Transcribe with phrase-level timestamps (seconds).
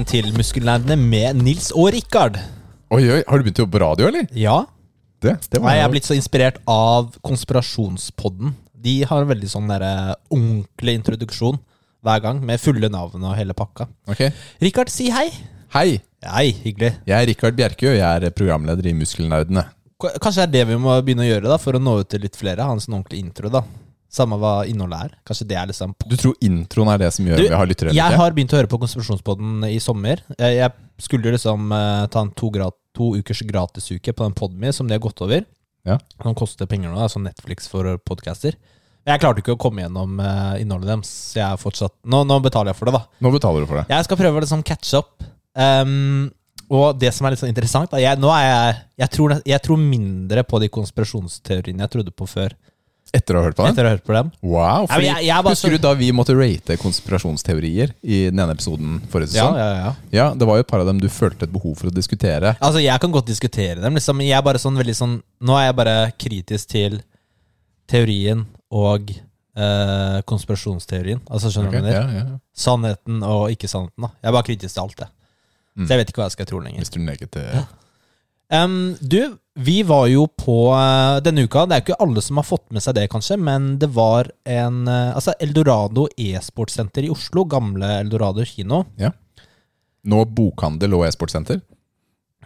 [0.00, 2.36] velkommen til Muskelnerdene med Nils og Rikard.
[2.90, 4.26] Oi, oi, Har du begynt å jobbe på radio, eller?
[4.34, 4.66] Ja,
[5.20, 8.54] Det, det Nei, jeg er blitt så inspirert av Konspirasjonspodden.
[8.80, 11.58] De har en veldig sånn der, eh, ordentlig introduksjon
[12.02, 13.86] hver gang, med fulle navn og hele pakka.
[14.08, 14.30] Ok.
[14.62, 15.28] Rikard, si hei.
[15.74, 16.94] Hei, Hei, hyggelig.
[17.06, 19.66] jeg er Rikard Bjerkø, jeg er programleder i Muskelnerdene.
[20.00, 22.08] K- Kanskje det er det vi må begynne å gjøre da, for å nå ut
[22.08, 22.64] til litt flere.
[22.64, 23.62] Ha en sånn ordentlig intro, da.
[24.10, 25.12] Samme hva innholdet er.
[25.28, 27.92] Kanskje det er liksom Du tror introen er det som gjør Du, vi har lyttere?
[27.94, 30.24] Jeg har begynt å høre på Konspirasjonspodden i sommer.
[30.38, 34.72] Jeg, skulle jo liksom eh, ta en to, gra- to ukers gratisuke på den Podme
[34.74, 35.46] som de har gått over.
[35.86, 35.96] Ja.
[36.24, 38.58] Den koster penger nå, Det er sånn Netflix for podcaster.
[39.08, 42.36] Jeg klarte ikke å komme gjennom eh, innholdet deres, så jeg er fortsatt nå, nå
[42.44, 43.06] betaler jeg for det, da.
[43.24, 43.86] Nå betaler du for det.
[43.94, 45.24] Jeg skal prøve å liksom catche up.
[45.56, 46.28] Um,
[46.70, 49.80] og det som er litt sånn interessant jeg, Nå er jeg jeg tror, jeg tror
[49.82, 52.54] mindre på de konspirasjonsteoriene jeg trodde på før.
[53.12, 53.72] Etter å ha hørt på den?
[53.74, 54.28] Etter å ha hørt på dem.
[54.42, 58.54] Wow, fordi, jeg- jeg bare Husker du da vi måtte rate konspirasjonsteorier i den ene
[58.54, 59.56] episoden forrige Ja, sesong?
[59.58, 59.94] ja, ja.
[60.12, 62.56] Ja, Det var jo et par av dem du følte et behov for å diskutere.
[62.60, 63.94] Altså, jeg kan godt diskutere dem.
[63.94, 64.20] Liksom.
[64.22, 67.02] Jeg er bare sånn veldig sånn Nå er jeg bare kritisk til
[67.88, 69.10] teorien og
[69.56, 71.20] eh, konspirasjonsteorien.
[71.28, 72.14] Altså, skjønner du Ok, hva jeg mener?
[72.14, 72.38] ja, ja.
[72.54, 74.00] Sannheten og ikke sannheten.
[74.06, 75.08] da Jeg er bare kritisk til alt, det.
[75.76, 75.86] Mm.
[75.86, 76.78] Så jeg vet ikke hva jeg skal tro lenger.
[76.84, 77.42] Hvis du neger til...
[77.54, 77.64] Ja.
[78.64, 82.38] Um, du, vi var jo på eh, denne uka Det er jo ikke alle som
[82.38, 87.10] har fått med seg det, kanskje, men det var en eh, Altså, Eldorado e-sportsenter i
[87.10, 88.84] Oslo, gamle Eldorado kino.
[90.06, 91.60] Nå bokhandel og e-sportsenter.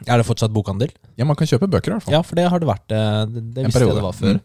[0.08, 0.91] Er det fortsatt bokhandel?
[1.14, 2.16] Ja, man kan kjøpe bøker, i hvert fall.
[2.16, 2.91] Ja, for det har det vært.
[2.91, 4.41] eh, Det, det visste jeg det var før.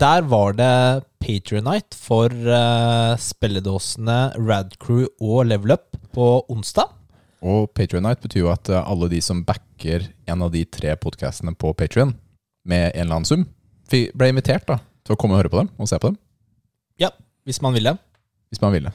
[0.00, 0.72] Der var det
[1.20, 6.88] Patronite for uh, spilledåsene Radcrew og Level Up på onsdag.
[7.44, 11.52] Og Patreonite betyr jo at eh, alle de som backer en av de tre podkastene
[11.60, 12.14] på Patrion
[12.64, 13.42] med en eller annen sum,
[13.90, 16.16] ble invitert da til å komme og høre på dem og se på dem,
[17.02, 17.10] Ja,
[17.44, 17.92] hvis man ville.
[18.48, 18.92] hvis man ville.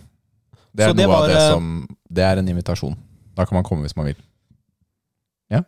[0.74, 1.70] Det er det noe var, av det eh, som
[2.10, 2.96] Det er en invitasjon.
[3.38, 4.18] Da kan man komme hvis man vil.
[5.54, 5.62] Ja?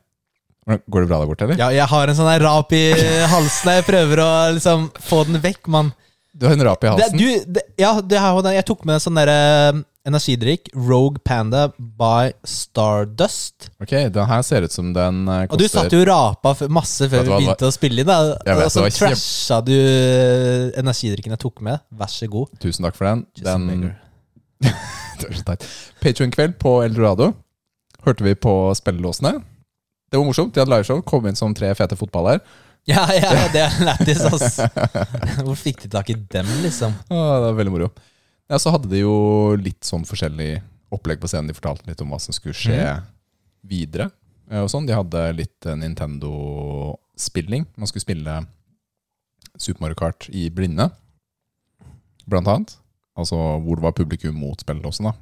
[0.66, 1.58] Går det bra der borte, eller?
[1.62, 2.82] Ja, jeg har en sånn rap i
[3.30, 3.72] halsen.
[3.78, 5.94] Jeg prøver å liksom få den vekk, mann.
[6.34, 7.18] Du har en rap i Det, halsen.
[7.22, 8.20] du, det, ja, det.
[8.58, 9.40] Jeg tok med en sånn derre
[10.08, 10.70] energidrikk.
[10.74, 13.70] Rogue Panda by Stardust.
[13.82, 17.26] Ok, den her ser ut som den koster Og du satt jo rapa masse før
[17.28, 18.10] vi begynte å spille inn.
[18.10, 18.38] Da.
[18.48, 21.84] Jeg vet, Og så trasha du eh, energidrikken jeg tok med.
[21.94, 22.52] Vær så god.
[22.64, 23.26] Tusen takk for den.
[23.42, 23.94] Den.
[26.02, 27.32] Patreon-kveld på Eldorado.
[28.06, 29.38] Hørte vi på spillelåsene.
[30.12, 30.54] Det var morsomt.
[30.54, 31.02] De hadde liveshow.
[31.08, 32.42] Kom inn som tre fete fotballer.
[32.90, 34.58] Ja, ja, det er lættis, ass.
[35.46, 36.96] Hvor fikk de tak i dem, liksom?
[37.14, 37.92] Å, det var veldig moro.
[38.52, 39.12] Ja, Så hadde de jo
[39.56, 40.58] litt sånn forskjellig
[40.92, 41.48] opplegg på scenen.
[41.48, 42.80] De fortalte litt om hva som skulle skje
[43.64, 44.10] videre.
[44.52, 44.86] eh, Og sånn.
[44.90, 47.66] De hadde litt eh, Nintendo-spilling.
[47.80, 48.42] Man skulle spille
[49.58, 50.90] Super Mario Kart i blinde,
[52.28, 52.76] blant annet.
[53.16, 55.06] Altså hvor det var publikum mot spillelåsen.
[55.10, 55.14] da.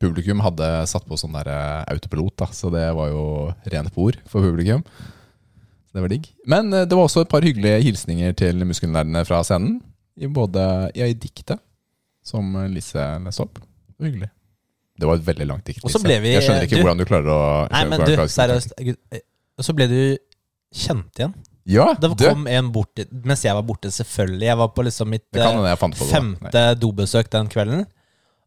[0.00, 3.24] Publikum hadde satt på sånn der eh, autopilot, da, så det var jo
[3.66, 4.84] rene por for publikum.
[5.88, 6.28] Så det var digg.
[6.46, 9.80] Men det var også et par hyggelige hilsninger til muskelnerdene fra scenen.
[10.20, 11.60] I både ja, i diktet
[12.28, 13.58] som Lise leste opp.
[14.02, 14.30] Hyggelig.
[14.98, 15.82] Det var et veldig langt dikt.
[15.84, 18.72] Vi- Jeg skjønner ikke du- hvordan du klarer å Nei, men du, seriøst.
[19.12, 19.20] Eh,
[19.62, 20.00] så ble du
[20.74, 21.34] kjent igjen.
[21.68, 24.46] Ja, Det du, en bort mens jeg var borte, selvfølgelig.
[24.48, 27.86] Jeg var på liksom mitt eh, på femte dobesøk den kvelden.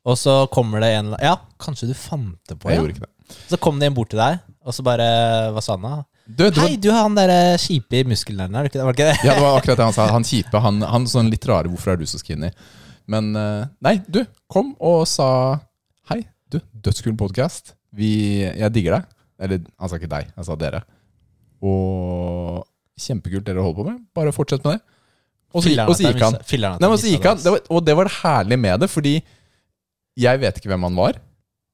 [0.03, 2.81] Og så kommer det en Ja, kanskje du fant det på, jeg ja.
[2.81, 3.37] gjorde ikke det.
[3.51, 5.05] Så kom det en bort til deg, og så bare
[5.53, 6.03] Hva sa han da?
[6.27, 8.85] Du, du, Hei, du har han derre kjipe i muskelnerden er du ikke det?
[8.87, 9.25] var det ikke det?
[9.27, 10.07] ja, det var akkurat det han sa.
[10.15, 12.51] Han kjipe, han, han sånn litt rare 'hvorfor er du så skinny'?
[13.09, 15.59] Men eh, nei, du kom og sa
[16.11, 17.75] hei, du, dødskul podkast.
[17.97, 19.09] Jeg digger deg.
[19.41, 20.83] Eller han sa ikke deg, han sa dere.
[21.65, 22.61] Og
[23.01, 24.03] kjempekult dere holder på med.
[24.15, 24.99] Bare fortsett med det.
[25.51, 26.37] Og så, og så gikk han.
[26.79, 29.17] Nei, men så gikk han det var, Og det var det herlige med det, fordi
[30.21, 31.17] jeg vet ikke hvem han var.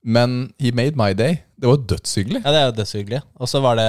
[0.07, 1.41] Men he made my day.
[1.59, 2.41] Det var dødshyggelig.
[2.45, 3.21] Ja, det er jo dødshyggelig.
[3.41, 3.85] Og så var det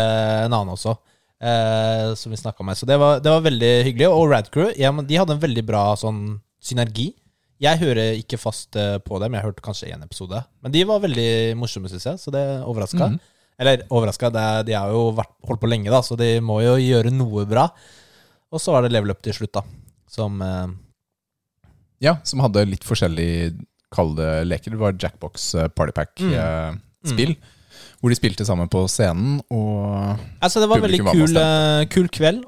[0.49, 0.97] en annen også,
[1.41, 2.79] eh, som vi snakka med.
[2.81, 4.09] Så det var, det var veldig hyggelig.
[4.11, 6.23] Og Radcrew, ja, de hadde en veldig bra sånn
[6.65, 7.13] synergi.
[7.63, 10.41] Jeg hører ikke fast eh, på dem, jeg hørte kanskje én episode.
[10.63, 13.11] Men de var veldig morsomme, syns jeg, så det overraska.
[13.15, 13.19] Mm.
[13.59, 14.31] Eller overraska,
[14.63, 17.67] de har jo vært, holdt på lenge, da, så de må jo gjøre noe bra.
[18.55, 19.65] Og så var det level up til slutt, da.
[20.09, 20.69] Som eh,
[22.07, 23.57] Ja, som hadde litt forskjellig
[23.93, 24.75] kalde leker.
[24.75, 25.75] Det var Jackbox eh, Mm.
[25.79, 27.35] Partypack-spill.
[27.99, 32.07] Hvor de spilte sammen på scenen, og Altså, det var en veldig kul, var kul,
[32.07, 32.45] eh, kveld.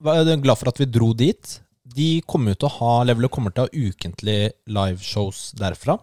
[0.00, 1.60] Var jeg er glad for at vi dro dit.
[1.96, 5.98] De kommer til å ha Levelet kommer til å ha ukentlige liveshows derfra.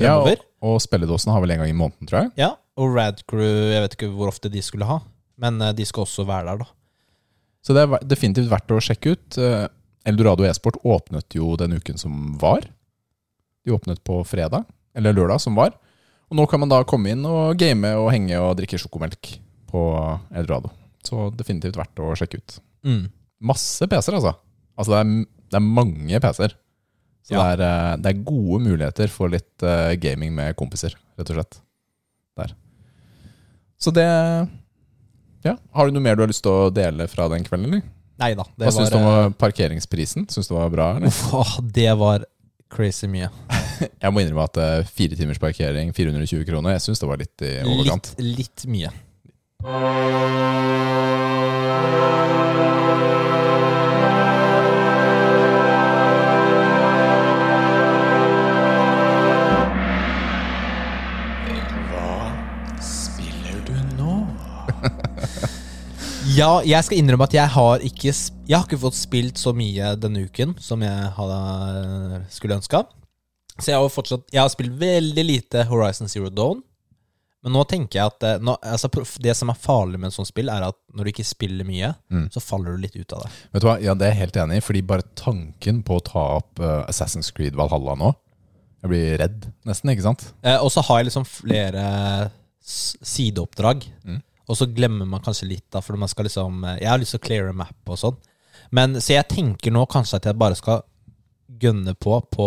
[0.00, 0.44] Ja, og, Fremover.
[0.64, 2.32] og spilledåsen har vel en gang i måneden, tror jeg.
[2.40, 2.50] Ja,
[2.80, 5.00] og Radcrew, jeg vet ikke hvor ofte de skulle ha.
[5.42, 6.70] Men eh, de skal også være der, da.
[7.62, 9.38] Så det er definitivt verdt å sjekke ut.
[9.38, 9.66] Eh,
[10.08, 12.64] Eldorado e-sport åpnet jo den uken som var.
[13.62, 14.66] De åpnet på fredag,
[14.98, 15.76] eller lørdag som var.
[16.32, 19.34] Og nå kan man da komme inn og game og henge og drikke sjokomelk
[19.70, 19.82] på
[20.34, 20.72] Eldorado.
[21.06, 22.56] Så definitivt verdt å sjekke ut.
[22.88, 23.04] Mm.
[23.52, 24.34] Masse PC-er, altså.
[24.82, 25.12] Altså det er,
[25.54, 26.56] det er mange PC-er.
[27.22, 27.42] Så Ja.
[27.54, 27.62] det, er,
[27.92, 31.60] eh, det er gode muligheter for litt eh, gaming med kompiser, rett og slett.
[32.40, 32.54] Der.
[33.78, 34.08] Så det
[35.46, 35.56] Ja.
[35.74, 37.82] Har du noe mer du har lyst til å dele fra den kvelden, eller?
[38.22, 38.44] Neida.
[38.58, 40.26] Det Hva syns du om parkeringsprisen?
[40.30, 40.90] Syns du det var bra?
[40.92, 41.08] eh, Eller?
[41.08, 42.26] uff, det var
[42.70, 43.28] crazy mye.
[44.02, 47.42] Jeg må innrømme at eh, fire timers parkering, 420 kroner, jeg syns det var litt
[47.42, 48.12] i overkant.
[48.18, 48.92] Litt, litt mye.
[66.32, 69.92] Ja, jeg skal innrømme at jeg har ikke Jeg har ikke fått spilt så mye
[70.00, 72.84] denne uken som jeg hadde, skulle ønska.
[73.58, 76.62] Så jeg har fortsatt Jeg har spilt veldig lite Horizon Zero Dawn.
[77.42, 78.86] Men nå tenker jeg at eh, nå, altså,
[79.18, 81.88] det som er farlig med en sånn spill, er at når du ikke spiller mye,
[82.12, 82.28] Mm.
[82.30, 83.30] så faller du litt ut av det.
[83.56, 86.04] Vet du hva, ja, Det er jeg helt enig i, fordi bare tanken på å
[86.06, 88.12] ta opp uh, Assassin's Creed Valhalla nå
[88.84, 90.22] Jeg blir redd, nesten, ikke sant?
[90.46, 92.30] Eh, og så har jeg liksom flere
[92.62, 93.88] sideoppdrag.
[94.06, 94.22] Mm.
[94.52, 97.16] Og så glemmer man kanskje litt, da, for man skal liksom eh, Jeg har lyst
[97.16, 98.18] til å clear a map og sånn.
[98.76, 100.84] Men Så jeg tenker nå kanskje at jeg bare skal
[101.62, 102.46] gønne på på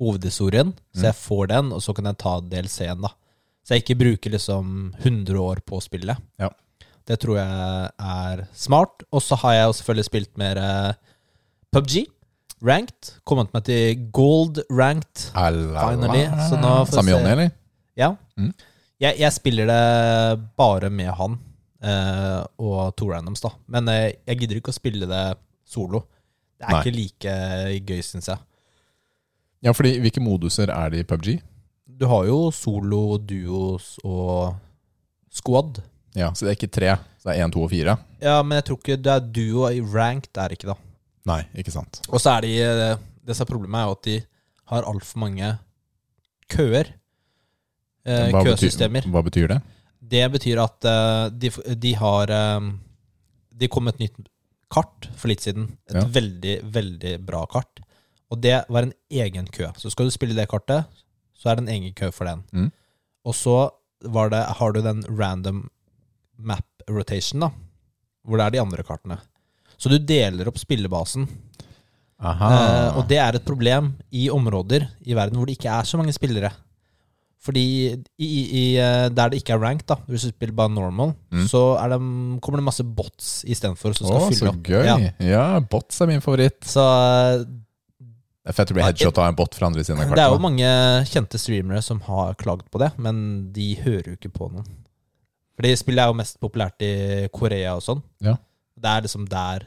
[0.00, 3.10] hovedhistorien, så jeg får den, og så kan jeg ta DLC-en, da.
[3.66, 4.70] Så jeg ikke bruker liksom
[5.02, 6.18] 100 år på spillet.
[6.40, 6.48] Ja.
[7.06, 9.04] Det tror jeg er smart.
[9.12, 10.94] Og så har jeg jo selvfølgelig spilt mer eh,
[11.74, 12.06] PubG.
[12.64, 13.12] Ranked.
[13.28, 15.26] Kommet meg til gold ranked.
[15.34, 17.14] Finally, så nå får vi Samme.
[17.14, 17.54] Jonny, eller?
[18.00, 18.10] Ja.
[18.40, 18.52] Mm.
[19.00, 19.82] Jeg, jeg spiller det
[20.60, 21.38] bare med han
[21.82, 23.54] eh, og to randoms, da.
[23.72, 25.24] Men eh, jeg gidder ikke å spille det
[25.64, 26.02] solo.
[26.60, 26.80] Det er Nei.
[26.82, 27.36] ikke like
[27.88, 28.42] gøy, syns jeg.
[29.64, 31.38] Ja, fordi hvilke moduser er det i PubG?
[32.00, 34.54] Du har jo solo, duos og
[35.32, 35.80] squad.
[36.16, 37.94] Ja, Så det er ikke tre, så det er én, to og fire?
[38.20, 40.76] Ja, men jeg tror ikke det er duo i ranked, er det ikke, da.
[41.30, 42.00] Nei, ikke sant.
[42.08, 44.16] Og så er de eh, Det som er problemet, er jo at de
[44.72, 45.50] har altfor mange
[46.50, 46.92] køer.
[48.06, 49.02] Eh, Hva køsystemer.
[49.04, 49.60] Betyr, hva betyr det?
[50.10, 52.70] Det betyr at eh, de, de har eh,
[53.60, 54.16] Det kom et nytt
[54.72, 55.68] kart for litt siden.
[55.90, 56.04] Et Ja.
[56.06, 57.80] veldig, veldig bra kart.
[58.30, 59.66] Og det var en egen kø.
[59.76, 60.86] Så skal du spille det kartet,
[61.36, 62.44] så er det en egen kø for den.
[62.54, 62.70] Mm.
[63.26, 63.56] Og så
[64.06, 65.64] var det, har du den random
[66.38, 67.50] map rotation, da.
[68.24, 69.18] Hvor det er de andre kartene.
[69.76, 71.26] Så du deler opp spillebasen.
[72.20, 72.48] Aha.
[72.52, 75.96] Eh, og det er et problem i områder i verden hvor det ikke er så
[76.00, 76.52] mange spillere.
[77.40, 77.62] Fordi
[78.20, 81.46] i, i, eh, der det ikke er rank, da hvis du spiller bare normal, Mm.
[81.48, 81.98] så det,
[82.44, 83.94] kommer det masse bots istedenfor.
[83.96, 84.60] Å, oh, så opp.
[84.66, 84.84] gøy.
[84.84, 84.96] Ja.
[85.24, 85.60] Ja.
[85.60, 86.60] bots er min favoritt.
[86.68, 86.84] Så
[87.40, 90.32] Det er fett å bli headshot av en bot fra andre siden av det er
[90.34, 90.68] jo mange
[91.08, 94.66] kjente streamere som har klagd på det, men de hører jo ikke på noen.
[95.56, 98.02] Fordi spillet er jo mest populært i Korea og sånn.
[98.24, 98.36] Ja.
[98.80, 99.66] Det er liksom der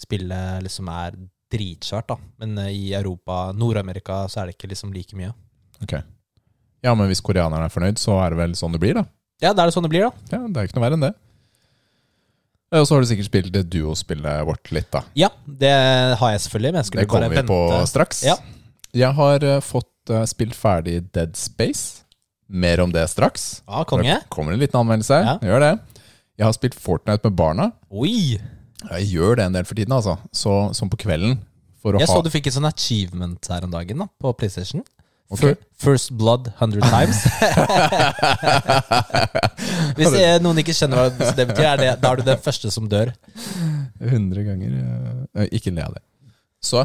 [0.00, 1.16] spillet liksom er
[1.50, 2.16] dritsvært, da.
[2.40, 5.32] Men eh, i Europa, Nord-Amerika, så er det ikke liksom like mye.
[5.82, 5.96] Ok.
[6.84, 9.04] Ja, men hvis koreanerne er fornøyd, så er det vel sånn det blir, da.
[9.40, 10.36] Ja, da er det sånn det blir, da.
[10.36, 11.14] Ja, Det er ikke noe verre enn det.
[12.70, 15.02] Og så har du sikkert spilt det duospillet vårt litt, da.
[15.18, 15.72] Ja, det
[16.20, 18.22] har jeg selvfølgelig, men jeg skulle Det kommer bare vi på straks.
[18.28, 18.36] Ja.
[18.94, 22.04] Jeg har eh, fått eh, spilt ferdig Dead Space.
[22.50, 23.62] Mer om det straks.
[23.66, 24.06] Ja, konge.
[24.06, 25.18] Det kommer en liten anmeldelse.
[25.22, 25.36] Ja.
[25.46, 25.74] Gjør det.
[26.38, 27.68] Jeg har spilt Fortnite med barna.
[27.90, 28.38] Oi!
[28.80, 30.16] Jeg gjør det en del for tiden, altså.
[30.32, 31.36] Så, som på kvelden.
[31.84, 34.82] Jeg ha så du fikk et sånn achievement her om dagen da, på PlayStation.
[35.30, 35.40] Ok.
[35.44, 37.20] Fir- First blood 100 times.
[39.96, 42.88] Hvis eh, noen ikke skjønner hva det betyr, det, da er du den første som
[42.90, 43.12] dør.
[44.00, 44.72] 100 ganger
[45.38, 46.02] eh, Ikke le av det.
[46.64, 46.84] Så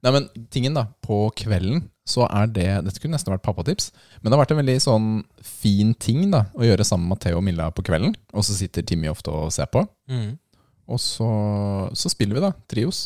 [0.00, 3.90] Nei, men tingen da, på kvelden så er det Dette kunne nesten vært pappatips,
[4.22, 5.08] men det har vært en veldig sånn
[5.44, 8.14] fin ting da å gjøre sammen med Matheo og Milla på kvelden.
[8.32, 9.82] Og så sitter Timmy ofte og ser på.
[10.08, 10.38] Mm.
[10.90, 11.28] Og så,
[11.92, 12.50] så spiller vi, da.
[12.72, 13.02] Trios.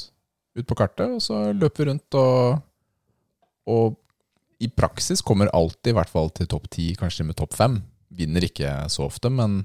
[0.55, 2.63] Ut på kartet, og så løper vi rundt og
[3.75, 3.97] Og
[4.65, 7.79] i praksis kommer alltid i hvert fall til topp ti, kanskje med topp fem.
[8.15, 9.63] Vinner ikke så ofte, men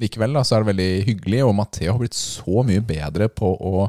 [0.00, 1.42] likevel da, så er det veldig hyggelig.
[1.46, 3.88] Og Matheo har blitt så mye bedre på å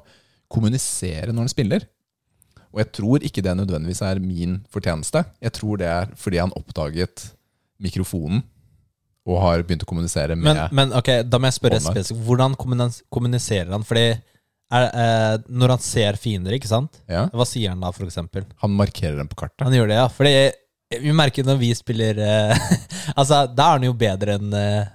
[0.52, 1.88] kommunisere når han spiller.
[2.74, 5.24] Og jeg tror ikke det nødvendigvis er min fortjeneste.
[5.44, 7.30] Jeg tror det er fordi han oppdaget
[7.84, 8.44] mikrofonen
[9.28, 12.24] og har begynt å kommunisere med Men, men ok, da må jeg spørre spesifikt.
[12.28, 12.56] Hvordan
[13.12, 13.84] kommuniserer han?
[13.88, 14.06] Fordi
[14.72, 17.00] er, eh, når han ser fiender, ikke sant?
[17.08, 18.44] ja, Hva sier han da, for eksempel?
[18.64, 19.64] Han markerer dem på kartet.
[19.64, 20.08] Han gjør det, ja.
[20.12, 20.34] Fordi
[21.04, 22.68] vi merker når vi spiller eh,
[23.20, 24.86] Altså, da er han jo bedre enn eh,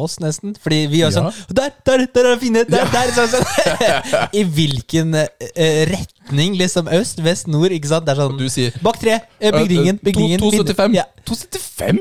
[0.00, 0.52] oss, nesten.
[0.60, 1.16] Fordi vi gjør Ja.
[1.30, 2.62] sånn Der, der, der er det fine!
[2.68, 4.28] Der, der, sånn, sånn.
[4.40, 6.54] I hvilken eh, retning?
[6.60, 8.06] Liksom øst, vest, nord, ikke sant?
[8.06, 9.18] Det er sånn Du sier Bak tre!
[9.40, 10.40] eh, Bygningen, Eh, eh, bygningen.
[10.44, 10.94] to- 275.
[11.00, 11.08] Ja.
[11.28, 12.00] 275?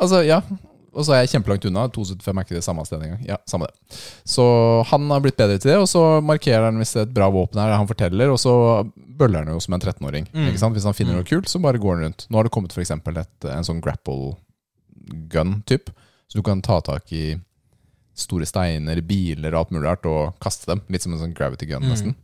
[0.00, 0.40] Altså, ja.
[0.92, 1.84] Og så er jeg kjempelangt unna.
[1.94, 3.20] 275 er ikke det samme sted engang.
[3.28, 3.98] Ja, samme det.
[4.26, 4.44] Så
[4.90, 7.28] han har blitt bedre til det, og så markerer han hvis det er et bra
[7.30, 8.54] våpen her, han forteller, og så
[8.96, 10.26] bøller han jo som en 13-åring.
[10.34, 10.48] Mm.
[10.56, 12.26] Hvis han finner noe kult, så bare går han rundt.
[12.30, 14.32] Nå har det kommet eksempel en sånn grapple
[15.30, 15.90] gun-typ,
[16.30, 17.36] så du kan ta tak i
[18.20, 20.82] store steiner, biler og alt mulig rart og kaste dem.
[20.92, 21.90] Litt som en sånn gravity gun, Mm.
[21.94, 22.14] nesten.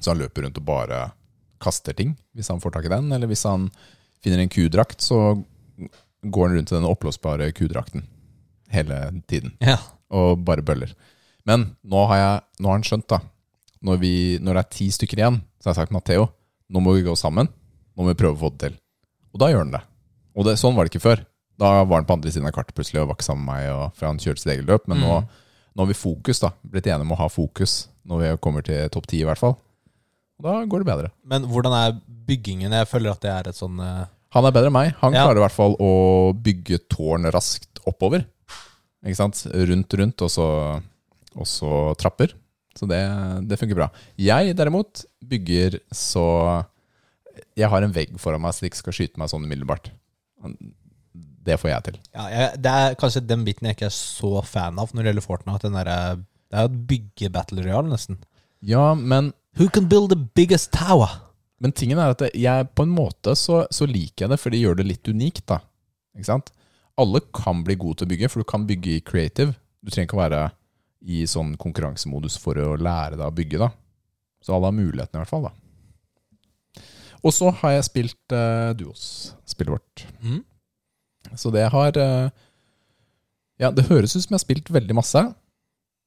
[0.00, 1.12] Så han løper rundt og bare
[1.60, 3.12] kaster ting, hvis han får tak i den.
[3.12, 3.70] Eller hvis han
[4.20, 5.44] finner en kudrakt, så
[6.22, 8.06] går han rundt i den oppblåsbare kudrakten
[8.72, 9.54] hele tiden.
[9.62, 9.78] Ja.
[10.10, 10.94] Og bare bøller.
[11.46, 13.20] Men nå har, jeg, nå har han skjønt, da.
[13.86, 16.26] Når, vi, når det er ti stykker igjen, så har jeg sagt Matheo,
[16.72, 17.50] nå må vi gå sammen.
[17.94, 18.78] Nå må vi prøve å få det til.
[19.34, 19.82] Og da gjør han det.
[20.36, 21.22] Og det, sånn var det ikke før.
[21.60, 23.68] Da var han på andre siden av kartet plutselig og var ikke sammen med meg,
[23.72, 24.88] og, for han kjørte sitt eget løp.
[24.90, 26.50] Men nå, nå har vi fokus, da.
[26.66, 29.56] Blitt enige om å ha fokus når vi kommer til topp ti, i hvert fall.
[30.36, 31.12] Og da går det bedre.
[31.24, 31.96] Men hvordan er
[32.28, 32.74] byggingen?
[32.76, 34.94] Jeg føler at det er et sånn eh, Han er bedre enn meg.
[35.00, 35.24] Han Ja.
[35.26, 38.26] klarer i hvert fall å bygge tårn raskt oppover.
[39.06, 39.44] Ikke sant?
[39.54, 40.46] Rundt, rundt, og så,
[41.36, 42.32] og så trapper.
[42.76, 42.98] Så det,
[43.48, 43.90] det funker bra.
[44.18, 46.64] Jeg derimot bygger så
[47.56, 49.90] Jeg har en vegg foran meg så de ikke skal skyte meg sånn umiddelbart.
[51.46, 51.98] Det får jeg til.
[52.14, 55.12] ja, jeg, Det er kanskje den biten jeg ikke er så fan av når det
[55.12, 55.62] gjelder Fortnite.
[55.68, 56.16] Den der,
[56.50, 58.18] det er jo et bygge-battle royal, nesten.
[58.66, 61.08] Ja, men, Who can build the biggest tower?
[61.62, 64.60] Men tingen er at jeg på en måte så, så liker jeg det, for det
[64.60, 65.46] gjør det litt unikt.
[65.48, 65.62] da
[66.16, 66.52] Ikke sant?
[67.00, 69.56] Alle kan bli gode til å bygge, for du kan bygge i creative.
[69.80, 70.42] Du trenger ikke å være
[71.06, 73.60] i sånn konkurransemodus for å lære deg å bygge.
[73.60, 73.70] da
[74.44, 75.48] Så alle har muligheten, i hvert fall.
[75.48, 76.84] da
[77.22, 80.06] Og så har jeg spilt uh, Duos-spillet vårt.
[80.20, 80.42] Mm.
[81.36, 82.28] Så det har uh,
[83.60, 85.24] Ja, det høres ut som jeg har spilt veldig masse.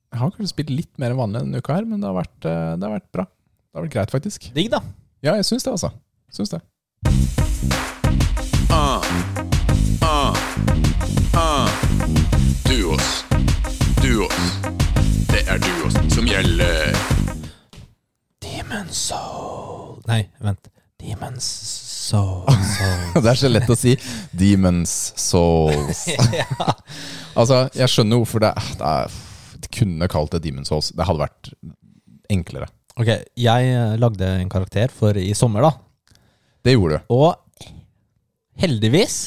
[0.09, 2.39] Jeg har kanskje spilt litt mer enn vanlig denne uka her, men det har vært,
[2.45, 3.25] uh, det har vært bra.
[3.29, 4.49] Det har vært greit, faktisk.
[4.53, 4.81] Digg, da.
[5.19, 5.89] Ja, jeg syns det, altså.
[6.31, 6.59] Syns det.
[8.71, 9.03] Ah,
[10.01, 10.37] ah,
[11.35, 11.67] ah.
[12.63, 13.25] Duos.
[13.99, 14.39] Duos.
[15.27, 16.95] Det er duos som gjelder.
[18.39, 20.71] Demon soul Nei, vent.
[21.03, 21.43] Demons
[22.07, 23.21] soul, soul.
[23.23, 23.97] Det er så lett å si.
[24.31, 26.07] Demons Souls.
[26.39, 26.47] ja.
[27.35, 29.19] Altså, jeg skjønner hvorfor det, det er
[29.59, 30.93] De kunne kalt det Demons Souls.
[30.95, 31.51] Det hadde vært
[32.31, 32.71] enklere.
[32.97, 35.71] Ok, jeg eh, lagde en karakter for i sommer, da.
[36.65, 37.13] Det gjorde du.
[37.15, 37.35] Og
[38.59, 39.19] heldigvis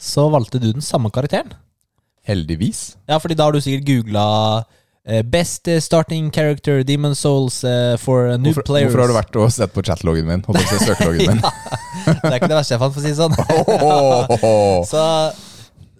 [0.00, 1.52] så valgte du den samme karakteren.
[2.24, 2.94] Heldigvis.
[3.10, 4.24] Ja, fordi da har du sikkert googla
[5.04, 8.88] eh, Best starting character Demon Souls uh, for new Hvorfor, players.
[8.88, 10.44] hvorfor har du vært og sett på chatloggen min?
[10.46, 11.42] Holdt jeg på å si søkeloggen min?
[12.22, 13.36] det er ikke det verste jeg fant, for å si det sånn.
[14.92, 15.04] Så,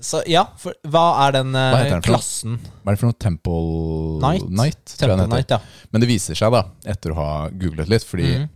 [0.04, 2.58] så ja, for, hva er den eh, Hva heter den klassen?
[2.82, 3.18] Hva er det for noe?
[3.24, 3.62] Temple
[4.24, 4.50] Night?
[4.60, 5.26] Night, Temple.
[5.30, 5.60] Knight, ja.
[5.94, 8.46] Men det viser seg, da, etter å ha googlet litt, fordi mm.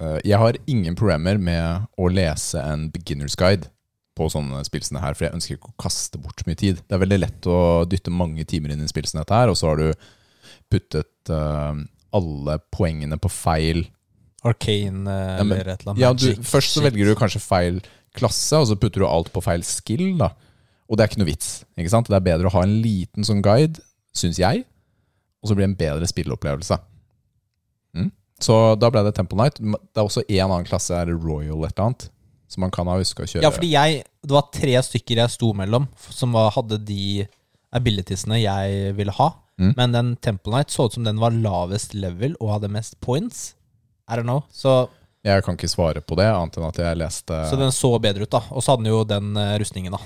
[0.00, 3.68] uh, jeg har ingen problemer med å lese en beginners guide
[4.16, 6.82] på sånne spillsene her, for jeg ønsker ikke å kaste bort så mye tid.
[6.84, 9.70] Det er veldig lett å dytte mange timer inn i spillsene dette her, og så
[9.70, 10.06] har du
[10.72, 11.72] puttet uh,
[12.16, 13.86] alle poengene på feil
[14.42, 16.02] Arcane uh, Ja, men- eller et eller annet.
[16.02, 17.82] Ja, du, først så velger du kanskje feil
[18.16, 20.32] klasse, og så putter du alt på feil skill, da.
[20.92, 21.50] Og det er ikke noe vits.
[21.80, 22.10] ikke sant?
[22.12, 23.80] Det er bedre å ha en liten sånn guide,
[24.12, 24.66] syns jeg,
[25.40, 26.76] og så blir det en bedre spilleopplevelse.
[27.96, 28.10] Mm.
[28.44, 29.60] Så da ble det Temple Night.
[29.62, 32.08] Det er også en annen klasse, er det Royal et eller annet,
[32.52, 33.44] som man kan ha huska å kjøre.
[33.46, 37.24] Ja, fordi jeg Det var tre stykker jeg sto mellom, som var, hadde de
[37.74, 39.32] abilitiesene jeg ville ha.
[39.58, 39.72] Mm.
[39.76, 43.54] Men den Temple Night så ut som den var lavest level og hadde mest points.
[44.06, 44.44] I don't know.
[44.52, 44.88] Så,
[45.24, 48.26] Jeg kan ikke svare på det, annet enn at jeg leste så den så bedre
[48.26, 48.42] ut, da.
[48.50, 50.00] Og så hadde den jo den eh, rustningen, da.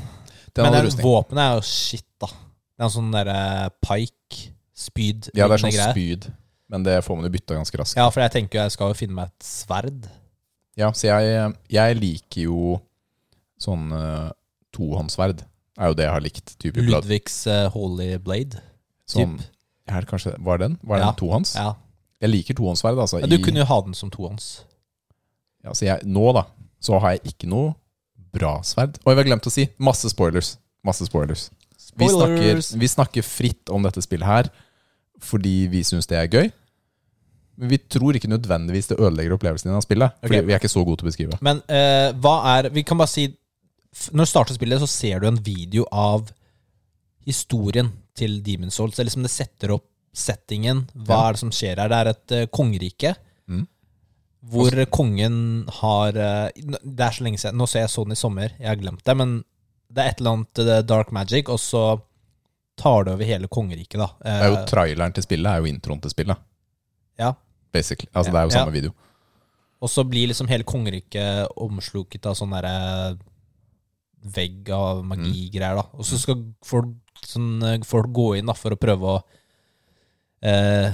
[0.56, 1.04] Den Men den rustning.
[1.06, 2.26] våpenet er jo shit, da.
[2.26, 4.42] Det er en sånn derre pike,
[4.76, 6.26] spyd Ja, det er sånn lignende spyd,
[6.68, 7.96] men det får man jo bytta ganske raskt.
[8.00, 10.08] Ja, for jeg tenker jeg skal jo finne meg et sverd.
[10.76, 12.80] Ja, så jeg, jeg liker jo
[13.62, 14.30] sånn uh,
[14.76, 15.44] tohåndssverd.
[15.78, 16.54] Er jo det jeg har likt.
[16.60, 16.80] Type.
[16.84, 18.60] Ludvigs eh, Holy Blade.
[19.08, 19.48] Sånn, typ.
[19.92, 20.78] er det kanskje, var den?
[20.82, 21.12] Var det Ja.
[21.16, 21.54] tohånds?
[21.56, 21.75] Ja.
[22.20, 22.98] Jeg liker tohåndssverd.
[22.98, 24.64] Altså, ja, Du i- kunne jo ha den som tohånds.
[25.64, 26.44] ja, så jeg, nå da,
[26.80, 27.75] så har jeg ikke noe
[28.36, 29.00] bra sverd.
[29.04, 30.54] Og jeg har glemt å si, masse spoilers.
[30.86, 31.48] Masse spoilers.
[31.96, 34.52] Vi snakker, vi snakker fritt om dette spillet her
[35.24, 36.50] fordi vi syns det er gøy.
[37.56, 40.12] Men vi tror ikke nødvendigvis det ødelegger opplevelsen din av spillet.
[40.20, 41.38] Fordi vi er ikke så gode til å beskrive.
[41.46, 43.24] Men uh, hva er Vi kan bare si
[44.12, 46.28] Når du starter spillet, så ser du en video av
[47.26, 48.96] historien til Demon's Souls.
[48.98, 50.84] Det liksom det setter opp settingen.
[50.92, 51.28] Hva Ja.
[51.30, 51.88] er det som skjer her?
[51.88, 53.14] Det er et uh, kongerike.
[54.46, 54.52] Mm.
[54.52, 55.36] Hvor kongen
[55.80, 57.56] har eh, Det er så lenge siden.
[57.58, 58.52] Nå ser jeg sånn i sommer.
[58.60, 59.16] Jeg har glemt det.
[59.18, 59.32] Men
[59.90, 61.82] det er et eller annet eh, dark magic, og så
[62.78, 64.06] tar det over hele kongeriket, da.
[64.22, 66.36] Det er jo Eh, Traileren til spillet er jo introen til spillet.
[67.18, 67.32] ja.
[67.72, 68.08] Basically.
[68.14, 68.58] Altså Det er jo Ja.
[68.64, 68.92] samme video.
[69.82, 73.18] Og så blir liksom hele kongeriket omsluket av sånn derre
[74.24, 75.84] vegg av magigreier, da.
[75.94, 79.22] Og så skal folk, sånn, folk gå inn da, for å prøve å
[80.42, 80.92] eh,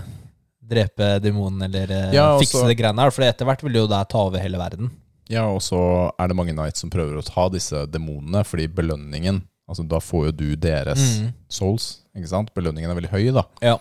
[0.63, 3.11] drepe demonen eller eh, Ja, fikse så- det greiene her.
[3.11, 4.91] For etter hvert vil jo det ta over hele verden.
[5.29, 9.43] Ja, og så er det mange knights som prøver å ta disse demonene, fordi belønningen
[9.71, 11.33] Altså, da får jo du deres Mm.
[11.49, 12.51] souls, ikke sant?
[12.53, 13.45] Belønningen er veldig høy, da.
[13.63, 13.79] Ja.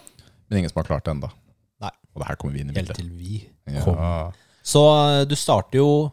[0.48, 1.30] Men ingen som har klart det ennå.
[2.14, 2.96] Og det her kommer vi inn i bildet.
[2.96, 3.82] Helt til vi Ja.
[3.82, 4.34] kom.
[4.64, 6.12] Så eh, du starter jo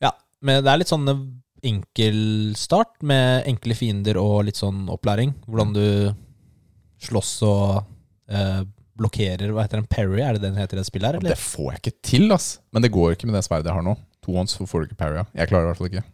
[0.00, 0.12] Ja,
[0.44, 1.08] men det er litt sånn
[1.64, 5.34] enkel start med enkle fiender og litt sånn opplæring.
[5.48, 6.14] Hvordan du
[7.00, 7.84] slåss og
[8.38, 8.62] eh,
[8.98, 9.88] blokkerer Hva heter den?
[9.90, 11.18] Parry, er det den heter det spillet her?
[11.20, 11.34] Eller?
[11.34, 12.48] det får jeg ikke til, ass.
[12.72, 13.96] Men det går ikke med det sverdet jeg har nå.
[14.26, 15.26] To ons får du ikke parry av.
[15.34, 16.04] Jeg klarer det i hvert fall ikke.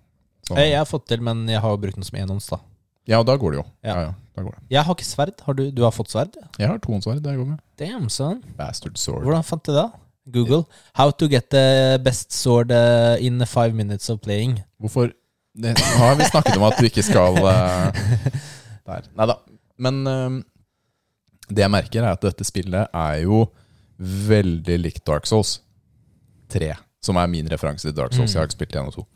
[0.49, 2.59] Så, Eh, Jeg har fått til, men jeg har jo brukt den som enhånds, da.
[3.07, 3.67] ja, og da går det jo.
[3.85, 3.95] Ja.
[3.95, 4.63] Ja, ja, går det.
[4.73, 5.41] Jeg har ikke sverd.
[5.47, 6.37] Har du, du har fått sverd?
[6.59, 7.61] Jeg har to åndssverd, det går med.
[7.79, 8.41] Damn, son.
[8.59, 9.23] Bastard sword.
[9.29, 9.87] Hvordan fant du det?
[10.33, 10.65] Google.
[10.95, 14.61] How to get the best sword eh, in five minutes of playing.
[14.81, 15.13] Hvorfor
[15.55, 17.91] det, Nå har vi snakket om at du ikke skal uh,
[18.91, 19.07] Der.
[19.19, 19.37] Nei da.
[19.81, 20.29] Men eh,
[21.51, 23.45] det jeg merker, er at dette spillet er jo
[24.01, 25.59] veldig likt Dark Souls
[26.51, 26.73] 3,
[27.05, 28.31] som er min referanse til Dark Souls.
[28.31, 28.35] Mm.
[28.35, 29.07] Jeg har ikke spilt 1 og 2.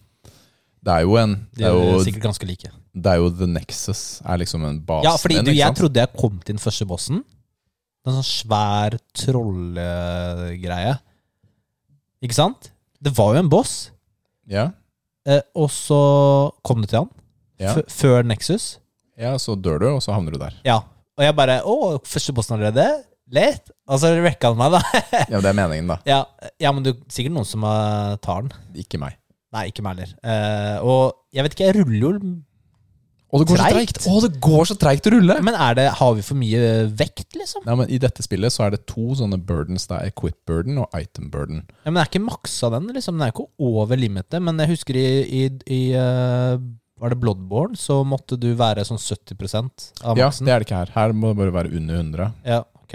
[0.84, 2.70] Det er jo en De Det er er jo, sikkert ganske like.
[2.94, 5.06] det er jo The Nexus, er liksom en base.
[5.08, 5.78] Ja, fordi du, jeg sant?
[5.80, 7.22] trodde jeg kom til den første bossen.
[8.04, 10.96] En sånn svær trollegreie.
[12.24, 12.70] Ikke sant?
[13.04, 13.90] Det var jo en boss,
[14.48, 14.70] Ja,
[15.26, 17.10] eh, og så kom du til han.
[17.60, 17.74] ja.
[17.88, 18.78] Før Nexus.
[19.16, 20.54] ja, så dør du, og så havner du der.
[20.64, 20.80] Ja.
[21.14, 21.74] Og jeg bare Å,
[22.08, 22.86] første bossen allerede?
[23.34, 23.70] Lett.
[23.88, 24.80] Og så rekka han meg, da.
[25.32, 25.98] Ja, Det er meningen, da.
[26.08, 26.22] ja,
[26.60, 28.56] ja, men du, sikkert noen som uh, tar den.
[28.84, 29.16] Ikke meg.
[29.54, 30.16] Nei, ikke meg heller.
[30.26, 32.34] Uh, og jeg vet ikke, jeg ruller jo
[33.34, 33.96] og det går så Treigt.
[33.98, 34.04] treigt!
[34.06, 35.34] Å, det går så treigt å rulle!
[35.42, 37.64] Men er det, har vi for mye vekt, liksom?
[37.66, 39.88] Ja, men I dette spillet så er det to sånne burdens.
[39.90, 41.64] Det er equip burden og item burden.
[41.82, 43.18] Ja, men det er ikke maksa den, liksom.
[43.18, 44.38] Den er ikke over limitet.
[44.38, 46.54] Men jeg husker i, i, i eh,
[47.04, 50.46] Var det Bloodborne, så måtte du være sånn 70% av Ja, maksen.
[50.48, 50.92] det er det ikke her.
[50.94, 52.28] Her må det bare være under 100.
[52.48, 52.94] Ja, ok.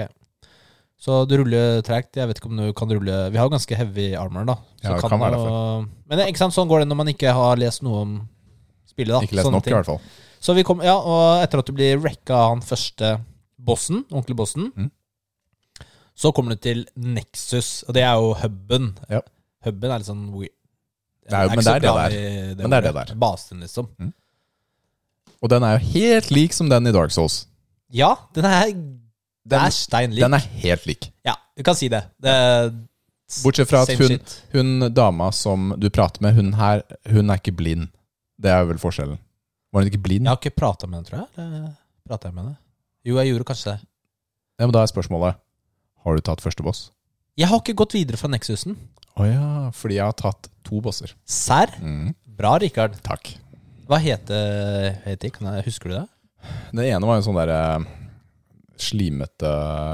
[1.00, 2.18] Så du ruller tregt.
[2.18, 4.56] Jeg vet ikke om du kan rulle Vi har jo ganske heavy armor, da.
[4.82, 7.08] Så Ja, det kan være jo- Men det, ikke sant, sånn går det når man
[7.14, 8.30] ikke har lest noe om
[8.90, 9.14] spillet.
[9.14, 9.74] da Ikke lest Sånne nok, ting.
[9.74, 10.02] i hvert fall.
[10.42, 13.22] Så vi kom, ja, og etter at du blir wrecka av han første
[13.62, 14.92] bossen, ordentlig bossen, Mm.
[16.18, 18.98] så kommer du til Nexus, og det er jo huben.
[19.10, 19.22] Ja.
[19.66, 20.56] Huben er litt sånn weird.
[21.30, 22.16] Det er men det er det der.
[22.56, 23.14] Det Men det er det der.
[23.22, 23.90] Basen, liksom.
[25.40, 27.46] Og den er jo helt lik som den i Dark Souls.
[27.94, 28.74] Ja, den er,
[29.50, 30.24] Den, er stein lik.
[30.26, 31.10] den er helt lik.
[31.26, 32.04] Ja, du kan si det.
[32.22, 32.36] det
[33.44, 34.18] Bortsett fra at hun,
[34.54, 37.88] hun dama som du prater med, hun her, hun er ikke blind.
[38.42, 39.20] Det er vel forskjellen.
[39.72, 40.26] Var hun ikke blind?
[40.26, 41.30] Jeg har ikke prata med henne, tror jeg.
[41.46, 41.74] Eller
[42.10, 42.58] pratet jeg med henne?
[43.06, 43.80] Jo, jeg gjorde kanskje det.
[44.60, 45.38] Ja, men da er spørsmålet
[46.04, 46.90] Har du tatt første boss?
[47.40, 48.76] Jeg har ikke gått videre fra Nexusen.
[49.20, 51.12] Å ja, fordi jeg har tatt to bosser.
[51.26, 51.74] Serr?
[51.82, 52.96] Mm, Bra, Rikard.
[53.04, 53.34] takk.
[53.90, 56.06] Hva heter heter jeg, husker du det?
[56.72, 57.62] Den ene var en sånn derre
[58.80, 59.50] slimete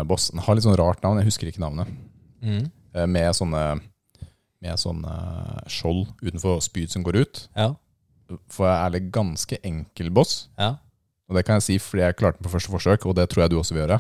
[0.06, 0.30] boss.
[0.34, 1.90] Den har litt sånn rart navn, jeg husker ikke navnet.
[2.46, 2.68] Mm.
[2.94, 3.64] Eh, Med sånne
[4.62, 5.16] Med sånne
[5.70, 7.42] skjold utenfor spyd som går ut.
[7.58, 7.72] Ja.
[8.50, 10.48] For jeg er litt ganske enkel boss.
[10.58, 10.76] ja.
[11.26, 13.42] Og det kan jeg si fordi jeg klarte den på første forsøk, og det tror
[13.44, 13.96] jeg du også vil gjøre.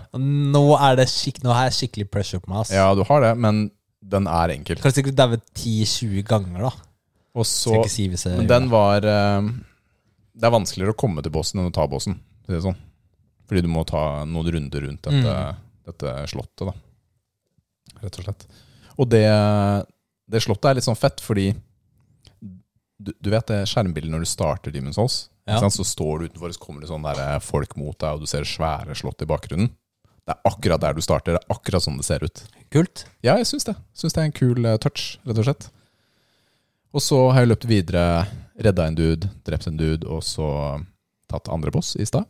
[0.54, 2.60] Nå er det skikk, Nå har jeg skikkelig pressure på meg.
[2.62, 2.70] ass.
[2.72, 3.72] Ja, du har det, men
[4.06, 4.78] den er enkel.
[4.82, 6.72] Kanskje sikkert daue 10-20 ganger, da.
[7.36, 9.48] Og så si Men den var eh,
[10.36, 12.20] Det er vanskeligere å komme til bossen enn å ta bossen.
[12.46, 12.78] for sånn.
[13.50, 15.56] Fordi du må ta noen runder rundt dette, Mm.
[15.86, 16.74] dette slottet, da.
[18.02, 18.46] Rett og slett.
[18.98, 19.24] Og det,
[20.30, 21.54] det slottet er litt sånn fett, fordi
[22.98, 25.30] du, du vet det skjermbildet når du starter Demon's Souls?
[25.46, 25.60] Ja.
[25.70, 28.48] Så står du utenfor, så kommer det sånn eh, folk mot deg, og du ser
[28.50, 29.70] svære slott i bakgrunnen.
[30.26, 31.36] Det er akkurat der du starter.
[31.36, 32.44] Det er akkurat sånn det ser ut.
[32.74, 33.06] Kult.
[33.26, 33.76] Ja, jeg syns det.
[33.94, 35.68] Syns det er en kul eh, touch, rett og slett.
[36.96, 38.04] Og så har jeg løpt videre,
[38.66, 40.48] redda en dude, drept en dude, og så
[41.30, 42.26] tatt andre boss i stad.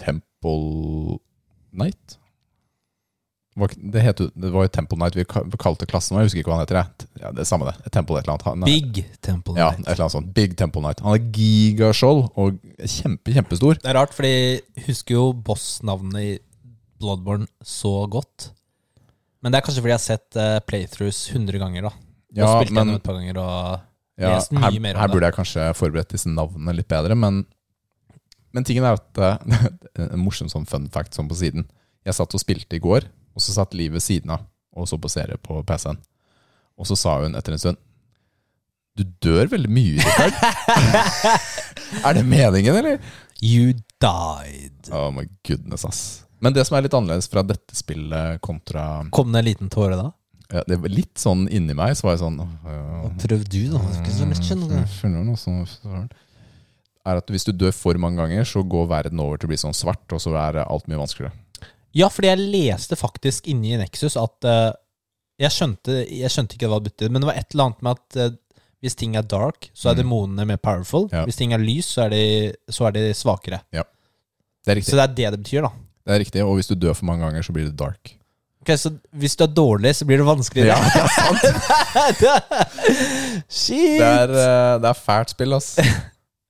[0.00, 1.20] Temple
[1.76, 2.16] Night.
[3.60, 5.24] Det, heter, det var jo Temple Night vi
[5.60, 7.08] kalte klassen, jeg husker ikke hva han heter.
[7.20, 7.92] Ja, det er samme det.
[7.92, 8.46] Temple et eller annet.
[8.48, 10.30] Han Big Temple Ja, et eller annet sånt.
[10.34, 11.02] Big Temple Night.
[11.04, 13.82] Han er gigaskjold og kjempe, kjempestor.
[13.82, 16.38] Det er rart, fordi jeg husker jo bossnavnet i
[17.00, 18.50] Bloodborne så godt.
[19.40, 21.86] Men det er kanskje fordi jeg har sett eh, playthroughs 100 ganger.
[21.88, 23.86] da Og Ja, spilt men gjennom et par ganger og
[24.20, 25.14] Ja, lest mye her, mer om her det.
[25.16, 27.40] burde jeg kanskje forberedt disse navnene litt bedre, men,
[28.52, 29.66] men tingen er at eh,
[30.12, 31.64] En morsom sånn fun fact sånn på siden.
[32.04, 34.44] Jeg satt og spilte i går, og så satt Liv ved siden av
[34.76, 35.98] og så på serie på PC-en.
[36.78, 37.80] Og så sa hun etter en stund
[38.96, 40.36] Du dør veldig mye, Rikard.
[42.06, 43.00] er det meningen, eller?
[43.42, 44.90] You died.
[44.92, 46.02] Oh my goodness, ass.
[46.40, 49.98] Men det som er litt annerledes fra dette spillet kontra Kom det en liten tåre
[49.98, 50.08] da?
[50.50, 53.10] ja, det var litt sånn inni meg, så var jeg sånn ja.
[53.22, 53.82] Prøv du, da.
[54.00, 56.08] Ikke så skjønner noe sånn
[57.06, 59.60] Er at hvis du dør for mange ganger, så går verden over til å bli
[59.60, 61.36] sånn svart, og så er alt mye vanskeligere.
[61.96, 64.70] Ja, fordi jeg leste faktisk inni Nexus at uh,
[65.40, 67.96] jeg, skjønte, jeg skjønte ikke hva det betydde, men det var et eller annet med
[67.98, 68.36] at uh,
[68.80, 70.02] hvis ting er dark, så er Mm.
[70.04, 71.08] demonene mer powerful.
[71.12, 71.24] Ja.
[71.28, 72.20] Hvis ting er lys, så er de,
[72.72, 73.58] så er de svakere.
[73.72, 73.82] Det
[74.72, 74.80] er.
[74.84, 75.72] Så det er det det betyr, da.
[76.06, 78.16] Det er riktig, Og hvis du dør for mange ganger, så blir det dark.
[78.62, 80.76] Ok, Så hvis du er dårlig, så blir det vanskeligere?
[80.76, 81.44] Ja, sant.
[83.48, 83.98] Shit!
[84.00, 85.74] Det er, eh, det er fælt spill, ass.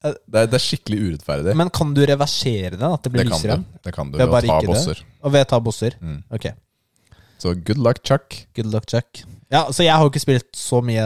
[0.01, 1.53] Det er, det er skikkelig urettferdig.
[1.61, 2.87] Men kan du reversere det?
[2.89, 3.57] At det blir Det kan lysere?
[3.61, 3.81] du.
[3.85, 4.71] Det kan du Det er ved å bare ta ikke det.
[4.79, 5.03] bosser.
[5.29, 5.97] Og ved å ta bosser?
[6.01, 6.15] Mm.
[6.33, 6.47] Ok.
[7.45, 8.39] Så good luck, Chuck.
[8.57, 9.21] Good luck, Chuck.
[9.53, 11.05] Ja, så jeg har jo ikke spilt så mye,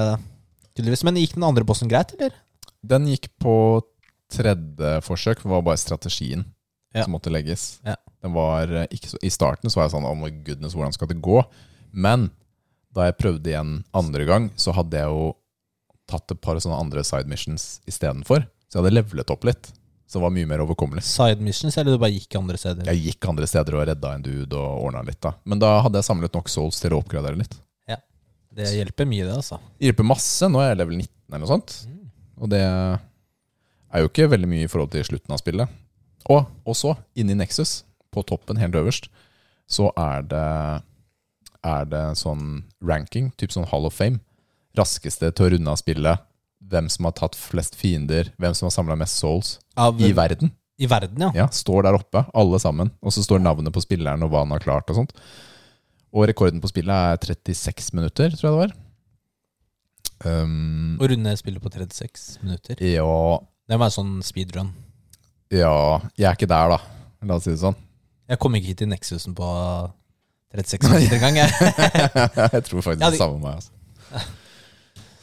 [0.79, 1.03] tydeligvis.
[1.09, 2.39] Men gikk den andre bossen greit, eller?
[2.87, 3.57] Den gikk på
[4.31, 5.43] tredje forsøk.
[5.43, 6.47] Det var bare strategien
[6.95, 7.03] Ja.
[7.03, 7.81] som måtte legges.
[7.83, 7.97] Ja.
[8.25, 11.11] Den var eh, så, I starten så var jeg sånn Oh my goodness, hvordan skal
[11.11, 11.43] det gå?
[11.93, 12.31] Men
[12.95, 15.33] da jeg prøvde igjen andre gang, så hadde jeg jo
[16.11, 18.45] tatt et par sånne andre side missions istedenfor.
[18.69, 19.71] Så jeg hadde levelet opp litt.
[20.07, 21.03] Så det var mye mer overkommelig.
[21.07, 22.87] Side missions, eller du bare gikk andre steder?
[22.93, 25.33] Jeg gikk andre steder og redda en dude og ordna litt, da.
[25.49, 27.57] Men da hadde jeg samlet nok souls til å oppgradere litt.
[27.91, 27.99] Ja,
[28.55, 29.59] Det hjelper mye, det, altså.
[29.81, 30.51] Det hjelper masse.
[30.53, 31.75] Nå er jeg level 19 eller noe sånt.
[32.39, 35.81] Og det er jo ikke veldig mye i forhold til slutten av spillet.
[36.31, 37.83] Og så, inni Nexus,
[38.15, 39.11] på toppen helt øverst,
[39.71, 40.83] så er det
[41.65, 44.19] Er det sånn ranking, typ sånn Hall of Fame.
[44.77, 46.21] Raskeste til å runde av spillet.
[46.61, 48.29] Hvem som har tatt flest fiender.
[48.41, 50.53] Hvem som har samla mest souls Av, i verden.
[50.77, 51.31] I verden, ja.
[51.35, 52.91] Ja, Står der oppe, alle sammen.
[53.01, 54.91] Og så står navnet på spilleren og hva han har klart.
[54.93, 55.15] Og sånt
[56.13, 58.75] Og rekorden på spillet er 36 minutter, tror jeg det var.
[60.25, 62.81] Um, Å runde spillet på 36 minutter.
[62.81, 64.71] ja, Det var en sånn speedrun.
[65.51, 66.79] ja Jeg er ikke der, da.
[67.25, 67.77] La oss si det sånn.
[68.29, 69.49] Jeg kom ikke hit i Nexusen på
[70.55, 71.51] 36 minutter engang, jeg.
[72.55, 73.55] jeg tror faktisk Ja, det de- samme med meg.
[73.55, 73.71] Altså.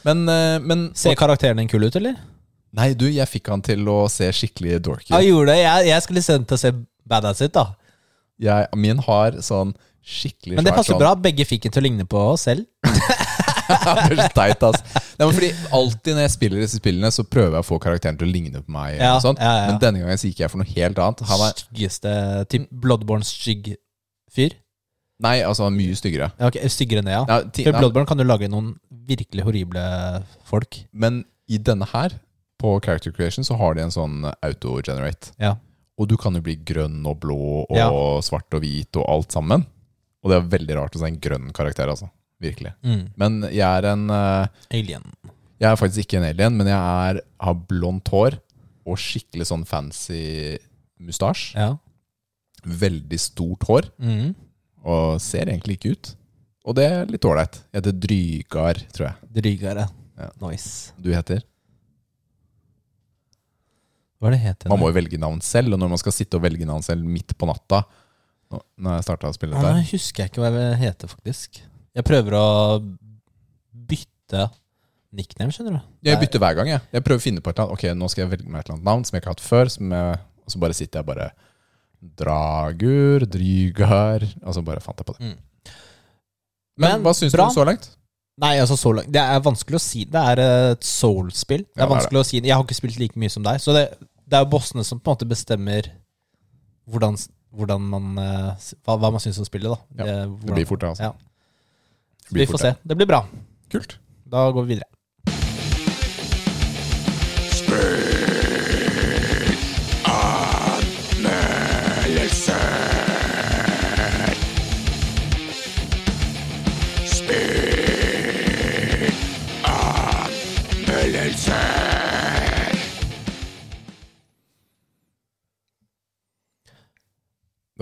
[0.04, 2.16] Men, eh, men Ser karakteren din kul ut, eller?
[2.74, 5.26] Nei, du, jeg fikk han til å se skikkelig dorky Ja, ut.
[5.28, 5.58] gjorde det.
[5.62, 6.72] Jeg, jeg skulle sende den til å se
[7.08, 7.66] badass ut, da.
[8.42, 11.14] Jeg- Min har sånn skikkelig Men det passer sånn- bra.
[11.14, 12.66] Begge fikk den til å ligne på oss selv.
[14.08, 14.82] det er så teit, ass.
[15.18, 18.18] Nei, men fordi Alltid når jeg spiller disse spillene, så prøver jeg å få karakteren
[18.20, 18.96] til å ligne på meg.
[19.00, 19.38] Ja, og sånt.
[19.42, 19.66] ja, ja.
[19.70, 21.24] Men denne gangen så gikk jeg for noe helt annet.
[21.30, 22.14] Han er, Styggeste
[22.52, 23.74] typ Bloodborne stygg
[24.32, 24.54] fyr.
[25.22, 26.30] nei, altså han er mye styggere.
[26.40, 27.24] Ja, ok, Styggere enn det, ja.
[27.28, 28.72] Ja, ti, For Bloodborne kan du lage noen
[29.08, 29.82] virkelig horrible
[30.48, 30.84] folk.
[30.92, 32.14] men i denne her,
[32.62, 35.32] på Character Creation, så har de en sånn auto-generate.
[35.42, 35.56] Ja.
[35.98, 37.36] Og du kan jo bli grønn og blå
[37.68, 37.88] og Ja.
[38.22, 39.66] svart og hvit og alt sammen.
[40.22, 42.08] Og det er veldig rart å se en grønn karakter, altså.
[42.42, 42.72] Virkelig.
[42.82, 43.02] Mm.
[43.20, 45.04] Men jeg er en uh, Alien.
[45.62, 46.78] Jeg er faktisk ikke en alien, men jeg
[47.12, 48.34] er, har blondt hår
[48.82, 50.56] og skikkelig sånn fancy
[50.98, 51.54] mustasje.
[51.54, 51.76] Ja.
[52.66, 54.32] Veldig stort hår, Mm.
[54.82, 56.10] og ser egentlig ikke ut.
[56.66, 57.60] Og det er litt ålreit.
[57.72, 59.32] Jeg heter Drygar, tror jeg.
[59.38, 59.82] Drygar,
[60.18, 60.28] Ja.
[60.42, 60.92] Nice.
[61.00, 61.42] Du heter?
[64.20, 64.66] Hva er det het?
[64.70, 67.02] Man må jo velge navn selv, og når man skal sitte og velge navn selv
[67.06, 67.82] midt på natta
[68.52, 71.62] når jeg starta å spille dette her husker jeg ikke hva jeg heter, faktisk.
[71.92, 72.46] Jeg prøver å
[73.92, 74.46] bytte
[75.12, 75.80] nickname, skjønner du.
[76.08, 76.80] Jeg bytter hver gang, jeg.
[76.94, 77.78] Jeg prøver å finne på et eller annet.
[77.92, 79.44] Ok, nå skal jeg velge meg et eller annet navn som jeg ikke har hatt
[79.44, 79.72] før.
[79.74, 81.30] Som jeg, og så bare sitter jeg bare
[82.18, 85.28] Dragur, Drygar Og så bare fant jeg på det.
[85.28, 85.74] Mm.
[86.80, 87.90] Men, Men hva syns du du så langt?
[88.42, 90.06] Nei, altså så langt Det er vanskelig å si.
[90.08, 91.66] Det er et soul-spill.
[91.68, 93.44] Det Ja, er det er vanskelig å si Jeg har ikke spilt like mye som
[93.46, 93.84] deg, så det,
[94.24, 95.90] det er jo bossene som på en måte bestemmer
[96.90, 97.14] hvordan,
[97.54, 99.70] hvordan man eh, hva, hva man syns om spillet.
[99.70, 100.88] da Ja, det, Det blir fort, det.
[100.94, 101.10] altså.
[101.12, 101.31] Ja.
[102.30, 102.74] Blir Vi får se.
[102.82, 103.26] Det blir bra.
[103.68, 103.98] Kult.
[104.24, 104.92] Da går vi videre.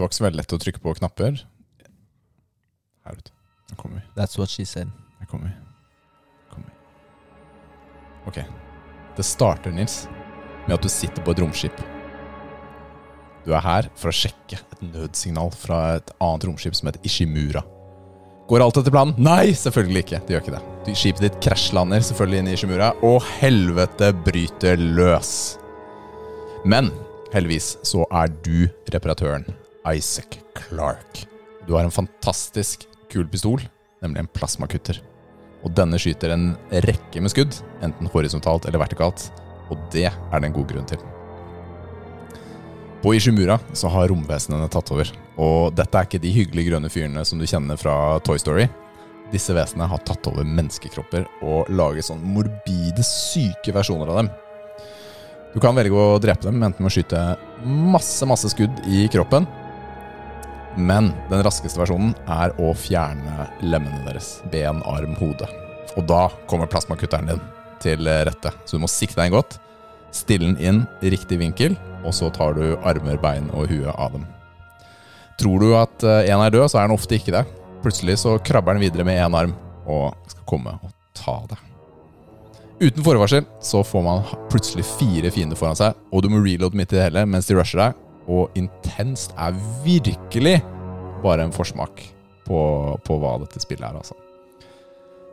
[0.00, 1.42] Det var ikke så veldig lett å trykke på knapper.
[3.04, 3.39] Her ute.
[4.16, 4.90] That's what she said.
[5.18, 5.70] Her kommer vi.
[8.26, 8.38] Ok.
[9.16, 10.08] Det starter, Nils,
[10.66, 11.80] med at du sitter på et romskip.
[13.46, 17.64] Du er her for å sjekke et nødsignal fra et annet romskip som heter Ishimura.
[18.50, 19.14] Går alt etter planen?
[19.22, 20.20] Nei, selvfølgelig ikke.
[20.26, 20.94] Det gjør ikke det.
[20.98, 25.34] Skipet ditt krasjlander selvfølgelig inn i Ishimura, og helvete bryter løs.
[26.68, 26.90] Men
[27.32, 29.46] heldigvis så er du reparatøren
[29.88, 31.24] Isaac Clark.
[31.66, 33.62] Du har en fantastisk kul pistol,
[34.04, 35.00] nemlig en plasmakutter.
[35.64, 36.52] Og denne skyter en
[36.86, 39.28] rekke med skudd, enten horisontalt eller vertikalt.
[39.70, 41.02] Og det er det en god grunn til.
[43.00, 45.08] På Ishimura så har romvesenene tatt over.
[45.40, 48.68] Og dette er ikke de hyggelige grønne fyrene som du kjenner fra Toy Story.
[49.30, 54.30] disse vesenene har tatt over menneskekropper og laget sånn morbide, syke versjoner av dem.
[55.54, 57.20] Du kan velge å drepe dem enten med å skyte
[57.62, 59.46] masse, masse skudd i kroppen,
[60.76, 64.38] men den raskeste versjonen er å fjerne lemmene deres.
[64.52, 65.48] Ben, arm, hode.
[65.98, 67.42] Og da kommer plasmakutteren din
[67.82, 68.52] til rette.
[68.64, 69.58] Så du må sikte deg godt,
[70.14, 74.14] stille den inn i riktig vinkel, og så tar du armer, bein og hue av
[74.16, 74.28] dem.
[75.40, 77.46] Tror du at én en er død, så er den ofte ikke det.
[77.80, 79.56] Plutselig så krabber den videre med én arm
[79.88, 81.58] og skal komme og ta det.
[82.80, 86.94] Uten forvarsel så får man plutselig fire fiender foran seg, og du må reload midt
[86.94, 87.98] i det hele mens de rusher deg.
[88.30, 90.60] Og intenst er virkelig
[91.24, 92.02] bare en forsmak
[92.46, 92.60] på,
[93.04, 94.16] på hva dette spillet er, altså.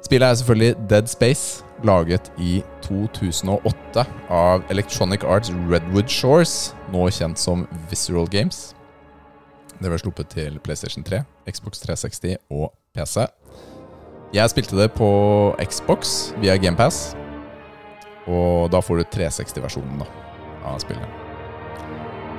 [0.05, 7.41] Spillet er selvfølgelig Dead Space, laget i 2008 av Electronic Arts Redwood Shores, nå kjent
[7.41, 8.71] som Visceral Games.
[9.77, 13.27] Det ble sluppet til PlayStation 3, Xbox 360 og PC.
[14.33, 15.09] Jeg spilte det på
[15.63, 17.15] Xbox via GamePass,
[18.27, 20.11] og da får du 360-versjonen da,
[20.67, 21.16] av spillet.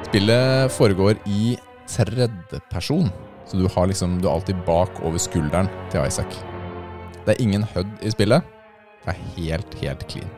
[0.09, 3.11] Spillet foregår i tredjeperson,
[3.47, 6.39] så du, har liksom, du er alltid bak over skulderen til Isaac.
[7.27, 8.47] Det er ingen HUD i spillet.
[9.03, 10.31] Det er helt, helt clean.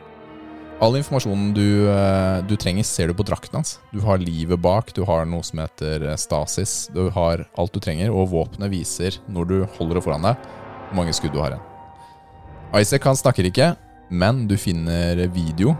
[0.82, 3.76] All informasjonen du, eh, du trenger, ser du på drakten hans.
[3.94, 6.88] Du har livet bak, du har noe som heter eh, stasis.
[6.90, 10.50] Du har alt du trenger, og våpenet viser, når du holder det foran deg,
[10.88, 11.70] hvor mange skudd du har igjen.
[12.82, 13.70] Isaac han snakker ikke,
[14.10, 15.78] men du finner video,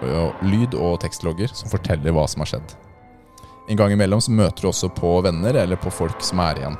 [0.00, 2.76] og lyd og tekstlogger som forteller hva som har skjedd.
[3.68, 6.76] En gang imellom så møter du også på venner eller på folk som er igjen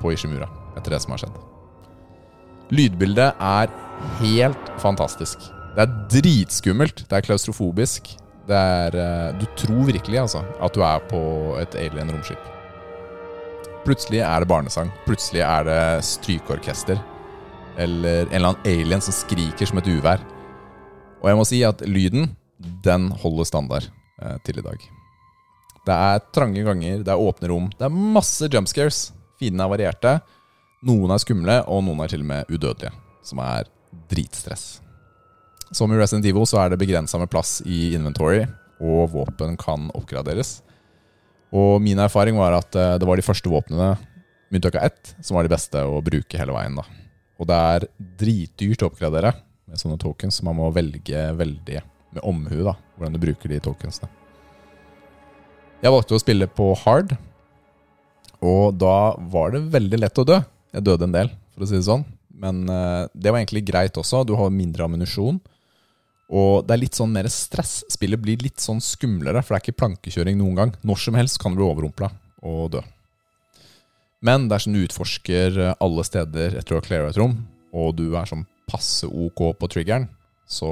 [0.00, 0.46] på Ishimura
[0.78, 1.38] etter det som har skjedd.
[2.70, 3.72] Lydbildet er
[4.20, 5.42] helt fantastisk.
[5.74, 7.04] Det er dritskummelt.
[7.10, 8.12] Det er klaustrofobisk.
[8.46, 11.20] Det er eh, Du tror virkelig altså at du er på
[11.60, 12.48] et alien-romskip.
[13.84, 14.90] Plutselig er det barnesang.
[15.06, 17.00] Plutselig er det strykeorkester.
[17.78, 20.22] Eller en eller annen alien som skriker som et uvær.
[21.20, 22.32] Og jeg må si at lyden,
[22.84, 23.90] den holder standard
[24.22, 24.90] eh, til i dag.
[25.86, 29.10] Det er trange ganger, det er åpne rom, det er masse jump scares.
[29.40, 30.14] Fiendene er varierte.
[30.86, 32.92] Noen er skumle, og noen er til og med udødelige.
[33.24, 33.68] Som er
[34.12, 34.80] dritstress.
[35.72, 38.42] Som i Resident Evil så er det begrensa med plass i inventory,
[38.82, 40.58] og våpen kan oppgraderes.
[41.54, 43.96] Og min erfaring var at eh, det var de første våpnene,
[44.50, 46.74] av ett, som var de beste å bruke hele veien.
[46.74, 46.82] da.
[47.38, 47.86] Og det er
[48.18, 49.32] dritdyrt å oppgradere
[49.70, 51.82] med sånne tokens, så man må velge veldig
[52.16, 54.10] med omhu da, hvordan du bruker de tokensene.
[55.80, 57.14] Jeg valgte å spille på hard,
[58.44, 60.36] og da var det veldig lett å dø.
[60.76, 62.04] Jeg døde en del, for å si det sånn.
[62.40, 64.20] Men eh, det var egentlig greit også.
[64.28, 65.40] Du har mindre ammunisjon.
[66.30, 67.80] Og det er litt sånn mer stress.
[67.90, 70.74] Spillet blir litt sånn skumlere, for det er ikke plankekjøring noen gang.
[70.84, 72.10] Når som helst kan du bli overrumpla
[72.46, 72.84] og dø.
[74.24, 77.38] Men dersom du utforsker alle steder etter å ha cleara et rom,
[77.72, 80.10] og du er sånn passe ok på triggeren,
[80.44, 80.70] så,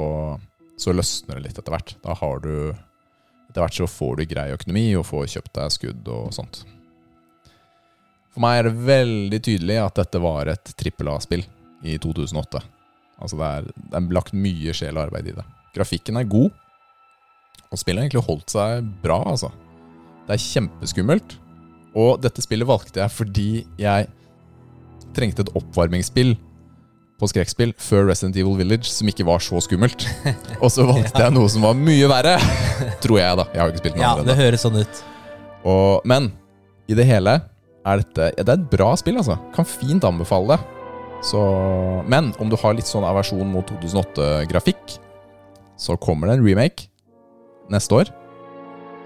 [0.77, 1.97] så løsner det litt etter hvert.
[2.05, 2.53] Da har du
[3.49, 6.63] Etter hvert så får du grei økonomi og får kjøpt deg skudd og sånt.
[8.35, 11.45] For meg er det veldig tydelig at dette var et trippel A-spill
[11.83, 12.61] i 2008.
[13.19, 15.47] Altså det er, det er lagt mye sjel og arbeid i det.
[15.75, 16.53] Grafikken er god,
[17.69, 19.51] og spillet har egentlig holdt seg bra, altså.
[20.29, 21.35] Det er kjempeskummelt,
[21.99, 24.09] og dette spillet valgte jeg fordi jeg
[25.17, 26.37] trengte et oppvarmingsspill
[27.19, 30.07] på skrekkspill før Resident Evil Village, som ikke var så skummelt.
[30.63, 32.37] Og så valgte jeg noe som var mye verre,
[33.03, 33.47] tror jeg, da.
[33.55, 35.01] Jeg har ikke spilt noe Ja, annet det høres sånn ut.
[35.67, 36.31] Og, men
[36.89, 37.41] i det hele
[37.89, 39.39] er dette ja, Det er et bra spill, altså.
[39.57, 40.61] Kan fint anbefale det.
[41.27, 41.41] Så,
[42.07, 44.99] men om du har litt sånn aversjon mot 2008-grafikk,
[45.79, 46.87] så kommer det en remake
[47.73, 48.13] neste år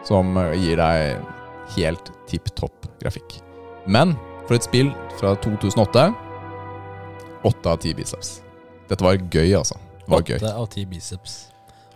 [0.07, 3.39] som gir deg helt tipp topp grafikk.
[3.87, 6.11] Men for et spill fra 2008
[7.45, 8.41] Åtte av ti biceps.
[8.89, 9.77] Dette var gøy, altså.
[10.09, 11.49] Åtte av ti biceps.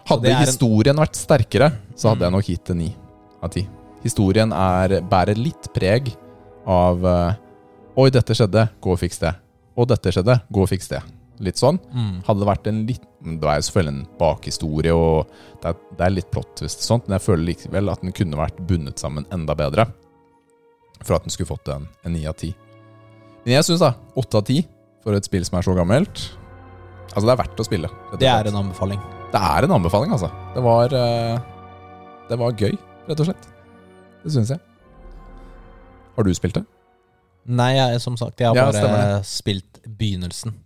[0.07, 2.27] Hadde er en- historien vært sterkere, så hadde Mm.
[2.27, 2.97] jeg nok gitt det ni
[3.43, 3.69] av ti.
[4.03, 6.15] Historien er, bærer litt preg
[6.67, 7.35] av uh,
[7.99, 9.35] Oi, dette skjedde, gå og fiks det.
[9.77, 11.03] Og dette skjedde, gå og fiks det.
[11.41, 11.79] Litt sånn.
[11.95, 12.23] Mm.
[12.27, 15.27] Hadde det vært en litt Det er jo selvfølgelig en bakhistorie, og
[15.63, 18.13] det er, det er litt plott twist og sånt, men jeg føler likevel at den
[18.13, 19.87] kunne vært bundet sammen enda bedre.
[21.03, 22.55] For at den skulle fått en en ni av ti.
[23.45, 23.83] Men jeg syns
[24.17, 24.65] åtte av ti
[25.07, 26.27] for et spill som er så gammelt
[27.17, 27.89] Altså, det er verdt å spille.
[28.21, 28.99] Det er en anbefaling.
[29.33, 30.29] Det er en anbefaling, altså.
[30.53, 31.39] Det var, eh,
[32.29, 32.75] det var gøy,
[33.09, 33.47] rett og slett.
[34.21, 34.61] Det syns jeg.
[36.19, 36.67] Har du spilt det?
[37.49, 40.59] Nei, jeg, som sagt, jeg har Ja, bare stemmer spilt begynnelsen.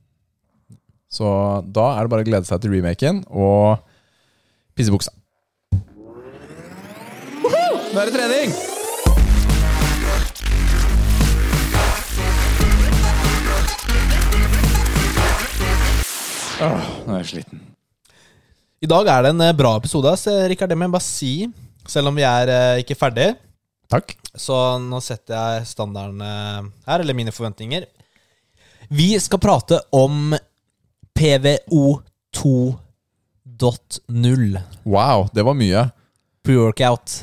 [1.07, 1.31] Så
[1.71, 3.79] da er det bare å glede seg til remaken og
[4.75, 5.15] pisse i buksa.
[7.45, 8.80] Nå er det trening!
[16.61, 17.61] Åh, nå er jeg sliten.
[18.81, 20.71] I dag er det en eh, bra episode, ass, eh, Rikard.
[20.73, 21.33] Det må jeg bare si.
[21.89, 23.29] Selv om vi er eh, ikke ferdig.
[23.91, 24.15] Takk.
[24.39, 27.83] Så nå setter jeg standarden her, eller mine forventninger.
[28.95, 30.31] Vi skal prate om
[31.19, 31.87] PVO
[32.39, 34.61] 2.0.
[34.87, 35.83] Wow, det var mye.
[36.47, 37.17] Pre-workout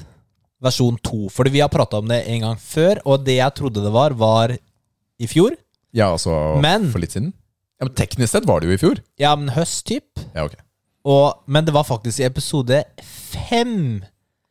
[0.64, 1.30] versjon 2.
[1.32, 4.12] Fordi vi har prata om det en gang før, og det jeg trodde det var,
[4.20, 5.56] var i fjor.
[5.96, 7.32] Ja, altså Men- for litt siden.
[7.78, 9.02] Ja, men Teknisk sett var det jo i fjor.
[9.22, 10.22] Ja, men høst, typ.
[10.34, 10.56] Ja, ok.
[11.08, 14.02] Og, men det var faktisk i episode fem.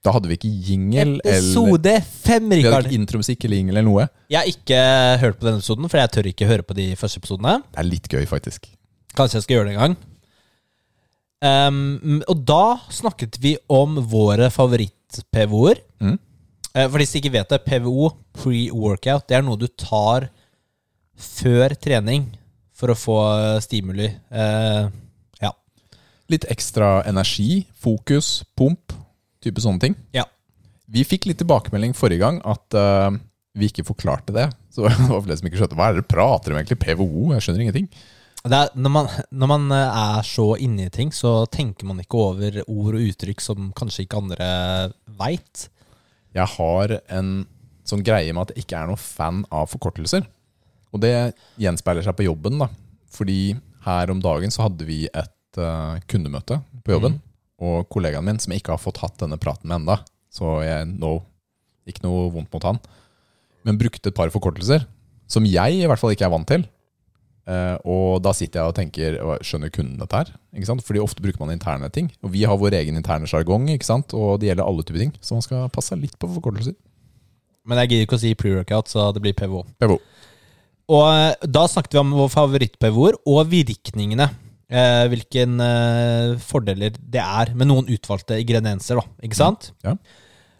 [0.07, 2.87] Da hadde vi ikke jingle eller Episode fem, Vi hadde Rikard.
[2.87, 4.05] ikke intromusikk eller jingle eller noe.
[4.31, 4.79] Jeg har ikke
[5.25, 7.57] hørt på denne episoden, for jeg tør ikke høre på de første episodene.
[7.75, 8.69] Det er litt gøy, faktisk.
[9.19, 9.97] Kanskje jeg skal gjøre det en gang.
[11.47, 12.62] Ehm, og da
[12.95, 15.83] snakket vi om våre favoritt-PVO-er.
[16.01, 16.17] Mm.
[16.77, 20.31] Eh, for de som ikke vet det, PVO, pre-workout, det er noe du tar
[21.17, 22.29] før trening
[22.77, 24.09] for å få eh, stimuli.
[24.31, 24.89] Eh,
[25.43, 25.53] ja.
[26.33, 28.95] Litt ekstra energi, fokus, pump,
[29.45, 29.97] type sånne ting.
[30.17, 30.27] Ja.
[30.93, 33.11] Vi fikk litt tilbakemelding forrige gang at uh,
[33.59, 34.51] vi ikke forklarte det.
[34.75, 36.79] Så det var flere som ikke skjønte Hva er det dere prater om egentlig?
[36.85, 37.33] PVO?
[37.35, 37.89] Jeg skjønner ingenting.
[38.47, 42.21] Er, når, man, når man eh, er så inne i ting, så tenker man ikke
[42.29, 44.51] over ord og uttrykk som kanskje ikke andre
[45.19, 45.65] veit.
[46.37, 47.33] Jeg har en
[47.89, 50.29] sånn greie med at jeg ikke er noen fan av forkortelser.
[50.94, 51.14] Og det
[51.61, 52.68] gjenspeiler seg på jobben, da.
[53.12, 57.18] Fordi her om dagen så hadde vi et uh, kundemøte på jobben.
[57.62, 60.01] Og kollegaen min, som jeg ikke har fått hatt denne praten med enda,
[60.33, 61.18] så jeg no,
[61.88, 62.81] ikke noe vondt mot han,
[63.66, 64.85] men brukte et par forkortelser
[65.31, 66.66] som jeg i hvert fall ikke er vant til.
[67.46, 70.33] Uh, og da sitter jeg og tenker Skjønner kunden dette her?
[70.57, 70.83] Ikke sant?
[70.83, 72.11] Fordi ofte bruker man interne ting.
[72.27, 75.14] Og vi har vår egen interne sjargong, og det gjelder alle typer ting.
[75.22, 76.75] Så man skal passe litt på forkortelser.
[77.66, 79.62] Men jeg gidder ikke å si pre-workout, så det blir PVO.
[79.83, 79.99] PVO.
[80.92, 84.29] Og eh, da snakket vi om vår favoritt-PVO-er og virkningene.
[84.66, 89.18] Eh, hvilken eh, fordeler det er med noen utvalgte ingredienser, da.
[89.27, 89.70] Ikke sant?
[89.87, 89.96] Ja.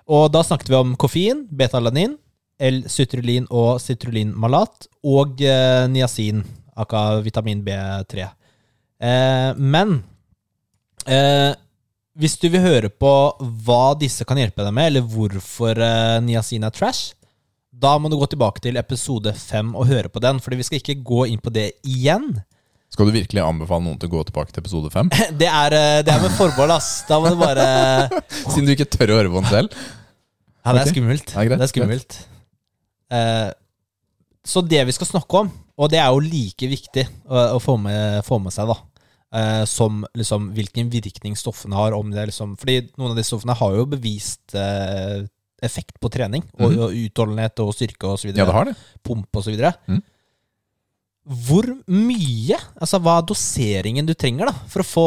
[0.06, 2.14] Og da snakket vi om koffein, betalanin,
[2.62, 6.42] L-sytrulin og citrulinmalat, og eh, niacin,
[6.78, 8.28] aka vitamin B3.
[9.02, 9.98] Eh, men
[11.04, 11.52] eh,
[12.16, 13.12] hvis du vil høre på
[13.66, 15.82] hva disse kan hjelpe deg med, eller hvorfor
[16.24, 17.12] niacin er trash,
[17.76, 20.80] da må du gå tilbake til episode fem og høre på den, fordi vi skal
[20.80, 22.30] ikke gå inn på det igjen.
[22.92, 25.10] Skal du virkelig anbefale noen til å gå tilbake til episode fem?
[25.40, 27.02] Det er, eh, det er med forbehold, ass.
[27.08, 27.66] Da må du bare
[28.52, 29.76] Siden du ikke tør å høre på den selv?
[30.64, 31.30] Ja, det er skummelt.
[31.34, 32.18] Ja, greit, det er skummelt.
[33.12, 33.50] Uh,
[34.46, 37.76] så det vi skal snakke om, og det er jo like viktig å, å få,
[37.78, 38.78] med, få med seg, da,
[39.36, 43.54] uh, som liksom hvilken virkning stoffene har, om det liksom Fordi noen av de stoffene
[43.60, 45.26] har jo bevist eh,
[45.64, 46.79] effekt på trening, og, mm.
[46.85, 48.75] og utholdenhet og styrke og så Ja, det har det.
[49.07, 49.73] Pump og så videre.
[49.88, 50.03] Mhm.
[51.27, 55.07] Hvor mye, altså hva er doseringen du trenger da, for å få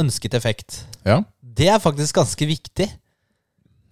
[0.00, 0.78] ønsket effekt?
[1.04, 1.18] Ja.
[1.44, 2.86] Det er faktisk ganske viktig.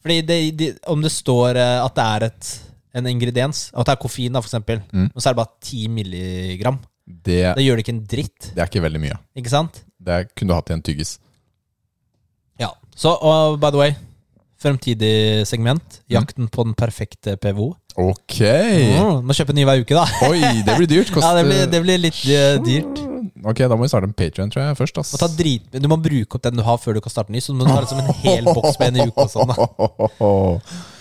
[0.01, 2.53] Fordi det, det, om det står eh, at det er et,
[2.97, 5.11] en ingrediens, at det er koffein, da, for eksempel, Mm.
[5.13, 8.51] og så er det bare 10 milligram, Det, det gjør det ikke en dritt.
[8.55, 9.19] det er ikke veldig mye.
[9.37, 9.83] Ikke sant?
[10.01, 11.19] Det kunne du hatt i en tyggis.
[12.59, 12.71] Ja.
[12.97, 13.93] Så, og by the way,
[14.61, 16.15] fremtidig segment, Mm.
[16.19, 17.71] jakten på den perfekte PVO.
[17.97, 18.39] Ok!
[18.41, 20.05] Mm, må kjøpe ny hver uke, da.
[20.29, 21.11] Oi, det blir dyrt.
[21.25, 23.01] Ja, det blir, det blir litt uh, dyrt.
[23.45, 24.99] Ok, da må vi starte en jeg, først.
[25.01, 25.13] Ass.
[25.15, 27.41] Må ta drit, du må bruke opp den du har før du kan starte ny,
[27.41, 29.55] så du må ta liksom en hel boks med en uke og sånn.
[29.55, 29.69] da.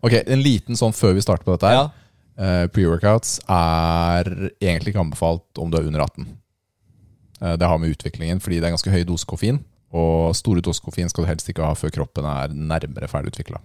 [0.00, 1.68] Ok, en liten sånn før vi starter på dette.
[1.68, 1.88] her Ja.
[2.40, 4.30] uh, Pre-workouts er
[4.62, 6.28] egentlig ikke anbefalt om du er under 18.
[7.42, 9.60] Uh, det har med utviklingen, fordi det er ganske høy dose koffein.
[9.90, 13.58] Og store doser koffein skal du helst ikke ha før kroppen er nærmere ferdigutvikla.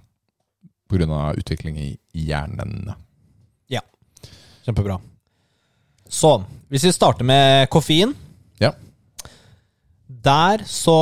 [0.90, 1.34] Pga.
[1.38, 2.94] utvikling i hjernen.
[4.66, 4.98] Kjempebra.
[6.10, 8.14] Så, hvis vi starter med koffein
[8.62, 8.72] Ja.
[10.08, 10.98] Der så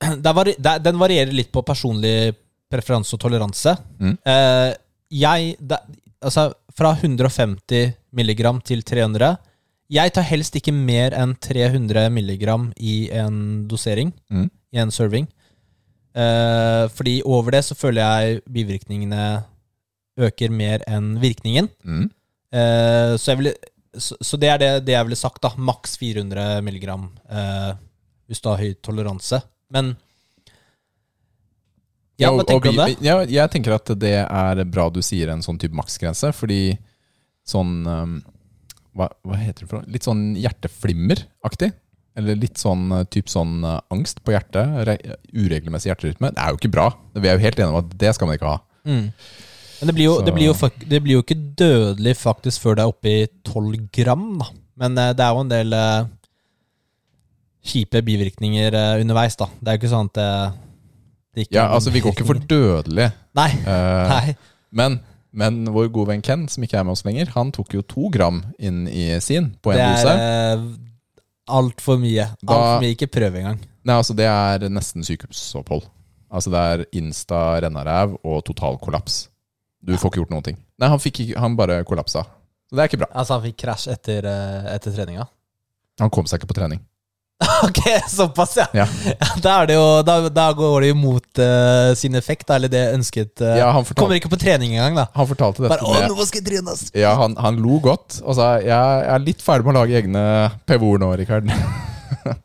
[0.24, 2.34] der var, der, Den varierer litt på personlig
[2.72, 3.76] preferanse og toleranse.
[4.00, 4.16] Mm.
[4.24, 4.70] Eh,
[5.14, 5.84] jeg der,
[6.24, 9.36] Altså, fra 150 milligram til 300
[9.92, 14.14] Jeg tar helst ikke mer enn 300 milligram i en dosering.
[14.32, 14.48] Mm.
[14.74, 15.26] I en serving.
[16.14, 19.24] Eh, fordi over det så føler jeg bivirkningene
[20.24, 21.68] øker mer enn virkningen.
[21.84, 22.06] Mm.
[22.54, 23.54] Eh, så, ville,
[23.92, 25.52] så, så det er det, det jeg ville sagt, da.
[25.58, 27.74] Maks 400 milligram eh,
[28.30, 29.42] hvis du har høy toleranse.
[29.74, 29.96] Men
[32.16, 33.02] Ja, hva tenker du om det?
[33.02, 36.76] Ja, jeg tenker at det er bra du sier en sånn type maksgrense, fordi
[37.44, 38.12] sånn um,
[38.94, 39.90] hva, hva heter det for noe?
[39.94, 41.72] Litt sånn hjerteflimmer-aktig.
[42.14, 45.00] Eller litt sånn uh, typ sånn uh, angst på hjertet.
[45.34, 46.30] Uregelmessig hjerterytme.
[46.34, 46.86] Det er jo ikke bra.
[47.16, 48.60] Vi er jo helt enige om at det skal man ikke ha.
[48.86, 49.08] Mm.
[49.80, 50.54] Men det blir, jo, det, blir jo,
[50.88, 54.46] det blir jo ikke dødelig faktisk før det er oppe i 12 gram, da.
[54.80, 56.06] Men eh, det er jo en del eh,
[57.68, 59.50] kjipe bivirkninger eh, underveis, da.
[59.58, 60.28] Det er jo ikke sånn at det,
[61.34, 63.10] det ikke Ja, altså Vi går ikke for dødelig.
[63.36, 63.50] Nei.
[63.60, 64.36] Eh, nei.
[64.80, 64.98] men,
[65.34, 68.08] men vår gode venn Ken, som ikke er med oss lenger, han tok jo to
[68.14, 70.14] gram inn i sin på en Det er dose.
[70.14, 72.28] uh, altfor mye.
[72.46, 72.92] Altfor mye.
[72.94, 73.58] Ikke prøv engang.
[73.84, 75.84] Nei, altså Det er nesten sykehusopphold.
[76.34, 79.24] Altså Det er insta rennaræv og total kollaps.
[79.84, 80.56] Du får ikke gjort noen ting.
[80.80, 82.24] Nei, han, fikk ikke, han bare kollapsa.
[82.70, 83.10] Så det er ikke bra.
[83.12, 85.26] Altså, han fikk krasj etter, eh, etter treninga.
[86.00, 86.80] Han kom seg ikke på trening.
[87.68, 87.80] ok,
[88.10, 88.66] såpass, ja.
[88.76, 88.86] Ja.
[89.42, 92.82] Da, det jo, da, da går det jo mot uh, sin effekt, da, eller det
[92.94, 93.32] ønsket.
[93.42, 95.06] uh, Ja, han fortalte, Kommer ikke på trening engang, da.
[95.14, 96.88] han fortalte dette Bare 'Å, nå skal jeg trene', ass.
[96.96, 100.24] Ja, han, han lo godt og sa jeg er litt ferdig med å lage egne
[100.68, 101.50] PVO-er nå, Rikard.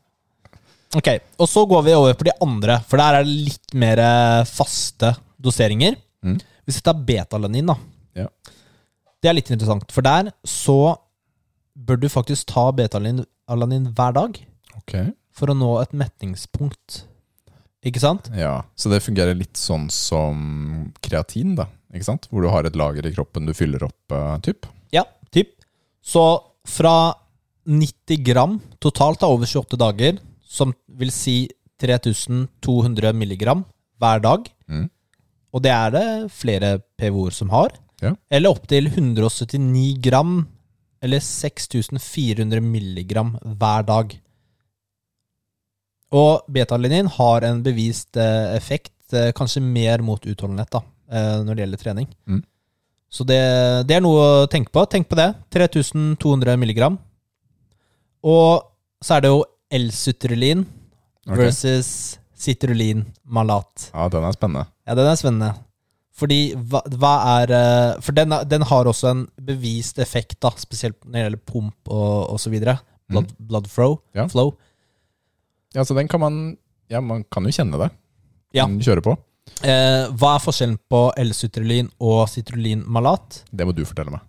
[0.98, 1.06] Ok,
[1.38, 4.40] og så går vi over på de andre, for der er det litt mer eh,
[4.50, 5.94] faste doseringer.
[6.26, 6.40] Mm.
[6.66, 7.76] Hvis vi tar betalanin, da.
[8.18, 8.26] Ja.
[9.22, 10.96] Det er litt interessant, for der så
[11.78, 13.22] bør du faktisk ta betalanin
[13.94, 14.40] hver dag
[14.78, 17.04] Ok for å nå et metningspunkt.
[17.88, 18.26] Ikke sant?
[18.36, 21.70] Ja, Så det fungerer litt sånn som kreatin, da.
[21.94, 22.28] Ikke sant?
[22.30, 24.68] Hvor du har et lager i kroppen du fyller opp, uh, typ.
[24.92, 25.54] Ja, typ.
[26.04, 26.26] Så
[26.68, 27.14] fra
[27.66, 31.48] 90 gram totalt da, over 28 dager, som vil si
[31.80, 33.64] 3200 milligram
[34.02, 34.90] hver dag, Mm.
[35.54, 37.70] og det er det flere PVO-er som har,
[38.02, 38.14] Ja.
[38.30, 40.48] eller opptil 179 gram,
[41.02, 44.20] eller 6400 milligram hver dag.
[46.16, 50.82] Og betalinin har en bevist eh, effekt, eh, kanskje mer mot utholdenhet da,
[51.12, 52.08] eh, når det gjelder trening.
[52.26, 52.42] Mm.
[53.10, 53.40] Så det,
[53.90, 54.86] det er noe å tenke på.
[54.90, 55.32] Tenk på det.
[55.54, 56.98] 3200 milligram.
[58.26, 58.66] Og
[59.02, 59.44] så er det jo
[59.80, 60.66] L-sutrulin
[61.30, 61.38] Ok.
[61.38, 61.90] versus
[62.38, 63.90] citrulin malat.
[63.94, 64.66] Ja, den er spennende.
[64.88, 65.50] Ja, den er spennende.
[66.20, 67.54] Fordi hva, hva er
[68.04, 72.34] For den, den har også en bevist effekt, da, spesielt når det gjelder pump og,
[72.34, 72.58] osv.
[73.10, 74.00] Blood, blood flow.
[74.18, 74.26] Ja.
[74.28, 74.56] flow.
[75.76, 76.58] Ja, så den kan man
[76.90, 77.92] Ja, man kan jo kjenne det.
[78.58, 78.66] Ja.
[78.66, 79.14] Den kjører på.
[79.62, 83.44] Eh, hva er forskjellen på L-sutrulin og citrulin malat?
[83.52, 84.22] Det må du fortelle meg.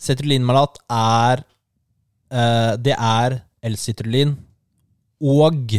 [0.00, 1.40] Citrulin malat er
[2.30, 3.38] eh, Det er
[3.70, 4.34] L-citrulin
[5.24, 5.72] og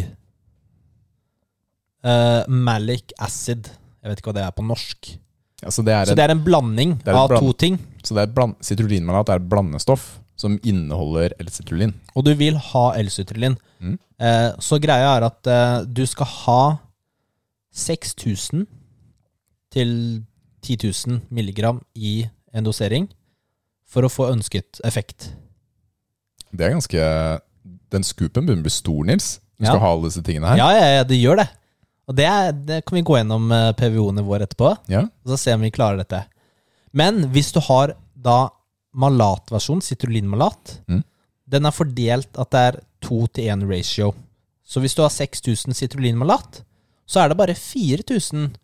[2.03, 3.69] eh, malic acid.
[4.01, 5.11] Jeg vet ikke hva det er på norsk.
[5.63, 7.77] Ja, så det er, Så en, det er en blanding er av bland- to ting.
[8.05, 11.95] så det er bland, Citrullinmalat er et blandestoff som inneholder L-citrulin.
[12.15, 13.55] Og du vil ha L-citrulin.
[13.81, 13.97] Mm.
[14.21, 16.61] Eh, så greia er at eh, du skal ha
[17.73, 18.65] 6000
[19.73, 19.91] til
[20.63, 20.77] 10
[21.07, 23.07] 000 milligram i en dosering
[23.87, 25.31] for å få ønsket effekt.
[26.51, 27.03] Det er ganske
[27.91, 29.39] Den scoopen begynner å bli stor, Nils.
[29.57, 29.71] Du Ja.
[29.71, 30.57] skal ha alle disse tingene her.
[30.57, 31.47] Ja, ja, ja, det gjør det.
[32.07, 35.01] Og det, er, det kan vi gå gjennom eh, PVO-ene våre etterpå, Ja.
[35.07, 36.25] og så se om vi klarer dette.
[36.93, 38.49] Men hvis du har da
[38.97, 41.03] malatversjon, citrulinmalat, Mm.
[41.49, 44.13] den er fordelt at det er 2 til 1 ratio.
[44.65, 46.63] Så hvis du har 6000 citrulinmalat,
[47.07, 48.55] så er det bare 4000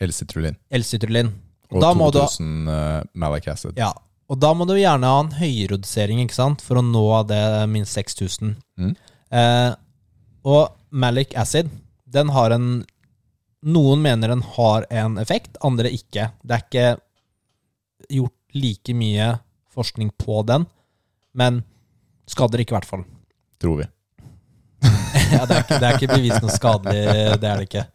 [0.00, 0.56] L-sitrulin.
[0.70, 1.32] L-sitrulin.
[1.70, 3.76] Og Da 2000 ha, malic acid.
[3.76, 3.92] Ja,
[4.30, 7.94] og da må du gjerne ha en høyredosering ikke sant, for å nå det minst
[7.98, 8.56] 6000.
[8.78, 8.94] Mm.
[9.30, 9.74] Eh,
[10.44, 11.68] og malic acid,
[12.08, 12.84] den har en
[13.66, 16.28] Noen mener den har en effekt, andre ikke.
[16.46, 17.00] Det er ikke
[18.20, 19.40] gjort like mye
[19.78, 20.66] forskning på den,
[21.38, 21.62] men
[22.28, 23.06] skader ikke, i hvert fall.
[23.62, 23.86] Tror vi.
[25.34, 27.04] ja, det, er ikke, det er ikke bevist noe skadelig,
[27.40, 27.86] det er det ikke.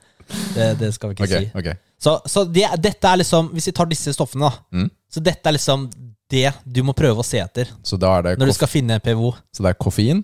[0.56, 1.60] Det, det skal vi ikke okay, si.
[1.60, 1.80] Okay.
[2.04, 4.64] Så, så det, dette er liksom Hvis vi tar disse stoffene, da.
[4.76, 4.90] Mm.
[5.12, 5.86] Så dette er liksom
[6.32, 8.98] det du må prøve å se etter Så da er det, når du skal finne
[9.04, 9.34] PVO.
[9.54, 10.24] så det er koffein,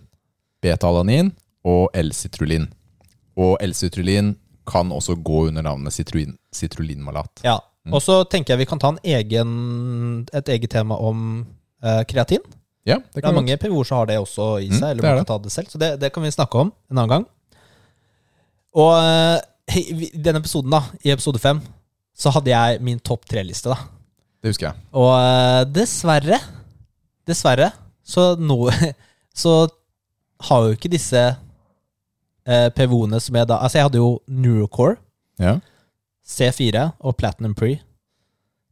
[0.64, 1.32] beta-alanin
[1.68, 2.70] og L-citrulin.
[3.40, 4.34] Og L-citrulin
[4.70, 7.44] kan også gå under navnet citrulin, citrulinmalat.
[7.46, 7.60] Ja.
[7.90, 7.96] Mm.
[7.98, 9.52] Og så tenker jeg vi kan ta en egen,
[10.34, 11.46] et eget tema om
[11.84, 12.44] uh, kreatin.
[12.88, 15.04] Ja, det Det kan er mange PVO-er som har det også i seg, Mm, eller
[15.04, 15.70] er man kan ta det selv.
[15.70, 17.26] Så det, det kan vi snakke om en annen gang.
[18.78, 21.60] Og eh, i denne episoden, da, i episode fem,
[22.18, 23.78] så hadde jeg min topp tre-liste, da.
[24.42, 24.82] Det husker jeg.
[24.96, 26.40] Og eh, dessverre,
[27.28, 27.72] dessverre,
[28.04, 28.70] så nå
[29.40, 29.70] Så
[30.50, 34.98] har jo ikke disse eh, PVO-ene som jeg da Altså, jeg hadde jo Neurocore,
[35.40, 35.60] Ja.
[36.30, 37.74] C4 og Platinum Pre.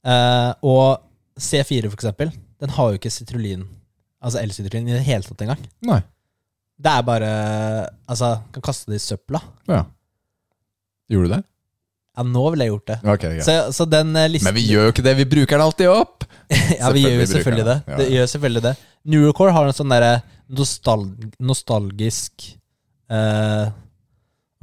[0.08, 1.02] Eh, og
[1.40, 2.32] C4, for eksempel,
[2.62, 3.66] den har jo ikke citrulin,
[4.24, 5.66] altså L-citrulin, i det hele tatt engang.
[5.86, 6.00] Nei.
[6.78, 7.30] Det er bare
[8.06, 9.42] Altså, kan kaste det i søpla.
[9.70, 9.84] Ja.
[11.10, 11.44] Gjorde du det?
[12.18, 12.98] Ja, nå ville jeg gjort det.
[13.14, 13.46] Ok, greit.
[13.46, 15.92] Så, så den eh, listen Men vi gjør jo ikke det, vi bruker den alltid
[15.94, 16.26] opp!
[16.80, 17.76] Ja, vi gjør jo Selvfølgelig det.
[17.86, 17.98] Ja.
[18.00, 18.72] Det gjør selvfølgelig det.
[19.14, 20.14] Neurocore har en sånn derre
[20.58, 21.04] nostal
[21.44, 22.48] nostalgisk
[23.12, 23.68] eh,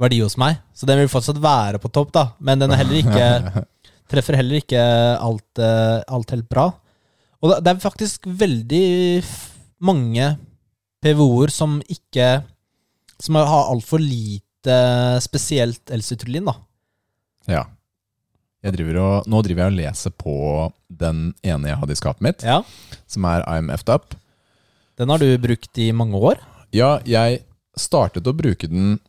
[0.01, 2.25] verdi hos meg, så den vil fortsatt være på topp, da.
[2.39, 3.65] Men den er heller ikke
[4.11, 4.81] treffer heller ikke
[5.19, 6.67] alt, eh, alt helt bra.
[7.41, 9.23] Og det- er faktisk veldig
[9.85, 10.37] mange
[11.03, 12.43] PVO-er som ikke
[13.21, 14.75] som har altfor lite
[15.23, 16.55] spesielt L-citrulin, da.
[17.47, 17.63] Ja.
[18.65, 20.35] Driver og, nå driver jeg og leser på
[20.89, 22.63] den ene jeg hadde i skapet mitt, Ja.
[23.07, 24.15] som er I'm effed up.
[24.97, 26.39] Den har du brukt i mange år.
[26.73, 27.43] Ja, jeg
[27.77, 28.99] startet å bruke den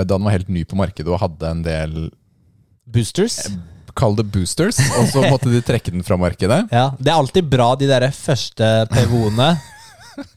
[0.00, 1.96] da den var helt ny på markedet og hadde en del
[2.92, 3.36] Boosters.
[3.94, 6.62] Kall det boosters, og så måtte de trekke den fra markedet.
[6.72, 9.50] Ja, Det er alltid bra, de der første PVO-ene.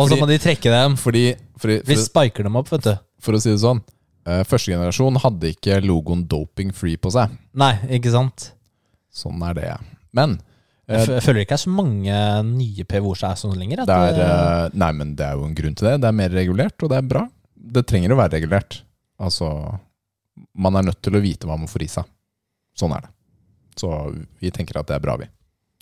[0.00, 0.96] Og så må de trekke dem.
[1.00, 1.26] Fordi,
[1.60, 2.94] fordi Vi spiker dem opp, vet du.
[3.24, 3.80] for å si det sånn,
[4.28, 7.32] eh, første generasjon hadde ikke logoen doping free på seg.
[7.56, 8.50] Nei, ikke sant?
[9.14, 9.70] Sånn er det.
[10.16, 10.38] Men
[10.88, 12.18] Jeg eh, fø- jeg føler ikke det er så mange
[12.50, 13.84] nye PVO-er som er sånn lenger.
[13.88, 15.94] Er, eh, nei, men det er jo en grunn til det.
[16.04, 17.24] Det er mer regulert, og det er bra.
[17.64, 18.82] Det trenger å være regulert.
[19.22, 19.48] Altså,
[20.58, 22.10] man er nødt til å vite hva man får i seg.
[22.76, 23.12] Sånn er det.
[23.80, 23.90] Så
[24.42, 25.28] vi tenker at det er bra, vi.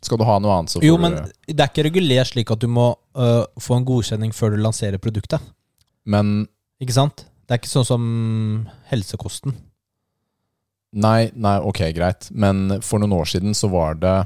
[0.02, 2.50] Skal du ha noe annet, så får jo, du men det er ikke regulert slik
[2.50, 5.42] at du må øh, få en godkjenning før du lanserer produktet.
[6.02, 6.48] Men
[6.82, 7.26] Ikke sant?
[7.46, 8.04] Det er ikke sånn som
[8.90, 9.54] helsekosten.
[10.92, 12.28] Nei, nei, ok, greit.
[12.34, 14.16] Men for noen år siden så var det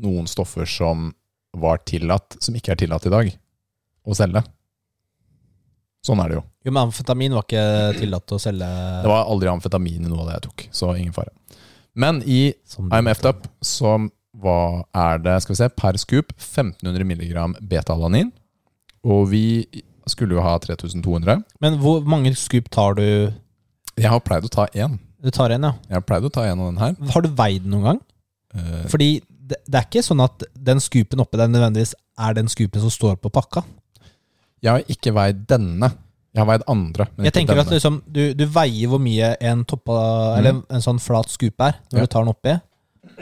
[0.00, 1.10] noen stoffer som
[1.56, 3.30] var tillatt, som ikke er tillatt i dag,
[4.06, 4.42] å selge.
[6.06, 6.44] Sånn er det jo.
[6.64, 7.64] Jo, men amfetamin var ikke
[7.98, 8.68] tillatt å selge
[9.04, 11.32] Det var aldri amfetamin i noe av det jeg tok, så ingen fare.
[11.98, 13.98] Men i som I'm effed så
[14.40, 18.30] hva er det, skal vi se, per scoop 1500 milligram beta-alanin.
[19.04, 19.44] Og vi
[20.08, 21.42] skulle jo ha 3200.
[21.62, 23.06] Men hvor mange scoop tar du?
[24.00, 24.96] Jeg har pleid å ta én.
[25.20, 25.74] Du tar en, ja.
[25.90, 26.94] Jeg har pleid å ta en av den her.
[27.12, 28.00] Har du veid den noen gang?
[28.54, 32.48] Uh, Fordi det, det er ikke sånn at den scoopen oppe der nødvendigvis er den
[32.50, 33.64] scoopen som står på pakka.
[34.62, 35.88] Jeg har ikke veid denne.
[36.34, 37.06] Jeg har veid andre.
[37.26, 39.96] Jeg tenker at liksom, du, du veier hvor mye en, toppa,
[40.38, 42.06] eller en, en sånn flat scoop er, når Ja.
[42.06, 42.54] du tar den oppi.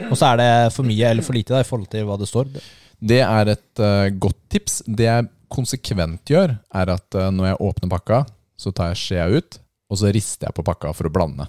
[0.09, 2.27] Og så er det for mye eller for lite da, i forhold til hva det
[2.29, 2.51] står.
[2.99, 4.81] Det er et uh, godt tips.
[4.85, 8.19] Det jeg konsekvent gjør, er at uh, når jeg åpner pakka,
[8.59, 9.57] så tar jeg skjea ut,
[9.89, 11.47] og så rister jeg på pakka for å blande.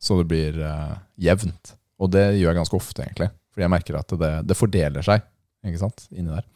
[0.00, 1.76] Så det blir uh, jevnt.
[2.00, 3.28] Og det gjør jeg ganske ofte, egentlig.
[3.52, 5.22] Fordi jeg merker at det, det fordeler seg
[5.68, 6.46] ikke sant, inni der.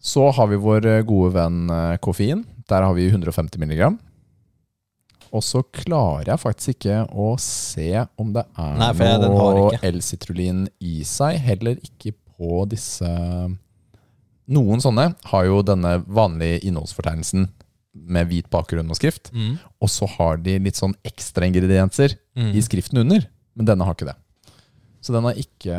[0.00, 2.44] Så har vi vår eh, gode venn eh, koffein.
[2.68, 3.98] Der har vi 150 milligram.
[5.34, 9.78] Og så klarer jeg faktisk ikke å se om det er Nei, jeg- noe.
[9.82, 11.36] L-citrulin i seg.
[11.44, 13.10] Heller ikke på disse
[14.48, 17.50] Noen sånne har jo denne vanlige innholdsfortegnelsen
[17.92, 19.28] med hvit bakgrunn og skrift.
[19.34, 19.58] Mm.
[19.82, 22.54] Og så har de litt sånn ekstraingredienser Mm.
[22.54, 23.26] i skriften under,
[23.56, 24.16] men denne har ikke det.
[25.02, 25.76] Så den har ikke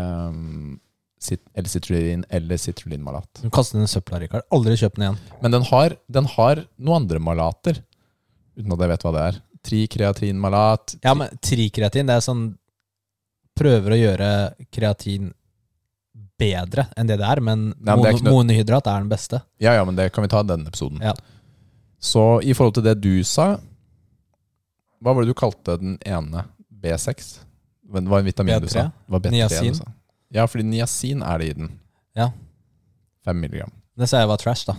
[1.19, 3.41] um, cit- L-citrulin eller citrulinmalat.
[3.43, 4.43] Du kaster den i søpla, Rikard.
[4.51, 5.17] Aldri kjøp den igjen.
[5.41, 7.81] Men den har, den har noen andre malater,
[8.57, 9.41] uten at jeg vet hva det er.
[9.69, 10.95] Trikreatinmalat.
[11.03, 12.47] Ja, men trikreatin, det er sånn
[13.59, 14.27] Prøver å gjøre
[14.71, 15.33] kreatin
[16.39, 19.41] bedre enn det det er, men Nei, men det er noe- monohydrat er den beste.
[19.59, 21.01] Ja, ja, men det kan vi ta i denne episoden.
[21.03, 21.11] Ja.
[21.99, 23.57] Så i forhold til det du sa
[25.03, 26.45] Hva var det du kalte den ene?
[26.71, 27.39] B6?
[27.91, 28.71] Men Det var en vitamin du B3?
[28.71, 28.83] sa.
[28.83, 29.73] Det var B3 Niacin.
[29.73, 29.91] du sa.
[30.35, 31.71] Ja, fordi niacin er det i den.
[32.17, 32.29] Ja.
[33.25, 33.71] Fem milligram.
[33.97, 34.75] Det sa jeg var trash, da.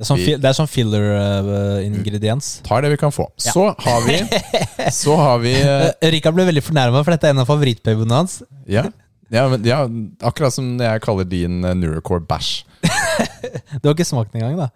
[0.00, 2.46] Det er sånn, Vi- fi- det er sånn filler-ingrediens.
[2.64, 3.26] Tar det vi kan få.
[3.44, 3.52] Ja.
[3.52, 4.16] Så har vi
[5.02, 8.38] Så har vi eh, Rikard ble veldig fornærma, for dette er en av favorittperiodene hans.
[8.70, 8.86] Ja,
[9.30, 9.82] ja, men, ja
[10.26, 12.64] akkurat som jeg kaller din uh, Neurocore bæsj.
[13.82, 14.70] Du har ikke smakt den engang, da?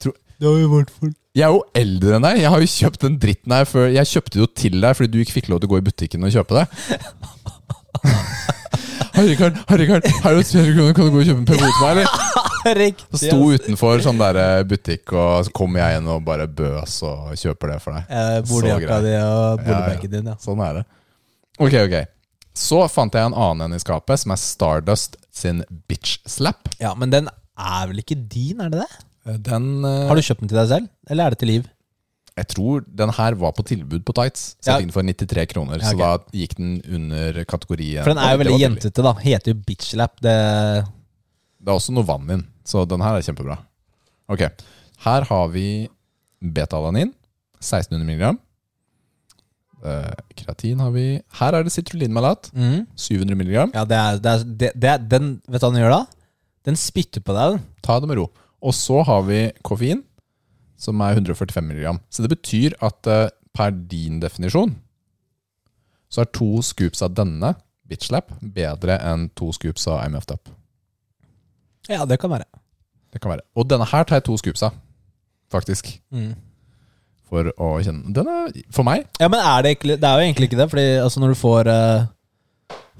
[0.00, 2.40] Tro- det har i hvert fall Jeg er jo eldre enn deg.
[2.42, 5.12] Jeg har jo kjøpt den dritten her før Jeg kjøpte det jo til deg fordi
[5.12, 6.66] du ikke fikk lov til å gå i butikken og kjøpe det.
[9.14, 11.84] Herregud, Rikard, her er det 300 kroner, kan du gå og kjøpe en PVO til
[11.84, 12.40] meg, eller?
[12.80, 13.06] Riktig.
[13.12, 16.96] Så sto utenfor sånn der eh, butikk, og så kommer jeg inn og bare bøs
[17.06, 18.08] og kjøper det for deg.
[18.10, 19.54] Eh, Boligjakka di og Ja, ja.
[19.60, 20.36] boligbagen din, ja.
[20.42, 20.84] Sånn er det.
[21.62, 21.96] Ok, ok.
[22.64, 26.72] Så fant jeg en annen en i skapet, som er Stardust sin Bitch Slap.
[26.82, 29.38] Ja, Men den er vel ikke din, er det det?
[29.46, 31.70] Den eh, Har du kjøpt den til deg selv, eller er det til Liv?
[32.36, 34.56] Jeg tror den her var på tilbud på Tights.
[34.60, 34.78] Så Ja.
[34.80, 35.78] den for 93 kroner.
[35.78, 39.12] Ja, Så da gikk den under kategorien For den er jo veldig jentete, da.
[39.22, 40.16] Heter jo bitchlap.
[40.20, 40.84] Det
[41.64, 43.58] Det er også noe vann inn, så den her er kjempebra.
[44.28, 44.40] Ok,
[45.04, 45.88] Her har vi
[46.42, 47.12] beta-alanin.
[47.60, 48.38] 1600 mg.
[49.84, 52.50] Eh, kreatin har vi Her er det sitrulinmalat.
[52.54, 52.86] mm.
[52.96, 53.74] 700 mg.
[53.74, 56.06] Ja, det er, det er, det, det er Den Vet du hva den gjør da?
[56.64, 57.58] Den spytter på deg.
[57.58, 57.62] den.
[57.82, 58.30] Ta det med ro.
[58.62, 60.02] Og så har vi koffein,
[60.84, 62.00] som er 145 mg.
[62.12, 64.74] Så det betyr at eh, per din definisjon
[66.12, 67.54] så er to scoops av denne
[67.90, 70.52] bitchlap bedre enn to scoops av IMF-tap.
[71.90, 72.46] Ja, det kan være.
[73.12, 73.44] Det kan være.
[73.58, 74.76] Og denne her tar jeg to scoops av,
[75.52, 75.90] faktisk.
[76.14, 76.34] Mm.
[77.24, 80.50] For å kjenne Den er For meg Ja, men er det, det er jo egentlig
[80.50, 80.66] ikke det.
[80.70, 82.02] Fordi altså, når du får eh,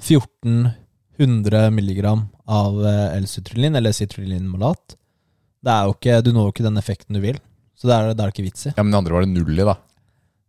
[0.01, 4.97] 1400 milligram av eh, L-citrulin, eller citrulinmalat,
[5.65, 7.39] Det er jo ikke, du når jo ikke den effekten du vil.
[7.75, 8.73] Så det er det er ikke vits i.
[8.75, 9.77] Ja, Men den andre var det null i, da.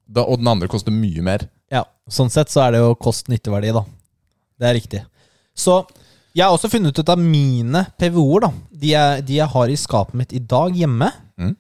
[0.07, 1.47] da og den andre koster mye mer.
[1.73, 3.81] Ja, Sånn sett så er det jo kost-nytteverdi, da.
[4.61, 5.01] Det er riktig.
[5.57, 5.79] Så
[6.35, 8.51] jeg har også funnet ut av mine PVO-er, da.
[8.69, 11.09] De jeg, de jeg har i skapet mitt i dag hjemme.
[11.39, 11.55] Mm.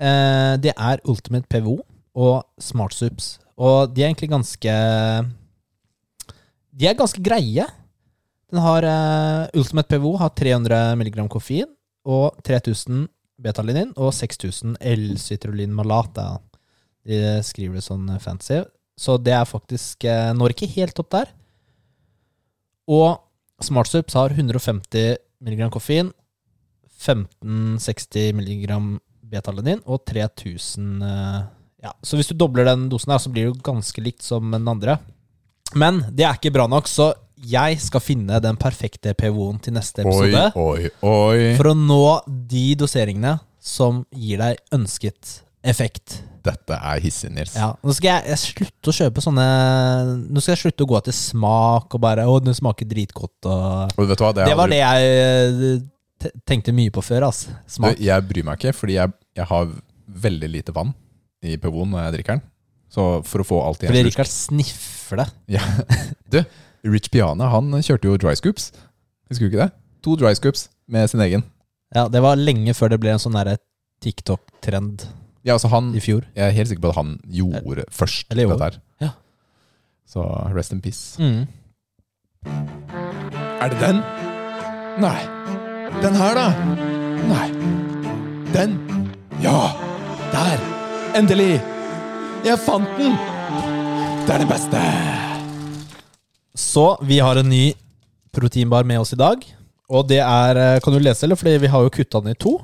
[0.00, 1.76] Eh, det er Ultimate PVO
[2.16, 3.34] og Smartsups.
[3.60, 4.72] Og de er egentlig ganske
[6.72, 7.66] De er ganske greie.
[8.50, 11.68] Den har eh, Ultimate PVO har 300 mg koffein
[12.08, 13.04] og 3000
[13.40, 16.16] betalinin og 6000 L-citrulin malat.
[16.16, 16.38] ja.
[17.06, 18.60] De skriver det sånn fancy.
[19.00, 21.30] Så det er faktisk eh, Når ikke helt opp der.
[22.90, 23.20] Og
[23.64, 26.10] SmartSups har 150 mg koffein,
[27.00, 28.76] 1560 mg
[29.30, 31.40] betalanin og 3000 eh,
[31.80, 34.50] Ja, så hvis du dobler den dosen her, så blir det jo ganske likt som
[34.52, 34.98] den andre.
[35.72, 37.14] Men det er ikke bra nok, så
[37.46, 40.42] jeg skal finne den perfekte PVO-en til neste episode.
[40.56, 40.90] oi, oi.
[41.10, 41.52] oi.
[41.58, 42.00] For å nå
[42.50, 46.20] de doseringene som gir deg ønsket effekt.
[46.44, 47.52] Dette er hissig, Nils.
[47.58, 49.42] Ja, Nå skal jeg, jeg slutte å kjøpe sånne
[50.32, 53.92] Nå skal jeg slutte å gå etter smak og bare Å, den smaker dritgodt og
[54.00, 54.30] Og vet du hva?
[54.38, 57.52] Det var aldri- det jeg eh, tenkte mye på før, altså.
[57.68, 58.00] Smak.
[58.00, 59.68] Jeg bryr meg ikke, fordi jeg, jeg har
[60.24, 60.94] veldig lite vann
[61.44, 62.42] i PVO-en når jeg drikker den.
[62.90, 65.28] Så for å få alt i en Fordi slurk Rikard sniffer det.
[65.58, 65.68] ja.
[66.32, 66.40] Du,
[66.84, 68.70] Rich Piana han kjørte jo dry scoops.
[69.28, 69.72] Husker du ikke det?
[70.04, 71.44] To dry scoops med sin egen.
[71.94, 73.36] Ja, Det var lenge før det ble en sånn
[74.00, 75.04] TikTok-trend
[75.44, 76.24] Ja, altså han i fjor.
[76.36, 78.50] Jeg er helt sikker på at han gjorde først Eller år.
[78.56, 78.80] dette her.
[79.00, 79.10] Ja.
[80.06, 80.24] Så
[80.54, 81.16] rest in peace.
[81.20, 81.46] Mm.
[83.60, 84.00] Er det den?
[85.00, 85.20] Nei.
[86.02, 86.48] Den her, da?
[87.28, 87.48] Nei.
[88.52, 88.78] Den?
[89.42, 89.70] Ja!
[90.32, 90.58] Der!
[91.16, 91.60] Endelig!
[92.44, 93.16] Jeg fant den!
[94.26, 95.29] Det er den beste!
[96.54, 97.72] Så vi har en ny
[98.34, 99.44] proteinbar med oss i dag.
[99.90, 101.38] Og det er eh, Kan du lese, eller?
[101.38, 102.58] Fordi vi har jo kutta den i to.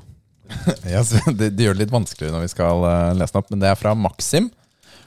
[0.87, 3.63] yes, det, det gjør det litt vanskeligere når vi skal eh, lese den opp, men
[3.63, 4.51] det er fra Maxim.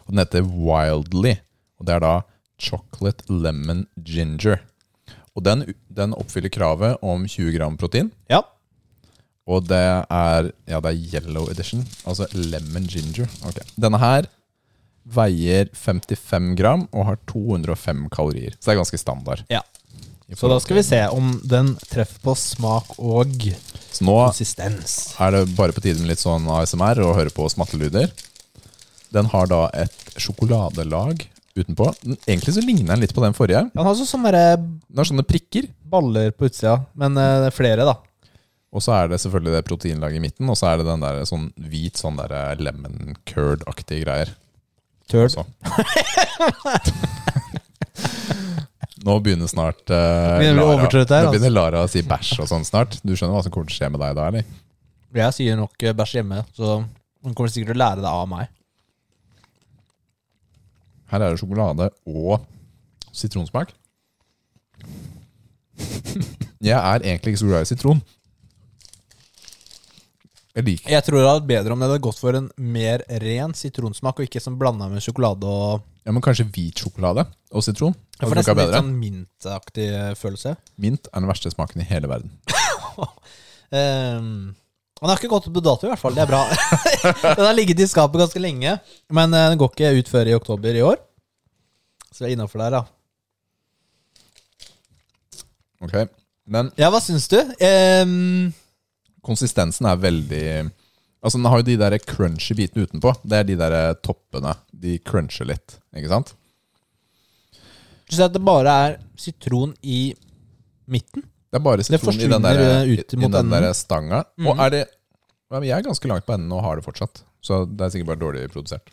[0.05, 1.38] Og den heter Wildly.
[1.80, 2.15] Og det er da
[2.59, 4.59] Chocolate Lemon Ginger.
[5.38, 5.63] Og den,
[5.95, 8.11] den oppfyller kravet om 20 gram protein.
[8.32, 8.41] Ja.
[9.49, 11.86] Og det er Ja, det er yellow edition.
[12.05, 13.30] Altså lemon ginger.
[13.47, 13.61] Ok.
[13.80, 14.27] Denne her
[15.06, 18.52] veier 55 gram og har 205 kalorier.
[18.60, 19.45] Så det er ganske standard.
[19.50, 19.62] ja.
[20.38, 23.32] Så da skal vi se om den treffer på smak og
[23.89, 25.16] Så nå konsistens.
[25.20, 28.12] er det bare på tide med litt sånn ASMR og høre på smattelyder.
[29.12, 31.24] Den har da et sjokoladelag
[31.58, 31.88] utenpå.
[32.04, 33.72] Den- Egentlig så ligner den litt på den forrige.
[33.74, 35.68] Den har sånne der Den har sånne prikker.
[35.84, 37.95] baller på utsida, men uh, er flere, da.
[38.72, 41.26] Og så er det selvfølgelig det proteinlaget i midten, og så er det den der
[41.26, 44.30] sånn hvit sånn der lemon curd-aktige greier.
[45.10, 45.30] Turd.
[45.30, 45.43] også.
[49.05, 51.32] Nå begynner snart uh, Begynner Lara, her, altså.
[51.32, 52.97] begynner Lara å si bæsj og sånn snart.
[53.01, 54.43] Du skjønner hva som kommer til å skje med deg da, eller?
[55.20, 58.28] Jeg sier nok eh, bæsj hjemme, så hun kommer sikkert til å lære det av
[58.30, 58.51] meg.
[61.10, 62.43] Her er det sjokolade og
[63.16, 63.72] sitronsmak.
[66.60, 68.01] Jeg er egentlig ikke så glad i sitron.
[70.58, 73.04] Jeg liker Jeg tror det hadde vært bedre om det hadde gått for en mer
[73.22, 77.22] ren sitronsmak, og ikke som blanda med sjokolade og ja, men kanskje hvit sjokolade
[77.54, 77.93] og sitron.
[77.93, 78.80] Jeg Hadde får nesten funka litt bedre.
[78.82, 80.56] sånn mintaktig eh, følelse.
[80.82, 82.34] Mint er den verste smaken i hele verden.
[83.70, 84.56] Um,
[84.97, 86.16] den har ikke gått ut på dato, i hvert fall.
[86.18, 86.39] Det er bra.
[87.38, 88.72] den har ligget i skapet ganske lenge,
[89.14, 90.97] men eh, den går ikke ut før i oktober i år.
[92.10, 92.82] Så vi er innafor der, da.
[95.86, 95.93] Ok,
[96.50, 97.38] Men Ja, hva syns du?
[97.62, 98.50] Um,
[99.26, 100.45] konsistensen er veldig
[101.20, 103.11] Altså Den har jo de der crunchy bitene utenpå.
[103.28, 104.53] Det er de der toppene.
[104.72, 106.30] De cruncher litt, ikke sant?
[108.09, 109.99] du sier at det bare er sitron i
[110.89, 111.26] midten?
[111.49, 114.24] Det er bare sitron i den der, eh, i, ut i den der stanga.
[114.38, 114.47] Mm.
[114.49, 114.86] Og er det
[115.49, 117.24] Jeg er ganske langt på enden og har det fortsatt.
[117.41, 118.89] Så det er sikkert bare dårlig produsert.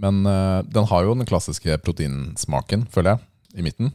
[0.00, 3.26] Men eh, den har jo den klassiske proteinsmaken, føler jeg,
[3.60, 3.92] i midten.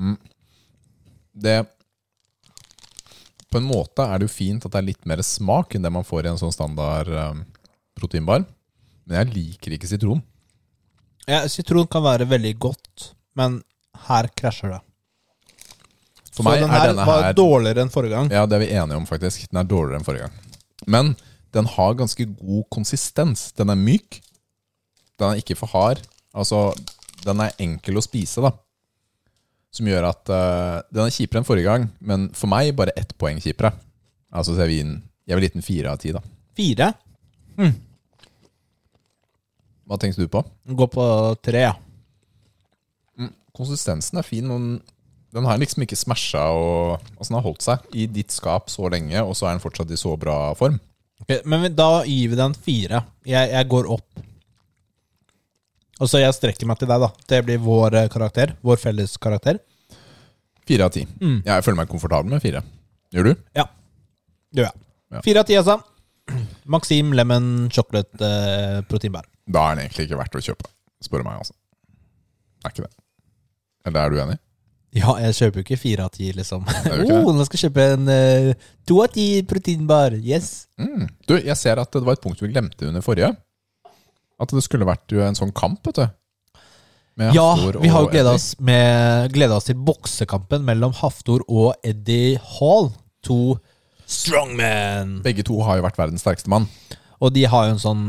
[0.00, 0.16] Mm.
[1.32, 1.58] Det
[3.50, 5.92] På en måte er det jo fint at det er litt mer smak enn det
[5.92, 7.40] man får i en sånn standard eh,
[7.98, 8.44] proteinbar.
[9.04, 10.22] Men jeg liker ikke sitron.
[11.26, 13.60] Ja, sitron kan være veldig godt, men
[14.06, 14.80] her krasjer det.
[16.30, 18.30] For meg den er her var her dårligere enn forrige gang.
[18.32, 19.48] Ja, det er vi enige om, faktisk.
[19.50, 20.56] Den er dårligere enn forrige gang.
[20.86, 21.12] Men
[21.54, 23.50] den har ganske god konsistens.
[23.58, 24.20] Den er myk.
[25.18, 26.04] Den er ikke for hard.
[26.30, 26.70] Altså,
[27.26, 28.54] den er enkel å spise, da.
[29.74, 33.14] Som gjør at uh, Den er kjipere enn forrige gang, men for meg bare ett
[33.18, 33.72] poeng kjipere.
[34.30, 34.96] Altså, så jeg vil
[35.30, 36.22] Jeg vil gi den fire av ti, da.
[36.58, 36.92] Fire.
[39.86, 40.42] Hva tenkte du på?
[40.74, 41.04] Gå på
[41.42, 41.74] tre, ja.
[43.56, 44.80] Konsistensen er fin, men den
[45.30, 48.88] Den har liksom ikke smasha og altså den har holdt seg i ditt skap så
[48.90, 50.80] lenge, og så er den fortsatt i så bra form.
[51.22, 53.04] Okay, men da gir vi den fire.
[53.28, 54.08] Jeg, jeg går opp.
[56.00, 57.10] Og så jeg strekker meg til deg, da.
[57.28, 58.54] Det blir vår eh, karakter.
[58.64, 59.60] Vår felles karakter.
[60.68, 61.04] Fire av ti.
[61.20, 61.40] Mm.
[61.44, 62.62] Jeg føler meg komfortabel med fire.
[63.12, 63.32] Gjør du?
[63.58, 63.66] Ja.
[64.56, 64.82] Gjør jeg.
[65.10, 65.22] Ja.
[65.26, 65.78] Fire av ti, altså.
[66.70, 69.26] Maxim lemon chocolate eh, proteinbær.
[69.50, 70.70] Da er den egentlig ikke verdt å kjøpe,
[71.02, 71.40] spør du meg.
[71.42, 71.56] altså.
[72.64, 72.92] Er ikke det.
[73.88, 74.38] Eller er du enig?
[74.94, 76.64] Ja, jeg kjøper jo ikke fire av ti, liksom.
[77.10, 78.50] Oh, nå skal jeg kjøpe en eh,
[78.88, 80.16] to av ti proteinbar.
[80.18, 80.68] Yes.
[80.80, 81.06] Mm.
[81.28, 83.32] Du, jeg ser at det var et punkt vi glemte under forrige.
[84.40, 86.60] At det skulle vært jo en sånn kamp, vet du.
[87.20, 87.48] Med Ja,
[87.80, 88.54] vi har jo gleda oss,
[89.58, 92.88] oss til boksekampen mellom Haftor og Eddie Hall.
[93.28, 93.58] To
[94.08, 95.18] strongmen.
[95.24, 96.68] Begge to har jo vært verdens sterkeste mann.
[97.20, 98.04] Og de har jo en sånn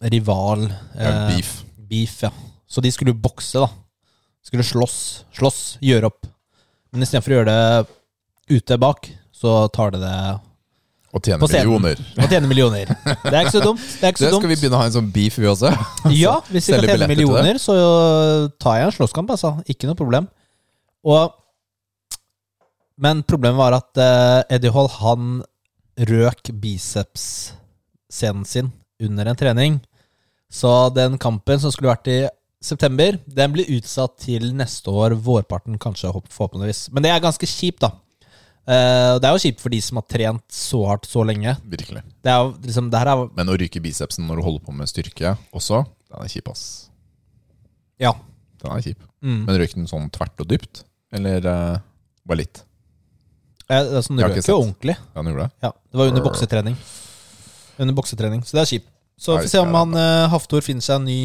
[0.00, 0.66] rival
[0.96, 1.52] Ja, eh, beef.
[1.76, 2.30] beef, ja.
[2.66, 3.68] Så de skulle bokse, da.
[4.44, 6.26] Skulle slåss, slåss, gjøre opp.
[6.92, 10.40] Men istedenfor å gjøre det ute bak, så tar de det
[11.14, 12.00] Og tjene millioner.
[12.18, 12.88] og tjene millioner.
[13.06, 13.78] Det er ikke så dumt.
[14.00, 14.50] Det ikke Det så skal dumt.
[14.50, 15.70] vi begynne å ha en sånn beef, vi også?
[16.24, 17.10] Ja, hvis vi kan tjene det.
[17.12, 17.76] millioner, så
[18.58, 19.52] tar jeg en slåsskamp, altså.
[19.70, 20.26] Ikke noe problem.
[21.06, 21.32] Og
[22.98, 25.42] Men problemet var at uh, Eddie Hall, han
[26.10, 29.80] røk biceps-scenen sin under en trening.
[30.50, 32.18] Så den kampen som skulle vært i
[32.64, 36.86] september, den blir utsatt til neste år, vårparten kanskje, forhåpentligvis.
[36.94, 37.90] Men det er ganske kjipt, da.
[38.64, 41.52] Eh, det er jo kjipt for de som har trent så hardt så lenge.
[41.68, 42.00] Virkelig.
[42.24, 44.76] Det er jo liksom, det her er Men å ryke bicepsen når du holder på
[44.76, 46.64] med styrke også, den er kjip, ass.
[48.00, 48.14] Ja.
[48.62, 49.02] Den er kjip.
[49.24, 49.42] Mm.
[49.44, 50.84] Men røyk den sånn tvert og dypt?
[51.14, 51.76] Eller uh,
[52.24, 52.64] bare litt?
[53.68, 54.96] Eh, det er sånn, har ikke jo ordentlig.
[54.96, 55.66] Ja, den gjorde det?
[55.66, 56.76] Ja, det var under boksetrening.
[57.84, 58.90] Under boksetrening, Så det er kjipt.
[59.20, 61.20] Så får vi se om han uh, Haftor finner seg en ny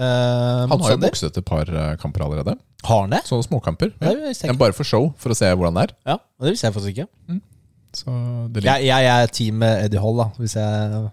[0.00, 2.56] eh, Han har jo bokset et par eh, kamper allerede.
[2.88, 3.22] Har han det?
[3.28, 3.92] Sånne småkamper.
[4.00, 5.94] Ja, det jeg Men bare for show, for å se hvordan det er.
[6.14, 7.40] Ja, og det visste jeg faktisk ikke.
[8.00, 8.16] Så
[8.54, 8.80] det ligger.
[8.80, 11.06] Jeg, jeg er team Eddie Hall, da, hvis jeg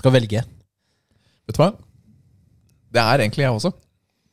[0.00, 0.44] skal velge.
[1.44, 1.72] Vet du hva?
[2.94, 3.74] Det er egentlig jeg også.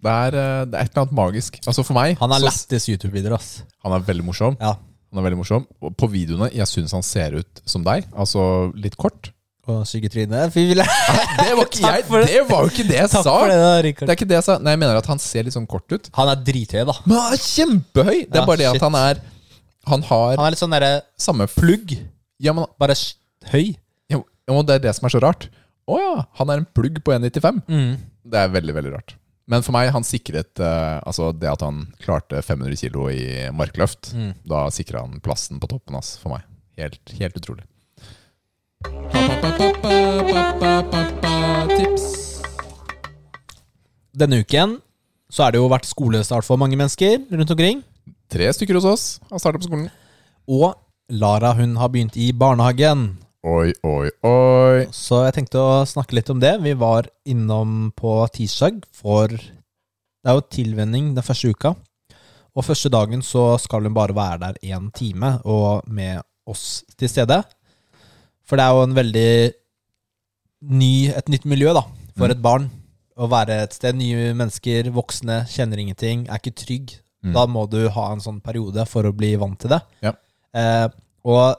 [0.02, 1.60] Det er, eh, det er et eller annet magisk.
[1.66, 3.44] Altså For meg Han er lættis YouTube-videoer.
[3.86, 4.58] Han er veldig morsom.
[4.60, 4.76] Ja.
[5.12, 8.08] Han er veldig morsom Og på videoene jeg syns han ser ut som deg.
[8.16, 9.32] Altså litt kort.
[9.70, 9.84] Og.
[10.56, 10.86] Fy ville.
[10.86, 12.22] Det var, ikke jeg, det.
[12.32, 13.22] det var jo ikke det jeg sa!
[13.22, 14.56] det, da, Det er ikke det jeg sa.
[14.58, 16.10] Nei, jeg mener at han ser litt sånn kort ut.
[16.18, 16.96] Han er drithøy, da.
[17.06, 18.18] Men han er kjempehøy!
[18.26, 18.82] Det er Ja, bare det shit.
[18.82, 19.22] at han er
[19.92, 21.94] Han har Han er litt sånn derre samme plugg.
[22.42, 22.96] Ja, men bare
[23.54, 23.76] høy.
[24.10, 25.48] ja, og det er det som er så rart.
[25.90, 27.62] Å ja, han er en plugg på 1,95.
[27.70, 27.96] Mm.
[28.32, 29.16] Det er veldig, veldig rart.
[29.52, 34.14] Men for meg, han sikret uh, Altså det at han klarte 500 kilo i markløft,
[34.16, 34.34] Mm.
[34.48, 36.46] da sikra han plassen på toppen hans for meg.
[36.78, 37.66] Helt, helt utrolig.
[41.72, 42.06] Tips.
[44.12, 44.78] Denne uken
[45.32, 47.84] så er det jo vært skolestart for mange mennesker rundt omkring.
[48.32, 49.90] Tre stykker hos oss har starta på skolen.
[50.48, 50.74] Og
[51.12, 53.18] Lara hun har begynt i barnehagen.
[53.42, 54.86] Oi, oi, oi.
[54.94, 56.54] Så jeg tenkte å snakke litt om det.
[56.62, 61.74] Vi var innom på tirsdag for Det er jo tilvenning den første uka.
[62.54, 67.10] Og første dagen så skal hun bare være der én time, og med oss til
[67.10, 67.40] stede.
[68.52, 69.28] For det er jo en veldig
[70.76, 71.86] ny, et nytt miljø da,
[72.18, 72.32] for Mm.
[72.36, 72.70] et barn.
[73.18, 73.96] Å være et sted.
[73.96, 76.94] Nye mennesker, voksne, kjenner ingenting, er ikke trygg.
[77.24, 77.34] Mm.
[77.34, 79.82] Da må du ha en sånn periode for å bli vant til det.
[80.02, 80.12] Ja.
[80.54, 80.88] Eh,
[81.24, 81.56] og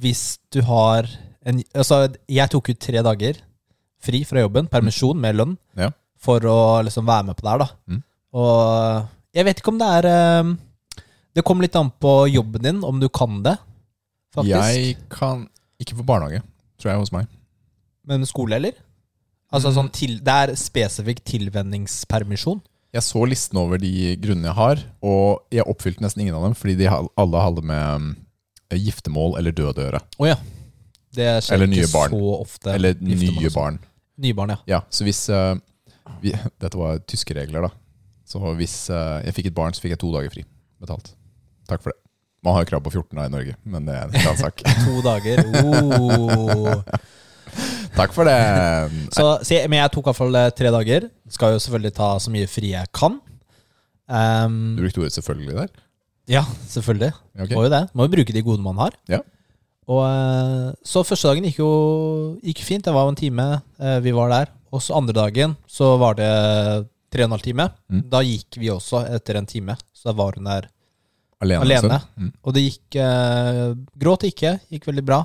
[0.00, 1.06] hvis du har
[1.46, 3.36] en Altså, jeg tok ut tre dager
[4.02, 5.90] fri fra jobben, permisjon med lønn, Ja.
[6.18, 7.68] for å liksom være med på det her, da.
[7.88, 8.02] Mm.
[8.34, 10.56] Og jeg vet ikke om det er eh,
[11.34, 13.58] Det kommer litt an på jobben din, om du kan det,
[14.34, 14.74] faktisk.
[14.74, 15.48] Jeg kan
[15.82, 16.42] Ikke for barnehage,
[16.80, 17.28] tror jeg, hos meg.
[18.06, 18.76] Men skole, eller?
[19.54, 22.62] Altså sånn til, Det er spesifikk tilvenningspermisjon.
[22.96, 26.54] Jeg så listen over de grunnene jeg har, og jeg oppfylte nesten ingen av dem,
[26.56, 28.12] fordi de alle hadde med mm,
[28.86, 30.00] giftermål eller død å gjøre.
[30.16, 30.38] Oh, ja.
[31.16, 32.14] Det skjer Eller ikke barn.
[32.14, 32.72] så ofte.
[32.72, 33.52] Eller nye sånn.
[33.54, 33.78] barn.
[34.24, 34.58] Nye barn, ja.
[34.76, 35.58] Ja, så hvis uh,
[36.22, 37.72] vi, Dette var tyske regler, da.
[38.26, 40.46] Så hvis uh, jeg fikk et barn, så fikk jeg to dager fri
[40.82, 41.12] betalt.
[41.68, 42.00] Takk for det.
[42.46, 44.60] Man har jo krav på 14 da i Norge, men det er en annen sak.
[44.86, 45.40] To dager.
[45.66, 46.78] Oh.
[47.96, 48.36] Takk for det.
[49.16, 51.08] Så, se, men jeg tok i hvert fall eh, tre dager.
[51.32, 53.16] Skal jo selvfølgelig ta så mye fri jeg kan.
[54.06, 55.70] Um, Du brukte ordet 'selvfølgelig' der.
[56.30, 57.12] ja, selvfølgelig.
[57.34, 57.46] Okay.
[57.46, 57.54] ok.
[57.56, 57.82] Må jo det.
[57.94, 58.94] Må jo bruke de gode man har.
[59.10, 59.20] Ja.
[59.88, 61.70] Og eh, Så første dagen gikk jo
[62.44, 62.84] gikk fint.
[62.84, 63.48] Det var jo en time
[63.80, 64.52] eh, vi var der.
[64.70, 66.30] Og så andre dagen så var det
[67.10, 67.68] tre og en halv time.
[67.90, 68.02] Mm.
[68.12, 69.76] Da gikk vi også etter en time.
[69.94, 70.68] Så da var hun der
[71.44, 71.62] Alene.
[71.66, 71.92] Alene.
[71.98, 72.08] altså.
[72.16, 72.30] Mm.
[72.44, 74.54] Og det gikk eh, Gråt ikke.
[74.72, 75.18] Gikk veldig bra.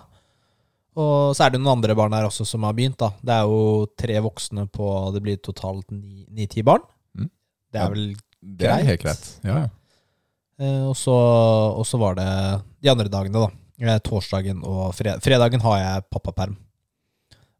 [1.00, 2.98] Og så er det noen andre barn her også som har begynt.
[3.00, 6.82] da Det er jo tre voksne på Det blir totalt ni- ni-ti barn.
[7.18, 7.30] Mm.
[7.72, 7.86] Det Ja.
[7.86, 9.30] er vel Det er helt greit.
[9.44, 9.70] Ja, ja.
[10.60, 11.14] Eh, og, så,
[11.80, 12.28] og så var det
[12.82, 13.50] de andre dagene, da.
[13.80, 15.22] Eh, torsdagen og fredagen.
[15.22, 16.58] fredagen har jeg pappaperm.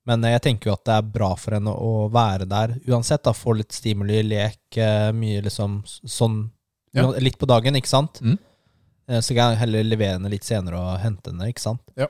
[0.06, 3.24] Men eh, jeg tenker jo at det er bra for henne å være der uansett.
[3.24, 6.50] da, Få litt stimuli, lek, eh, mye liksom sånn
[6.98, 7.06] Ja.
[7.24, 8.20] Litt på dagen, ikke sant?
[8.22, 8.38] Mm.
[9.10, 11.82] Eh, Så kan jeg heller levere henne litt senere og hente henne, ikke sant?
[12.00, 12.08] Ja.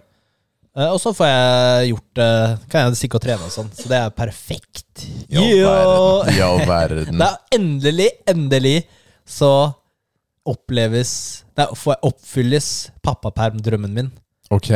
[0.75, 3.69] Eh, Og så får jeg gjort eh, Kan jeg stikke og trene og sånn.
[3.75, 5.05] Så det er perfekt.
[5.29, 6.41] Ja, all verden.
[6.47, 7.17] All verden.
[7.21, 8.77] Det er endelig, endelig
[9.27, 9.51] så
[10.47, 11.11] oppleves
[11.59, 12.67] Nei, får jeg oppfylles
[13.05, 14.07] pappapermdrømmen min.
[14.49, 14.71] Ok.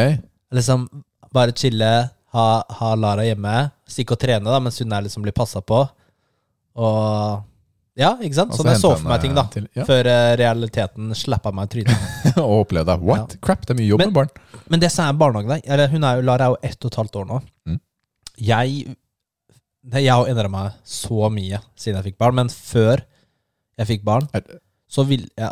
[0.53, 0.85] Liksom
[1.33, 1.87] bare chille,
[2.35, 2.45] ha,
[2.79, 3.53] ha Lara hjemme,
[3.89, 5.79] stikke og trene da, mens hun er liksom blir passa på.
[6.75, 7.41] Og
[7.95, 8.51] ja, ikke sant?
[8.53, 9.43] Så Sånn jeg så for meg ting, da.
[9.53, 9.85] til- ja.
[9.87, 12.05] Før eh, realiteten slappa meg i trynet.
[12.43, 12.97] Og opplevde.
[13.07, 13.37] What?
[13.41, 14.61] Crap, det er mye jobb Men- med barn.
[14.69, 16.91] Men det som er barnehagen der eller hun er jo, Lara er jo ett og
[16.91, 17.39] et halvt år nå.
[17.69, 17.79] Mm.
[18.51, 18.95] Jeg
[19.85, 23.03] det, Jeg har endra meg så mye siden jeg fikk barn, men før
[23.77, 25.51] jeg fikk barn, Er- så vil jeg,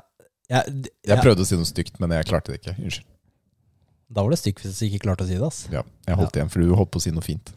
[0.50, 2.76] jeg, Jeg prøvde å si noe stygt, men jeg klarte det ikke.
[2.82, 3.06] Unnskyld.
[4.14, 5.48] Da var det stygt hvis jeg ikke klarte å si det.
[5.48, 5.68] ass.
[5.72, 7.54] Ja, jeg holdt igjen, for du holdt på å si noe fint.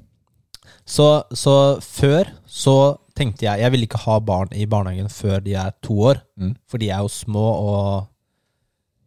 [0.86, 2.76] Så, så før så
[3.16, 6.20] tenkte jeg Jeg ville ikke ha barn i barnehagen før de er to år.
[6.36, 6.54] Mm.
[6.68, 8.06] For de er jo små, og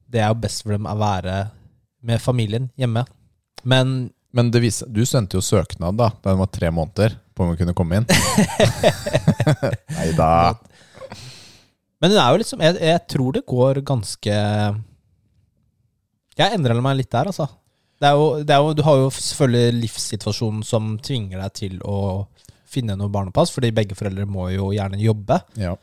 [0.09, 1.35] det er jo best for dem å være
[2.01, 3.05] med familien hjemme.
[3.63, 7.43] Men Men det viser, du sendte jo søknad da da den var tre måneder på
[7.43, 8.05] om hun kunne komme inn.
[9.97, 10.53] Nei da.
[11.99, 14.35] Men hun er jo liksom jeg, jeg tror det går ganske
[16.39, 17.49] Jeg endrer meg litt der, altså.
[17.99, 21.81] Det er jo, det er jo, du har jo selvfølgelig livssituasjonen som tvinger deg til
[21.83, 21.97] å
[22.69, 25.39] finne noe barnepass, fordi begge foreldre må jo gjerne jobbe.
[25.59, 25.73] Ja.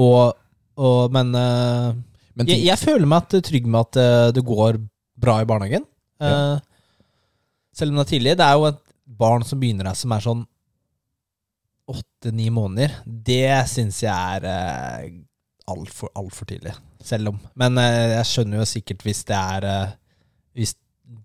[0.00, 0.32] Og,
[0.80, 1.92] og, men uh,
[2.38, 4.80] Men jeg, jeg føler meg at, trygg med at uh, det går
[5.22, 5.84] bra i barnehagen.
[6.22, 6.30] Ja.
[6.56, 6.60] Eh,
[7.76, 8.38] selv om det er tidlig.
[8.38, 8.80] Det er jo et
[9.22, 10.42] barn som begynner her, som er sånn
[11.92, 12.94] åtte-ni måneder.
[13.04, 15.06] Det syns jeg er uh,
[15.72, 16.74] altfor alt for tidlig.
[17.02, 17.40] Selv om.
[17.58, 19.94] Men eh, jeg skjønner jo sikkert hvis det er eh,
[20.54, 20.76] Hvis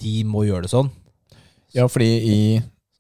[0.02, 0.90] de må gjøre det sånn.
[1.76, 2.38] ja, fordi i,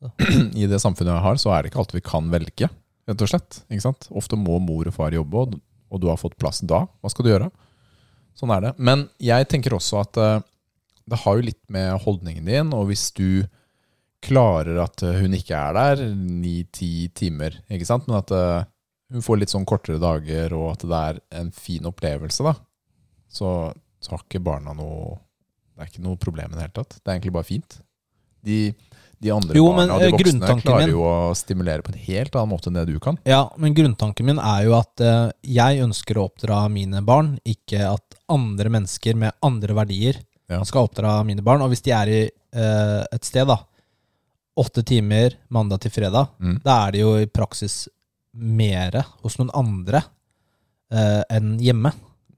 [0.62, 2.70] i det samfunnet jeg har, så er det ikke alt vi kan velge,
[3.08, 3.62] rett og slett.
[3.72, 4.10] Ikke sant?
[4.18, 6.84] Ofte må mor og far jobbe, og, du har fått plass da.
[7.02, 7.50] Hva skal du gjøre?
[8.38, 8.74] Sånn er det.
[8.78, 10.40] Men jeg tenker også at eh,
[11.08, 13.48] det har jo litt med holdningen din, og hvis du
[14.24, 18.10] klarer at eh, hun ikke er der ni-ti timer, ikke sant?
[18.10, 18.68] men at eh,
[19.16, 22.54] hun får litt sånn kortere dager, og at det er en fin opplevelse, da,
[23.32, 23.72] så
[24.12, 25.18] har ikke barna noe
[25.78, 26.96] Det er ikke noe problem i det hele tatt.
[26.98, 27.76] Det er egentlig bare fint.
[28.48, 28.72] De,
[29.20, 32.00] de andre Jo, barna og de eh, voksne klarer min- jo å stimulere på en
[32.06, 33.18] helt annen måte enn det du kan.
[33.26, 37.82] Ja, men grunntanken min er jo at uh, jeg ønsker å oppdra mine barn, ikke
[37.96, 40.62] at andre mennesker med andre verdier Ja.
[40.64, 41.62] skal oppdra mine barn.
[41.66, 42.22] Og hvis de er i
[42.56, 43.58] uh, et sted, da,
[44.58, 46.62] åtte timer mandag til fredag, Mm.
[46.64, 47.88] da er det jo i praksis
[48.34, 50.04] mere hos noen andre
[50.94, 51.92] uh, enn hjemme.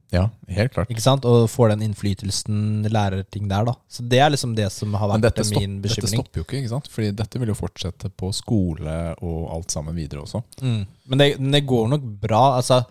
[0.10, 0.89] Ja, helt klart.
[0.89, 1.26] Ikke sant?
[1.30, 3.76] Og får den innflytelsen, lærer ting der, da.
[3.91, 6.64] Så det er liksom det som har vært dette, stopp, min dette stopper jo ikke,
[6.64, 6.89] ikke sant?
[6.89, 10.41] Fordi dette vil jo fortsette på skole og alt sammen videre også.
[10.66, 10.82] Mm.
[11.12, 12.41] Men det, det går nok bra.
[12.57, 12.82] Altså,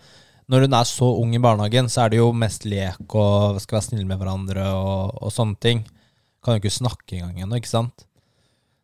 [0.49, 3.81] når hun er så ung i barnehagen, så er det jo mest lek og skal
[3.81, 5.83] være snille med hverandre og, og sånne ting.
[6.39, 8.07] Kan jo ikke snakke engang ennå, ikke sant?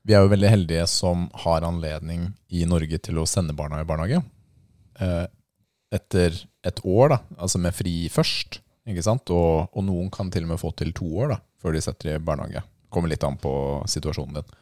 [0.05, 3.87] Vi er jo veldig heldige som har anledning i Norge til å sende barna i
[3.87, 4.19] barnehage.
[4.99, 5.23] Eh,
[5.95, 6.35] etter
[6.65, 8.59] et år, da, altså med fri først.
[8.89, 9.31] Ikke sant?
[9.33, 12.13] Og, og noen kan til og med få til to år da, før de setter
[12.13, 12.61] i barnehage.
[12.93, 13.53] Kommer litt an på
[13.89, 14.55] situasjonen din.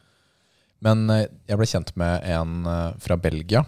[0.84, 3.64] Men eh, jeg ble kjent med en eh, fra Belgia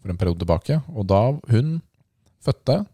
[0.00, 0.78] for en periode tilbake.
[0.94, 1.80] Og da hun
[2.44, 2.84] fødte,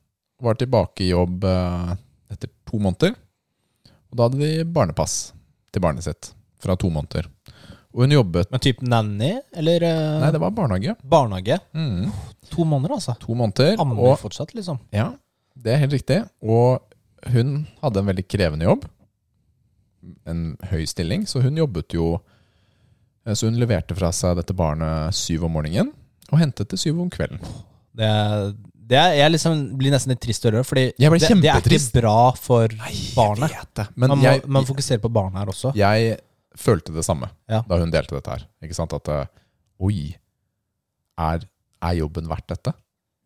[0.43, 1.93] var tilbake i jobb eh,
[2.33, 3.15] etter to måneder.
[4.13, 5.33] Og da hadde de barnepass
[5.73, 7.29] til barnet sitt fra to måneder.
[7.93, 10.95] Og hun jobbet Men type nanny eller eh, Nei, det var barnehage.
[11.05, 11.59] barnehage?
[11.77, 12.09] Mm.
[12.55, 13.15] To måneder, altså.
[13.21, 13.77] To måneder.
[13.83, 14.81] Ammer Og, fortsatt, liksom.
[14.97, 15.11] ja,
[15.61, 16.23] det er helt riktig.
[16.41, 16.81] Og
[17.33, 18.87] hun hadde en veldig krevende jobb.
[20.27, 22.17] En høy stilling, så hun jobbet jo
[23.27, 25.93] eh, Så hun leverte fra seg dette barnet syv om morgenen
[26.33, 27.43] og hentet det syv om kvelden.
[27.93, 28.09] Det,
[28.89, 31.51] det er, jeg liksom blir nesten litt trist å høre, fordi Jeg ble det, det
[31.53, 32.73] er ikke bra for
[33.19, 33.83] barnet.
[33.93, 35.75] Men man, må, jeg, man fokuserer på barnet her også.
[35.77, 36.15] jeg
[36.59, 37.63] følte det samme Ja.
[37.69, 38.47] da hun delte dette her.
[38.63, 38.93] Ikke sant?
[38.93, 39.27] At eh,
[39.83, 40.15] oi,
[41.19, 41.45] er,
[41.83, 42.73] er jobben verdt dette?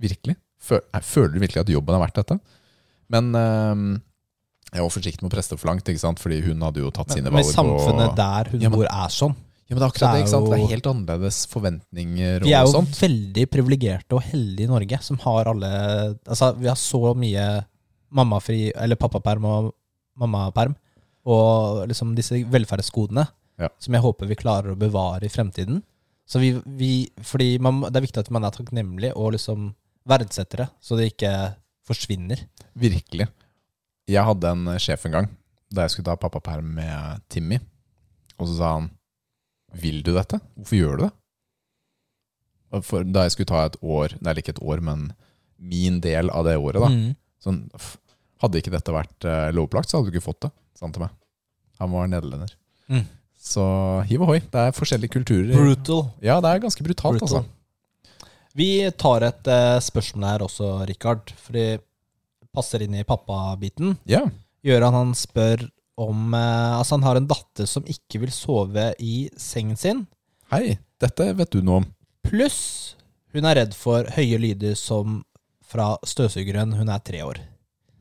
[0.03, 0.37] Virkelig?
[0.66, 2.39] Føler du virkelig at jobben er verdt dette?
[3.12, 3.99] Men øh,
[4.74, 6.18] jeg var forsiktig med å presse det for langt, ikke sant?
[6.22, 7.45] fordi hun hadde jo tatt sine valg.
[7.45, 9.37] men samfunnet og, der hun Ja, men- bor, er sånn.
[9.68, 10.51] ja, men det er akkurat det, det ikke sant?
[10.51, 12.99] Det er helt annerledes forventninger Vi er jo sånt.
[12.99, 15.70] veldig privilegerte og heldige i Norge, som har alle
[16.27, 17.47] Altså, vi har så mye
[18.16, 19.72] mammafri, eller pappaperm og
[20.18, 20.74] mammaperm,
[21.27, 23.27] og liksom disse velferdsgodene,
[23.59, 23.70] Ja.
[23.81, 25.83] som jeg håper vi klarer å bevare i fremtiden.
[26.27, 29.74] Så vi, vi Fordi man, det er viktig at man er takknemlig og liksom
[30.07, 31.33] verdsetter det, så det ikke
[31.87, 32.43] forsvinner.
[32.74, 33.29] Virkelig.
[34.07, 35.29] Jeg hadde en sjef en gang
[35.72, 37.59] da jeg skulle ta pappaperm med Timmy.
[38.39, 38.91] Og så sa han
[39.77, 40.39] Vil du dette?
[40.57, 41.12] Hvorfor gjør du det?
[42.87, 45.09] For da jeg skulle ta et år, det er ikke et år, men
[45.57, 46.91] min del av det året, da.
[46.93, 47.16] Mm.
[47.43, 47.59] Sånn,
[48.43, 50.51] hadde ikke dette vært uh, lovpålagt, så hadde du ikke fått det.
[50.77, 51.14] Sa han til meg.
[51.81, 52.53] Han var nederlender.
[52.93, 53.05] Mm.
[53.47, 53.64] Så
[54.09, 54.41] hiv ohoi.
[54.53, 55.53] Det er forskjellige kulturer.
[55.55, 56.07] Brutal.
[56.24, 57.43] Ja, det er ganske brutalt, Brutal.
[57.43, 58.22] altså.
[58.57, 61.33] Vi tar et uh, spørsmål her også, Rikard.
[61.41, 61.68] For det
[62.57, 63.99] passer inn i pappabiten.
[64.09, 64.31] Yeah.
[64.64, 65.66] Gøran han spør
[66.01, 70.07] om uh, Altså, han har en datter som ikke vil sove i sengen sin.
[70.53, 71.89] Hei, dette vet du noe om.
[72.27, 72.97] Pluss
[73.37, 75.20] hun er redd for høye lyder som
[75.66, 76.72] fra støvsugeren.
[76.79, 77.43] Hun er tre år.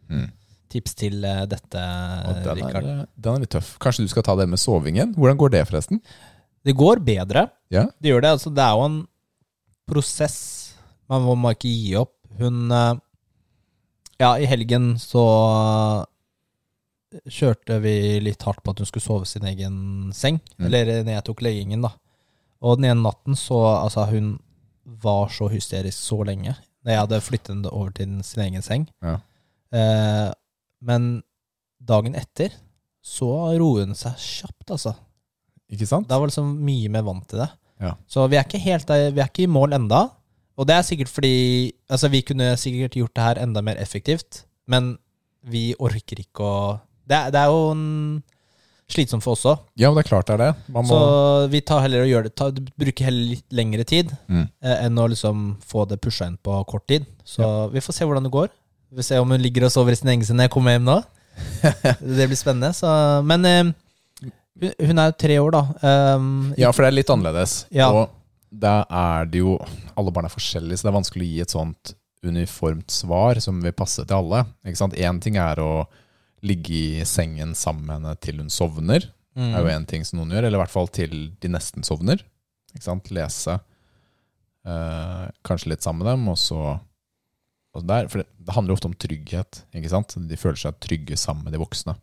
[0.08, 0.30] Mm.
[0.72, 2.88] Tips til eh, dette, den, Rikard.
[2.90, 3.76] er, den er litt tøff.
[3.82, 5.14] Kanskje du skal ta det med sovingen?
[5.18, 6.02] Hvordan går det, forresten?
[6.66, 7.48] Det går bedre.
[7.74, 7.86] Ja.
[8.02, 8.32] Det gjør det.
[8.38, 9.00] Altså, det er jo en
[9.90, 10.40] prosess.
[11.12, 12.16] Man må, ikke gi opp.
[12.40, 12.94] Hun eh,
[14.20, 15.26] Ja, i helgen så
[17.32, 19.76] kjørte vi litt hardt på at hun skulle sove sin egen
[20.16, 20.40] seng.
[20.58, 20.66] Mm.
[20.68, 21.94] Eller når jeg tok leggingen, da.
[22.66, 24.38] Og den ene natten så Altså, hun
[24.86, 26.56] var så hysterisk så lenge.
[26.86, 28.88] Jeg hadde flyttet henne over til sin egen seng.
[29.04, 29.18] Ja.
[29.74, 30.32] Eh,
[30.86, 31.10] men
[31.82, 32.54] dagen etter
[33.06, 33.28] så
[33.60, 34.96] roer hun seg kjapt, altså.
[35.74, 36.08] Ikke sant?
[36.10, 37.50] Da var liksom mye mer vant til det.
[37.84, 37.96] Ja.
[38.10, 40.06] Så vi er ikke helt der, vi er ikke i mål enda.
[40.56, 44.46] Og det er sikkert fordi Altså, vi kunne sikkert gjort det her enda mer effektivt,
[44.72, 44.96] men
[45.46, 46.56] vi orker ikke å
[47.06, 48.24] Det, er- det er jo en,
[48.90, 49.60] slitsomt for oss òg.
[49.78, 50.74] Ja, men det er klart det er det.
[50.74, 54.48] Må Så vi tar heller og gjør det ta, bruker heller litt lengre tid mm.
[54.62, 57.06] eh, enn å liksom få det pusha inn på kort tid.
[57.26, 58.50] Så vi får se hvordan det går.
[58.96, 60.72] Vi får se om hun ligger og sover i sin egen seng når jeg kommer
[60.72, 60.94] hjem nå.
[62.16, 62.70] det blir spennende.
[62.72, 62.88] Så,
[63.28, 63.74] men eh,
[64.80, 65.64] hun, er jo tre år, da.
[66.16, 67.58] Um, Ja, for det er litt annerledes.
[67.76, 67.90] Ja.
[67.92, 68.14] Og
[68.56, 69.58] da er det jo
[70.00, 71.94] Alle barn er forskjellige, så det er vanskelig å gi et sånt
[72.24, 74.46] uniformt svar som vil passe til alle.
[74.64, 74.96] Ikke sant?
[74.96, 75.86] Én ting er å
[76.48, 79.12] ligge i sengen sammen med henne til hun sovner.
[79.36, 79.52] mm.
[79.52, 82.24] er jo en ting som noen gjør, eller i hvert fall til de nesten sovner.
[82.72, 83.12] Ikke sant?
[83.12, 86.78] Lese eh, kanskje litt sammen med dem, og så
[87.84, 89.64] der, For det, det handler ofte om trygghet.
[89.76, 90.16] ikke sant?
[90.16, 91.98] De føler seg trygge sammen med de voksne.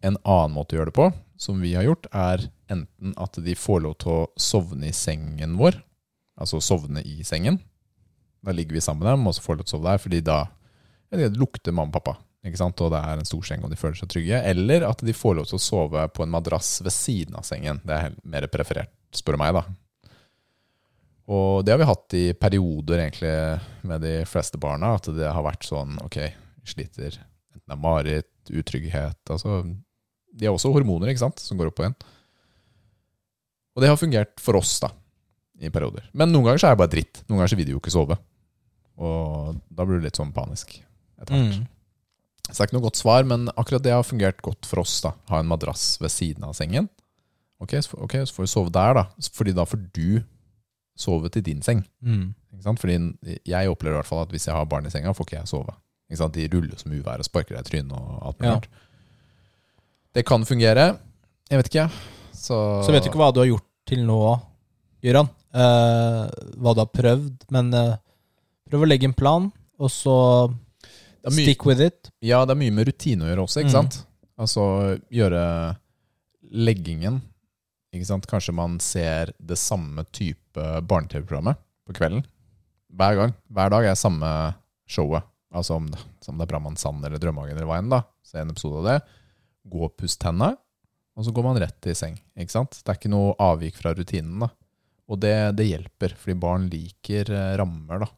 [0.00, 1.08] En annen måte å gjøre det på,
[1.38, 5.56] som vi har gjort, er enten at de får lov til å sovne i sengen
[5.58, 5.80] vår,
[6.38, 7.58] altså sovne i sengen.
[8.46, 10.02] Da ligger vi sammen med dem, og så får de lov til å sove der,
[10.02, 10.38] fordi da
[11.10, 12.14] det lukter mamma og pappa.
[12.46, 12.80] Ikke sant?
[12.84, 14.38] Og det er en stor seng, og de føler seg trygge.
[14.46, 17.80] Eller at de får lov til å sove på en madrass ved siden av sengen.
[17.86, 19.64] Det er mer preferert, spør du meg, da.
[21.28, 23.32] Og det har vi hatt i perioder, egentlig,
[23.88, 24.94] med de fleste barna.
[24.96, 26.22] At det har vært sånn ok,
[26.68, 29.60] sliter enten det er mareritt, utrygghet altså,
[30.32, 31.98] De har også hormoner ikke sant, som går opp og igjen.
[33.76, 34.88] Og det har fungert for oss, da,
[35.60, 36.08] i perioder.
[36.16, 37.20] Men noen ganger så er det bare dritt.
[37.26, 38.16] Noen ganger så vil de jo ikke sove.
[38.98, 40.72] Og da blir du litt sånn panisk
[41.20, 41.60] etter hvert.
[41.60, 41.68] Mm.
[42.48, 44.96] Så det er ikke noe godt svar, men akkurat det har fungert godt for oss.
[45.04, 46.88] da Ha en madrass ved siden av sengen.
[47.60, 49.28] Ok, så, ok, så får vi sove der, da.
[49.36, 50.22] Fordi da får du
[50.98, 51.84] sove til din seng.
[52.02, 52.34] Mm.
[52.78, 52.96] Fordi
[53.46, 55.48] jeg opplever i hvert fall at hvis jeg har barn i senga, får ikke jeg
[55.50, 55.74] sove.
[56.10, 56.34] Ikke sant?
[56.34, 58.84] De ruller som uvær og sparker deg i trynet og alt mulig Ja.
[60.16, 60.86] Det kan fungere.
[61.50, 61.90] Jeg vet ikke,
[62.34, 64.16] så Så vet du ikke hva du har gjort til nå,
[65.04, 65.28] Gøran.
[65.54, 66.24] Eh,
[66.58, 67.96] hva du har prøvd, men eh,
[68.68, 69.46] prøv å legge en plan,
[69.78, 70.16] og så
[71.28, 72.10] mye, stick with it.
[72.20, 73.76] Ja, det er mye med rutine å gjøre også, ikke Mm.
[73.78, 74.06] sant?
[74.38, 74.64] Altså
[75.12, 75.76] gjøre
[76.52, 77.20] leggingen?
[77.92, 81.56] Kanskje man ser det samme type barne-TV-programmet
[81.88, 82.24] på kvelden.
[82.92, 83.34] Hver gang.
[83.48, 84.28] Hver dag er samme
[84.88, 85.24] showet.
[85.54, 87.92] Altså om det, om det er Brannmann Sand eller Drømmehagen eller hva enn.
[88.24, 88.98] Se en episode av det.
[89.68, 90.52] Gå og puss tenna,
[91.16, 92.16] og så går man rett i seng.
[92.38, 92.78] Ikke sant?
[92.78, 94.52] Det er ikke noe avvik fra rutinen, da.
[95.08, 98.10] Og det, det hjelper, fordi barn liker eh, rammer, da.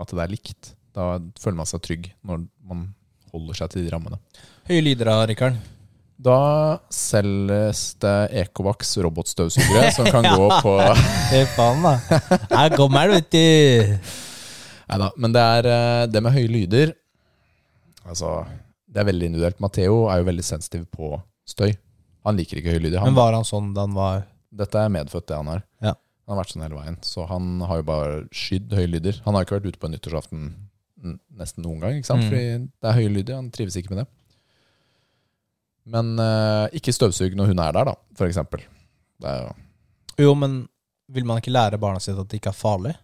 [0.00, 0.72] At det er likt.
[0.96, 2.88] Da føler man seg trygg når man
[3.32, 4.20] holder seg til de rammene.
[4.68, 5.60] Høye lyder da, Rikard.
[6.18, 6.38] Da
[6.90, 10.72] selges det Ecovax robotstøvsugere som kan gå på
[11.30, 11.92] Fy faen, da.
[12.50, 14.08] Her kommer det, vet du.
[14.88, 16.94] Neida, men det er eh, det med høye lyder
[18.08, 18.32] Altså,
[18.88, 19.58] det er veldig individuelt.
[19.60, 21.10] Matheo er jo veldig sensitiv på
[21.48, 21.74] støy.
[22.24, 23.02] Han liker ikke høye lyder.
[23.02, 24.22] Han, Men var han sånn da han var
[24.58, 25.60] Dette er medfødt, det han har.
[25.84, 25.92] Ja.
[26.24, 26.96] Han har vært sånn hele veien.
[27.04, 29.20] Så han har jo bare skydd høye lyder.
[29.26, 30.48] Han har ikke vært ute på nyttårsaften
[31.38, 32.24] nesten noen gang, ikke sant?
[32.24, 32.30] Mm.
[32.32, 33.36] fordi det er høye lyder.
[33.38, 34.08] Han trives ikke med det.
[35.88, 38.64] Men uh, ikke støvsug når hun er der, da, for eksempel.
[39.24, 39.52] Jo
[40.18, 40.64] Jo, men
[41.14, 42.94] vil man ikke lære barna sine at det ikke er farlig?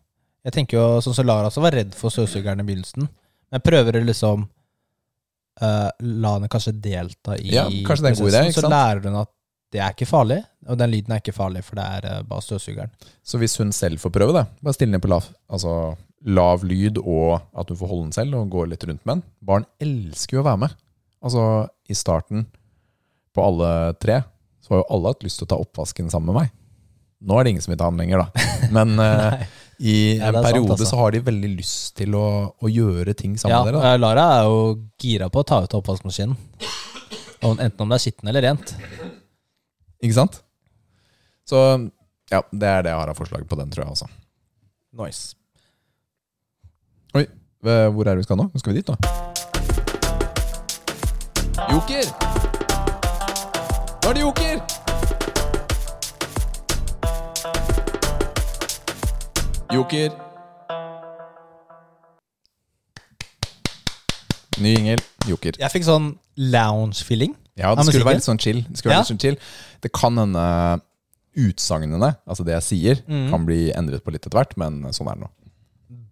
[0.45, 3.07] Jeg tenker jo, sånn som Lara også var redd for støvsugeren i begynnelsen.
[3.07, 8.17] Men jeg prøver å liksom uh, la henne kanskje delta i Ja, kanskje det er
[8.17, 8.43] en god idé?
[8.57, 9.33] Så lærer hun at
[9.75, 10.39] det er ikke farlig,
[10.71, 12.93] og den lyden er ikke farlig, for det er uh, bare støvsugeren.
[13.27, 17.01] Så hvis hun selv får prøve det, bare stille ned på lav, altså, lav lyd
[17.01, 20.39] og at hun får holde den selv og gå litt rundt med den Barn elsker
[20.39, 20.77] jo å være med.
[21.25, 21.47] Altså,
[21.89, 22.45] i starten
[23.35, 23.69] på alle
[24.01, 24.21] tre,
[24.65, 26.53] så har jo alle hatt lyst til å ta oppvasken sammen med meg.
[27.25, 28.49] Nå er det ingen som vil ta den lenger, da.
[28.75, 29.45] Men uh,
[29.81, 30.87] i Ja, en er sant, periode altså.
[30.93, 32.25] så har de veldig lyst til å,
[32.63, 33.83] å gjøre ting sammen Ja, med dere.
[33.83, 33.93] Da.
[33.95, 34.59] eh, Lara er jo
[35.03, 36.37] gira på å ta ut oppvaskmaskinen.
[37.45, 38.71] Enten om det er skitten eller rent.
[40.05, 40.39] Ikke sant?
[41.49, 41.59] Så
[42.33, 44.09] ja, det er det jeg har av forslag på den, tror jeg også.
[45.01, 45.35] Nice.
[47.19, 48.47] Oi, eh, hvor er det vi skal nå?
[48.55, 48.97] Nå skal vi dit, nå.
[51.75, 52.24] Joker!
[54.05, 54.59] Nå er det joker!
[59.73, 60.11] Joker.
[64.61, 64.99] Ny jingle.
[65.25, 65.57] Joker.
[65.57, 67.33] Jeg fikk sånn lounge-feeling.
[67.57, 68.61] Ja, det skulle være litt sånn chill.
[68.69, 69.01] Det, Ja.
[69.09, 69.39] sånn chill.
[69.81, 70.83] det kan hende
[71.35, 73.31] utsagnene, altså det jeg sier, mm.
[73.31, 75.31] kan bli endret på litt etter hvert, men sånn er det nå.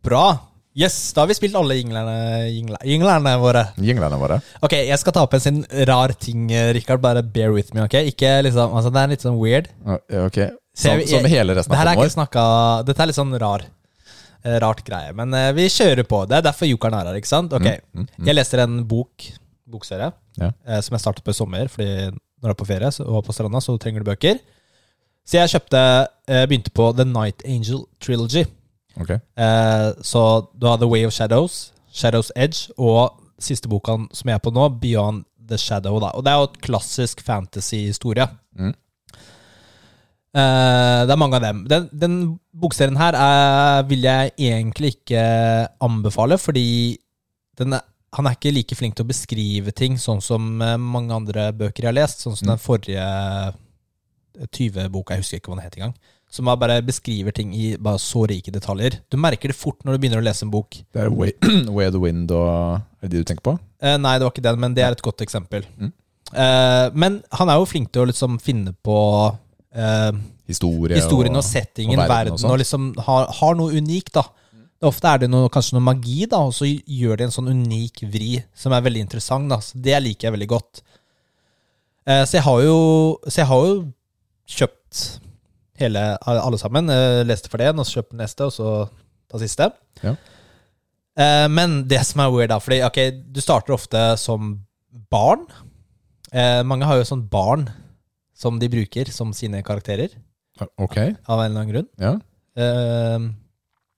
[0.03, 0.41] Bra.
[0.75, 2.13] Yes, da har vi spilt alle jinglerne,
[2.49, 3.67] jingle, jinglerne våre.
[3.77, 4.39] Jinglene våre.
[4.65, 5.59] Ok, jeg skal ta opp en sin
[5.89, 7.03] rar ting, Rikard.
[7.05, 7.99] Bare bear with me, ok?
[8.09, 9.69] Ikke liksom, altså Det er litt sånn weird.
[9.85, 10.39] Ok,
[10.75, 12.13] Som, som hele resten av ikke vår.
[12.15, 12.45] snakka
[12.89, 16.47] Dette er litt sånn rar eh, Rart greie Men uh, vi kjører på Det er
[16.47, 17.53] derfor Jokeren er her, ikke sant?
[17.53, 19.27] Ok, Mm, mm, jeg leser en bok
[19.69, 20.09] Bokserie
[20.41, 20.49] Ja.
[20.65, 23.21] uh, Som jeg startet på i sommer Fordi når du er på ferie så- og
[23.29, 24.41] på stranda Så trenger du bøker
[25.29, 28.47] Så jeg kjøpte uh, Begynte på The Night Angel Trilogy
[29.01, 29.11] Ok.
[29.11, 30.23] eh, Så
[30.59, 34.53] du har The Way of Shadows Shadows Edge Og siste boka som jeg er på
[34.53, 36.13] nå Beyond the Shadow da.
[36.15, 38.75] Og det er jo et klassisk fantasy-historie Mm.
[40.35, 41.59] Uh, det er mange av dem.
[41.69, 42.15] Den, den
[42.57, 45.25] bokserien her er, vil jeg egentlig ikke
[45.85, 46.97] anbefale, fordi
[47.61, 47.83] den er,
[48.17, 51.85] han er ikke like flink til å beskrive ting, sånn som eh, mange andre bøker
[51.85, 52.25] jeg har lest.
[52.25, 52.53] Sånn som Mm.
[52.55, 53.05] den forrige
[54.57, 55.95] 20-boka, jeg husker ikke hva den het engang.
[56.33, 59.01] Som bare- beskriver ting i bare så rike detaljer.
[59.13, 60.79] Du merker det fort når du begynner å lese en bok.
[60.95, 61.35] Det er Way,
[61.77, 63.59] Way of the Wind og Er det de du tenker på?
[63.83, 65.67] Eh, nei, det var ikke den, men det er et godt eksempel.
[65.77, 65.93] Mm.
[66.33, 68.97] Eh, men han er jo flink til å liksom finne på
[69.77, 70.13] eh,
[70.49, 74.25] Historie historien og, settingen, og verden og og, liksom har, har noe unikt, da.
[74.83, 78.03] Ofte er det noe, kanskje noe magi, da, og så gjør de en sånn unik
[78.11, 79.47] vri som er veldig interessant.
[79.53, 79.61] da.
[79.63, 80.83] Så Det liker jeg veldig godt.
[82.09, 82.79] Eh, så, jeg har jo,
[83.29, 83.77] så jeg har jo
[84.57, 85.03] kjøpt
[85.83, 86.89] hele, alle sammen.
[86.93, 88.73] Eh, leste for det, og så kjøpte neste, og så
[89.31, 89.69] ta siste.
[90.03, 90.15] Ja.
[91.19, 92.99] Eh, men det som er weird, da Fordi ok,
[93.35, 94.55] du starter ofte som
[95.13, 95.45] barn.
[96.33, 97.67] Eh, mange har jo sånn barn
[98.35, 100.15] som de bruker som sine karakterer.
[100.81, 100.97] Ok,
[101.29, 101.89] Av en eller annen grunn.
[102.01, 102.17] ja.
[102.57, 103.29] Eh,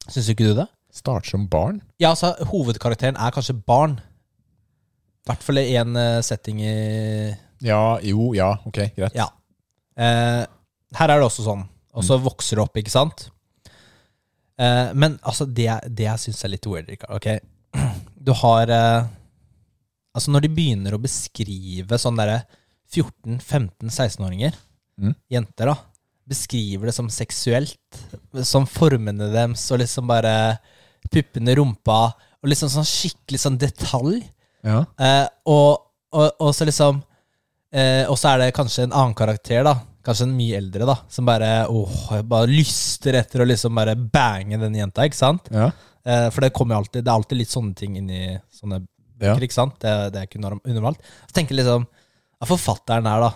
[0.06, 0.66] Syns ikke du det?
[0.94, 1.78] Start som barn.
[1.98, 3.96] Ja, altså, hovedkarakteren er kanskje barn.
[5.24, 6.74] I hvert fall i en eh, setting i
[7.64, 9.14] Ja, jo, ja, ok, greit.
[9.16, 9.30] Ja.
[9.96, 10.44] Eh,
[10.98, 11.64] her er det også sånn.
[11.94, 13.28] Og så vokser det opp, ikke sant?
[14.58, 17.40] Eh, men altså, det, det jeg syns er litt weird, Rikard okay?
[18.26, 19.06] du har eh,
[20.14, 22.44] Altså, når de begynner å beskrive sånn derre
[22.94, 24.54] 14-15-16-åringer,
[24.94, 25.10] Mm.
[25.26, 25.74] jenter, da,
[26.30, 27.96] beskriver det som seksuelt,
[28.46, 30.60] som formene deres, og liksom bare
[31.10, 34.20] puppene, rumpa, og liksom sånn skikkelig sånn detalj.
[34.62, 34.84] Ja.
[34.94, 35.82] Eh, og,
[36.14, 37.02] og, og så liksom
[37.74, 39.74] eh, Og så er det kanskje en annen karakter, da.
[40.04, 40.96] Kanskje en mye eldre, da.
[41.08, 45.48] Som bare åh, bare lyster etter å liksom bare bange den jenta, ikke sant?
[45.50, 45.70] Ja.
[46.04, 49.30] Eh, for det kommer jo alltid Det er alltid litt sånne ting inni sånne Ja.
[49.32, 49.78] bøker, ikke sant?
[49.80, 50.98] Det, det er ikke unormalt.
[51.28, 53.30] Så tenker jeg liksom ja, Forfatteren her, da.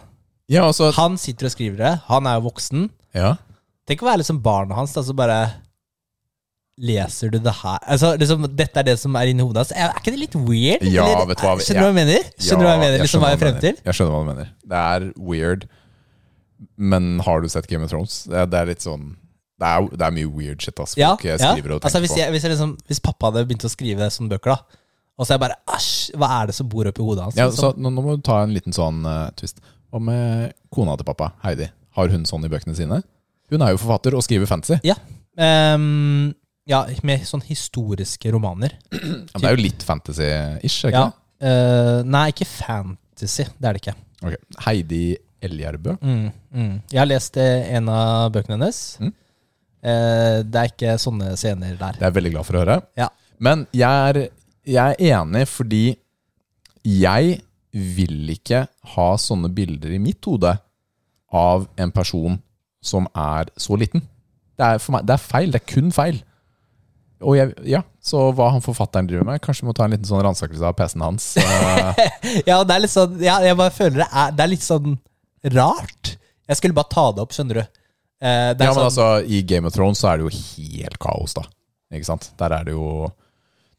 [0.53, 1.95] ja, altså Han sitter og skriver det.
[2.11, 2.91] Han er jo voksen.
[3.17, 3.37] Ja.
[3.89, 5.39] Tenk å være liksom barnet hans, da, så bare
[6.79, 9.73] Leser du det her Altså, liksom, Dette er det som er inni hodet hans.
[9.75, 10.85] Er ikke det litt weird?
[10.87, 12.29] Ja, Eller- vet du hva, Skjønner du hva jeg mener?
[12.39, 12.99] Skjønner du hva jeg mener?
[13.03, 13.81] Liksom hva jeg frem til?
[13.89, 14.53] Jeg skjønner hva du mener.
[14.69, 15.65] Det er weird,
[16.77, 18.25] men har du sett Game of Thrones?
[18.31, 19.13] Det er, litt sånn
[19.59, 21.53] det er, det er mye weird shit ass, Ja, folk eh, ja.
[21.53, 22.31] skriver og Altså, hvis hvis, på.
[22.35, 24.85] hvis, jeg liksom, hvis pappa hadde begynt å skrive sånne bøker, da,
[25.19, 27.39] og så er jeg bare Æsj, hva er det som bor oppi hodet hans?
[27.39, 27.75] Ja, liksom?
[27.75, 29.59] så nå, nå må du ta en liten sånn uh, twist.
[29.91, 31.67] Hva med kona til pappa, Heidi?
[31.99, 33.01] Har hun sånn i bøkene sine?
[33.51, 34.79] Hun er jo forfatter og skriver fantasy.
[35.43, 36.31] um,
[36.69, 38.77] ja, med sånn historiske romaner.
[38.93, 41.09] Men det er jo litt fantasy-ish, det Ja.
[41.09, 41.25] ikke det?
[41.49, 43.47] Uh, nei, ikke fantasy.
[43.59, 43.97] Det er det ikke.
[44.23, 44.41] Okay.
[44.67, 45.03] Heidi
[45.45, 45.95] Elgjerdbø.
[46.03, 46.75] Mm, mm.
[46.93, 48.81] Jeg har lest eh, en av bøkene hennes.
[49.03, 49.13] Mm.
[49.79, 51.99] Eh, det er ikke sånne scener der.
[51.99, 52.79] Det er jeg veldig glad for å høre.
[52.99, 53.09] Ja.
[53.39, 54.21] Men jeg er,
[54.67, 55.85] jeg er enig fordi
[56.89, 57.39] jeg
[57.73, 60.57] vil ikke ha sånne bilder i mitt hode
[61.35, 62.39] av en person
[62.85, 64.03] som er så liten.
[64.59, 65.53] Det er, for meg, det er feil.
[65.55, 66.23] Det er kun feil.
[67.19, 70.07] Og jeg, ja, Så hva han forfatteren driver med Kanskje vi må ta en liten
[70.07, 71.25] sånn ransakelse av PC-en hans.
[72.49, 74.93] Ja, det er litt sånn ja, Jeg bare føler det er, det er litt sånn
[75.55, 76.17] rart.
[76.49, 77.65] Jeg skulle bare ta det opp, skjønner du.
[78.19, 81.37] Eh, ja, men sånn, altså I Game of Thrones så er det jo helt kaos,
[81.39, 81.45] da.
[81.95, 82.31] Ikke sant?
[82.41, 83.09] Der er det jo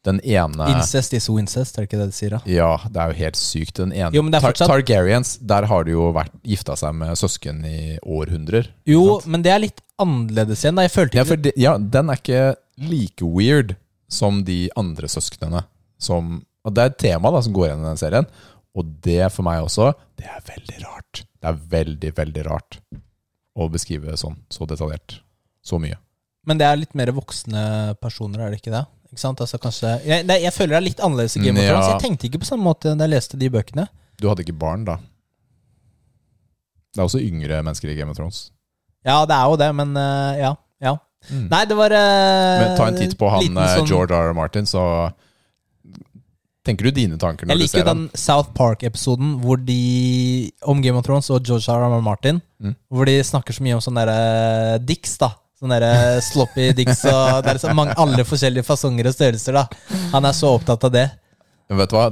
[0.02, 2.32] Den ene Incest is incest, er det ikke det de sier?
[2.32, 2.40] da?
[2.48, 3.76] Ja, det er jo helt sykt.
[3.82, 4.64] Den ene Jo, fortsatt...
[4.64, 8.70] Tar Targaryens, der har de jo vært gifta seg med søsken i århundrer.
[8.88, 10.80] Jo, men det er litt annerledes igjen.
[10.80, 12.44] da Jeg følte Ja, ikke for de, ja, den er ikke
[12.80, 13.76] like weird
[14.10, 15.66] som de andre søsknene.
[16.00, 18.30] Som, og det er et tema da, som går igjen i den serien.
[18.78, 19.90] Og det for meg også,
[20.20, 21.24] det er veldig rart.
[21.40, 22.78] Det er veldig, veldig rart
[23.58, 25.18] å beskrive sånn, så detaljert.
[25.66, 25.98] Så mye.
[26.46, 27.62] Men det er litt mer voksne
[28.00, 28.84] personer, er det ikke det?
[29.10, 29.40] Ikke sant?
[29.42, 31.74] Altså, kanskje, jeg, nei, jeg føler det er litt annerledes i Game of Ja.
[31.74, 31.88] Thrones.
[31.90, 33.88] Jeg tenkte ikke på samme måte da jeg leste de bøkene.
[34.22, 34.96] Du hadde ikke barn, da.
[36.94, 38.50] Det er også yngre mennesker i Game of Thrones.
[39.06, 40.52] Ja, det er jo det, men eh, ja.
[40.84, 40.94] ja.
[41.30, 41.46] Mm.
[41.50, 44.30] Nei, det var uh, Men ta en titt på han eh, sånn- George R.
[44.30, 44.36] R.
[44.36, 44.82] Martin, så
[46.66, 48.02] tenker du dine tanker når Jeg ser liker Jeg jo den.
[48.20, 49.78] South Park-episoden hvor de
[50.68, 51.86] om Game of Thrones og George R.
[51.88, 52.00] R.
[52.04, 52.40] Martin.
[52.60, 52.74] Mm.
[52.92, 55.32] Hvor de snakker så mye om sånne derre dicks, da.
[55.60, 59.66] Sånne der sloppy dicks og Det er så mange alle forskjellige fasonger og størrelser, da.
[60.14, 61.06] Han er så opptatt av det.
[61.68, 62.06] Men vet du hva?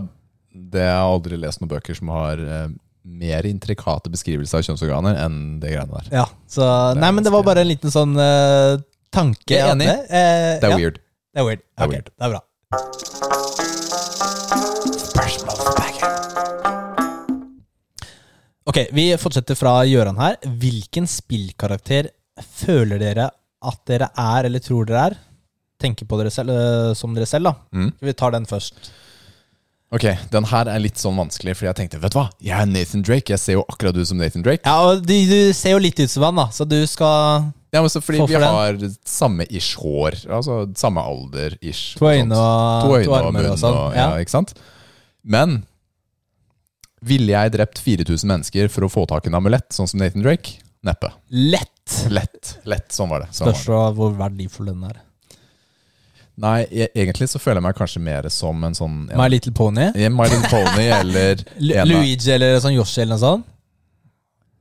[0.59, 2.69] Det Jeg har aldri lest noen bøker som har eh,
[3.09, 6.09] mer intrikate beskrivelser av kjønnsorganer enn det greiene der.
[6.23, 6.67] Ja, så
[6.99, 8.77] Nei, men det var bare en liten sånn eh,
[9.15, 9.55] tanke.
[9.55, 9.89] Jeg er enig.
[9.89, 11.01] Eh, Det er ja, weird.
[11.33, 11.65] Det er weird.
[11.65, 12.13] Det er weird.
[12.17, 12.45] Det er bra.
[18.69, 20.35] Ok, vi fortsetter fra Gjøran her.
[20.61, 22.11] Hvilken spillkarakter
[22.61, 23.31] føler dere
[23.65, 25.15] at dere er, eller tror dere er?
[25.81, 27.55] Tenker på dere selv eh, som dere selv, da.
[27.73, 27.93] Mm.
[28.05, 28.91] Vi tar den først.
[29.89, 32.69] Ok, Den her er litt sånn vanskelig, fordi jeg tenkte vet du hva, jeg er
[32.69, 33.33] Nathan Drake.
[33.33, 34.61] Jeg ser jo akkurat ut som Nathan Drake.
[34.69, 37.81] Ja, og du, du ser jo litt ut som han, da, så du skal Ja,
[37.81, 38.77] men så Fordi vi har
[39.09, 40.19] samme ish hår.
[40.29, 41.97] Altså samme alder ish.
[41.97, 43.81] To øyne og to, øyne og munn og sånn.
[43.97, 44.11] ja.
[44.21, 44.53] ikke sant?
[45.25, 45.63] Men
[47.05, 50.25] ville jeg drept 4000 mennesker for å få tak i en amulett, sånn som Nathan
[50.25, 50.59] Drake?
[50.87, 51.11] Neppe.
[51.35, 51.75] Lett!
[52.13, 52.59] Lett.
[52.69, 53.31] Lett, Sånn var det.
[53.33, 53.95] Sånn var Spørs det.
[53.99, 54.99] hvor verdifull den er.
[56.39, 59.51] Nei, jeg, egentlig så føler jeg meg kanskje mer som en sånn en, My Little
[59.57, 59.89] Pony.
[60.15, 61.41] My Little Pony eller
[61.81, 63.49] en Luigi eller sånn Yoshi eller noe sånt.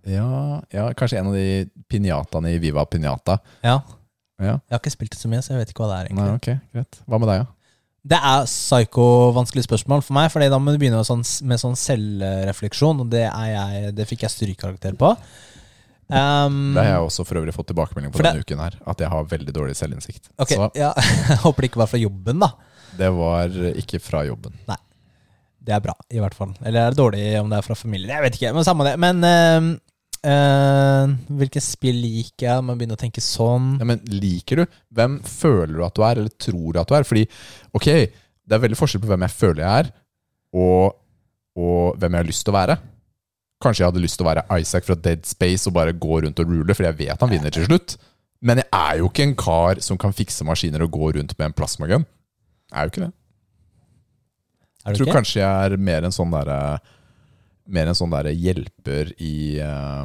[0.08, 0.30] ja,
[0.74, 3.38] ja, kanskje en av de pinjataene i Viva Pinjata.
[3.62, 3.76] Ja.
[4.40, 4.56] Ja.
[4.56, 6.10] Jeg har ikke spilt det så mye, så jeg vet ikke hva det er.
[6.10, 7.00] egentlig Nei, ok, greit.
[7.10, 7.54] Hva med deg, da?
[8.08, 11.76] Det er psyko-vanskelig spørsmål for meg, Fordi da må du begynne med sånn, med sånn
[11.76, 15.12] selvrefleksjon, og det, er jeg, det fikk jeg strykkarakter på.
[16.08, 18.78] Um, Det har jeg også for øvrig fått tilbakemelding på denne det- uken her.
[18.88, 20.30] At jeg har veldig dårlig selvinnsikt.
[20.40, 20.94] ok, Så ja,
[21.30, 22.52] jeg Håper det ikke var fra jobben, da.
[22.98, 24.56] det var ikke fra jobben.
[24.70, 24.78] Nei.
[25.68, 26.54] Det er bra, i hvert fall.
[26.64, 28.08] Eller er det dårlig om det er fra familie?
[28.14, 28.94] Jeg vet ikke, men samme det.
[29.04, 29.68] Men uh,
[30.26, 32.66] uh, hvilke spill liker jeg?
[32.66, 33.76] Man begynner å tenke sånn.
[33.82, 34.78] Ja, men liker du?
[34.98, 37.08] Hvem føler du at du er, eller tror du at du er?
[37.08, 37.26] Fordi,
[37.78, 37.88] ok,
[38.48, 39.92] det er veldig forskjell på hvem jeg føler jeg er,
[40.58, 40.98] og,
[41.60, 42.78] og hvem jeg har lyst til å være.
[43.64, 46.42] Kanskje jeg hadde lyst til å være Isaac fra Dead Space og bare gå rundt
[46.44, 47.98] og rule, fordi jeg vet han vinner til slutt.
[48.46, 51.50] Men jeg er jo ikke en kar som kan fikse maskiner og gå rundt med
[51.50, 52.06] en plasmagun.
[52.70, 53.14] Jeg er jo ikke det.
[54.88, 55.16] Jeg tror ikke?
[55.18, 56.60] kanskje jeg er mer en sånn derre
[57.68, 60.04] Mer en sånn derre hjelper i eh,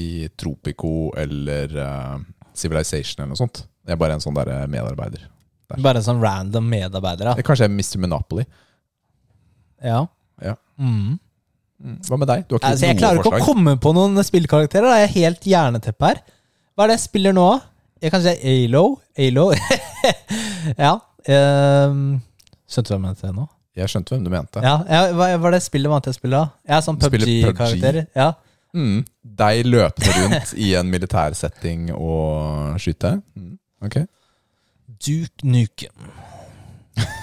[0.00, 0.10] I
[0.40, 2.16] Tropico eller eh,
[2.56, 3.64] Civilization eller noe sånt.
[3.86, 5.26] Jeg er bare en sånn derre medarbeider.
[5.78, 7.34] Bare en sånn random medarbeider, da.
[7.36, 8.00] Eller Kanskje jeg er Mr.
[8.02, 8.46] Monopoly.
[9.84, 10.00] Ja.
[10.42, 10.56] Ja.
[10.80, 11.18] Mm.
[12.08, 12.44] Hva med deg?
[12.48, 14.88] Du har ikke Altså, jeg klarer ikke å komme på noen spillkarakterer.
[14.88, 14.98] Da.
[15.00, 16.20] Jeg er helt jerneteppe her.
[16.74, 17.46] Hva er det jeg spiller nå?
[18.00, 18.84] Jeg kan si Alo.
[19.20, 19.46] Alo.
[20.84, 20.92] ja.
[21.28, 22.20] Um,
[22.68, 23.46] skjønte du hva jeg mente nå?
[23.78, 24.62] Jeg skjønte hvem du mente.
[24.64, 26.58] Ja, ja, hva er det spillet vant til å spille, da?
[26.66, 27.46] Jeg er sånn PubG-karakter.
[27.46, 28.00] PubG-karakter.
[28.18, 28.32] Ja.
[28.74, 29.04] Mm.
[29.40, 33.16] Deg løpende rundt i en militær setting og skyte?
[33.38, 33.56] Mm.
[33.86, 33.96] Ok,
[35.00, 36.10] Duke Nukem.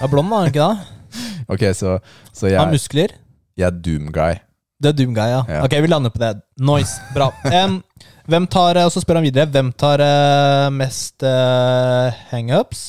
[0.02, 0.42] Er blond, da?
[0.42, 0.96] han Ikke da?
[1.54, 1.96] Ok, så,
[2.34, 3.14] så Har muskler.
[3.56, 4.40] jeg er Doom Guy.
[4.78, 5.42] Det er Doom Guy, ja.
[5.48, 5.62] Ja.
[5.64, 6.34] Ok, vi lander på det.
[6.60, 6.98] Noise.
[7.14, 7.30] Bra.
[7.48, 7.80] Um,
[8.28, 9.48] hvem tar, Og så spør han videre.
[9.50, 12.84] Hvem tar uh, mest uh, hangups?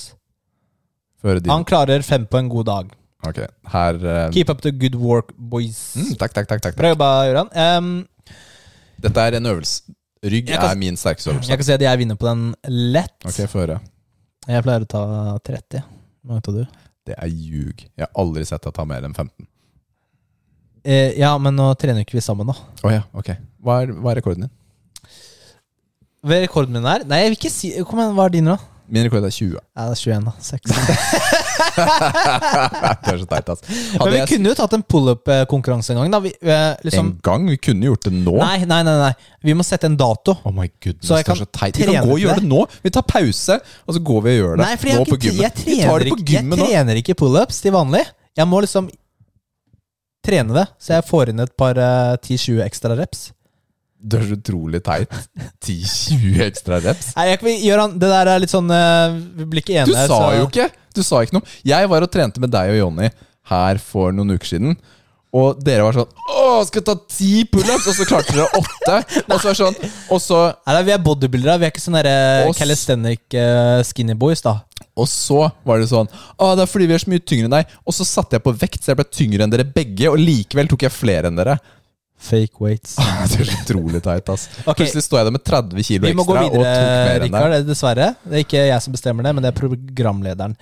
[1.24, 2.92] Han klarer fem på en god dag.
[3.28, 3.40] Ok,
[3.74, 5.94] her eh, Keep up the good work, boys.
[5.98, 6.62] mm, Takk, takk, takk.
[6.64, 6.96] takk, Bra takk.
[6.98, 7.50] jobba, Gøran.
[7.54, 7.90] Em,
[9.02, 9.82] Dette er en øvelse.
[10.24, 11.48] Rygg Jeg kan- er min sterkeste øvelse.
[11.50, 13.16] jeg kan si at jeg vinner på den lett.
[13.26, 13.80] Ok, få høre.
[14.48, 15.84] Jeg pleier å ta 30.
[16.24, 16.66] Hvor mange tar du?
[17.06, 17.78] Det er ljug.
[17.98, 19.48] Jeg har aldri sett deg ta mer enn 15.
[20.86, 22.54] Eh, ja, men nå trener ikke vi sammen, da.
[22.84, 23.36] Å ja, ok.
[23.64, 24.50] Hva er, hva er rekorden din?
[26.24, 27.04] Er rekorden min her?
[27.08, 28.58] Nei, jeg vil ikke si Kom igjen, hva er din, da?
[28.90, 29.54] Min rekord er 20.
[29.54, 30.32] Ja, det er 21, da.
[30.42, 30.62] 6.
[33.04, 33.76] det er så teit, altså.
[34.00, 36.22] Men vi jeg kunne jo tatt en pull-up-konkurranse en gang, da.
[36.24, 37.46] Vi, eh, liksom, en gang?
[37.52, 38.36] Vi kunne gjort det nå.
[38.42, 39.12] nei, nei, nei, nei.
[39.46, 40.36] Vi må sette en dato.
[40.44, 41.78] Oh my goodness, Så det er så teit.
[41.78, 42.50] Vi kan gå og gjøre det.
[42.50, 42.64] nå.
[42.86, 44.66] Vi tar pause, og så går vi og gjør det.
[44.66, 45.44] Nei, for jeg, nå på gymmet.
[45.46, 48.06] jeg, trener, på ikke, jeg trener ikke pullups til vanlig.
[48.40, 48.90] Jeg må liksom
[50.26, 53.30] trene det, så jeg får inn et par uh, 10-20 ekstra reps.
[54.00, 55.16] Det er så utrolig teit.
[55.66, 57.10] 10-20 ekstra reps.
[57.18, 60.22] Nei, jeg, Gøran, det der er litt sånn eh, Vi blir ikke Du sa så-
[60.38, 61.58] jo ikke Du Du sa ikke noe.
[61.68, 63.10] Jeg var og trente med deg og Jonny
[63.50, 64.78] her for noen uker siden.
[65.36, 67.86] Og dere var sånn Å, skal jeg ta ti pullups!
[67.86, 68.96] Og så klarte dere åtte.
[69.30, 69.78] Og så er sånn
[70.10, 71.60] Og så, Nei, vi er bodybuildere.
[71.62, 74.56] Vi er ikke sånne der, calisthenic eh, skinny boys, da.
[75.00, 77.58] og så var det sånn Å, det er fordi vi er så mye tyngre enn
[77.60, 77.76] deg.
[77.86, 80.10] Og så satte jeg på vekt, så jeg ble tyngre enn dere begge.
[80.10, 81.60] Og likevel tok jeg flere enn dere.
[82.20, 82.96] Fake weights.
[83.00, 84.46] Det er så utrolig teit, ass.
[84.66, 84.84] Okay.
[84.84, 87.26] Plutselig står jeg der med 30 kilo gå ekstra og tok videre, mer enn deg.
[87.30, 87.68] Rikard.
[87.70, 88.08] Dessverre.
[88.26, 90.56] Det er ikke jeg som bestemmer det, men det er programlederen.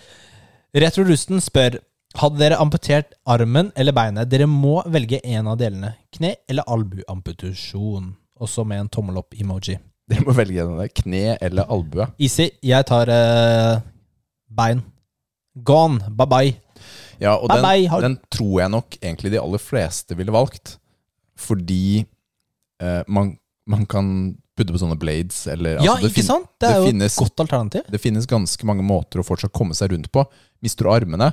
[0.78, 1.80] Retrorusten spør
[2.18, 4.30] Hadde dere amputert armen eller beinet?
[4.32, 5.92] Dere må velge en av delene.
[6.16, 8.08] Kne- eller albuamputasjon.
[8.42, 9.76] Også med en tommel opp-emoji.
[10.08, 10.88] Dere må velge en av det.
[10.98, 12.08] Kne eller albue.
[12.18, 12.48] Easy.
[12.66, 13.84] Jeg tar uh,
[14.48, 14.82] bein.
[15.68, 16.10] Gone.
[16.10, 16.56] Bye bye.
[17.22, 20.78] Ja, og Bye den, bye, den tror jeg nok egentlig de aller fleste ville valgt.
[21.38, 22.02] Fordi
[22.82, 23.36] eh, man,
[23.70, 24.08] man kan
[24.58, 26.48] putte på sånne blades, eller ja, altså, ikke fin- sant?
[26.58, 27.82] Det er det jo finnes- et godt alternativ.
[27.94, 30.22] Det finnes ganske mange måter å fortsatt komme seg rundt på.
[30.66, 31.28] Mister du armene,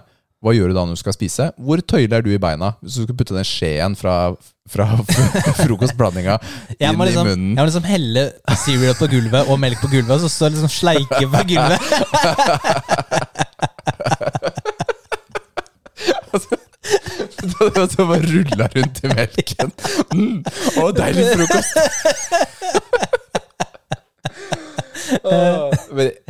[0.44, 1.46] hva gjør du da når du skal spise?
[1.56, 2.74] Hvor tøyelig er du i beina?
[2.84, 4.34] Hvis du skal putte den skjeen fra,
[4.68, 4.84] fra
[5.62, 6.36] frokostblandinga
[6.76, 8.26] inn liksom, i munnen jeg må liksom helle
[8.60, 11.80] cereal på gulvet og melk på gulvet, og så står liksom sleike på gulvet.
[17.82, 19.70] Og så bare rulla rundt i melken.
[20.14, 20.38] Mm.
[20.80, 21.72] Å, deilig frokost!
[25.24, 26.12] Åh, men-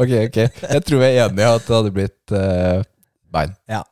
[0.00, 0.36] ok, ok.
[0.36, 2.78] Jeg tror vi er enige i at det hadde blitt uh,
[3.32, 3.52] bein.
[3.68, 3.82] Ja.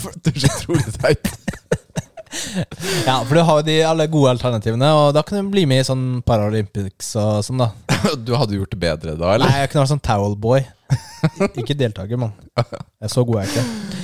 [0.00, 1.26] For Det er så utrolig teit.
[3.08, 5.82] ja, for du har jo de alle gode alternativene, og da kan du bli med
[5.82, 7.70] i sånn Paralympics og sånn, da.
[8.26, 9.50] Du hadde gjort det bedre da, eller?
[9.50, 10.62] Nei, jeg kunne vært sånn towelboy.
[11.60, 12.36] Ikke deltaker, mann.
[12.56, 13.98] Jeg er Så god er jeg ikke.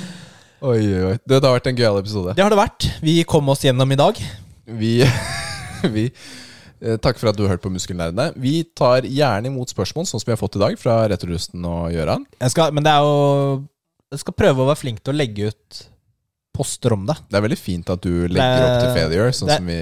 [0.67, 0.81] Oi,
[1.11, 1.15] oi.
[1.21, 2.33] Det har vært en gøyal episode.
[2.37, 2.89] Det har det vært.
[3.05, 4.19] Vi kom oss gjennom i dag.
[4.65, 4.93] Vi,
[5.95, 8.31] vi eh, Takk for at du hørt på Muskelnerdene.
[8.41, 11.91] Vi tar gjerne imot spørsmål, sånn som vi har fått i dag, fra Retrorusten og
[11.93, 12.25] Gøran.
[12.41, 13.61] Jeg skal, men det er jo
[14.15, 15.83] Jeg skal prøve å være flink til å legge ut
[16.57, 17.15] poster om det.
[17.29, 19.79] Det er veldig fint at du legger opp til failure, sånn det- som vi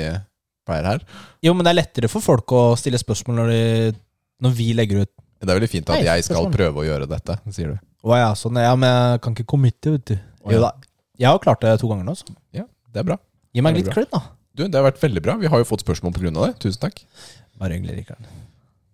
[0.67, 1.03] pleier her.
[1.45, 3.97] Jo, men det er lettere for folk å stille spørsmål når, de,
[4.45, 5.11] når vi legger ut.
[5.45, 6.55] Det er veldig fint at Nei, jeg skal spørsmål.
[6.57, 7.79] prøve å gjøre dette, sier du.
[8.05, 8.57] Å ja, sånn.
[8.61, 10.15] Ja, men jeg kan ikke committe, vet du.
[10.51, 10.71] Jo da.
[11.17, 13.17] Jeg har klart det to ganger nå, så Ja, det er bra.
[13.53, 14.21] gi meg litt cred, da.
[14.55, 15.35] Du, Det har vært veldig bra.
[15.37, 16.59] Vi har jo fått spørsmål av det.
[16.59, 17.01] Tusen takk.
[17.59, 18.25] Bare hyggelig, Rikard.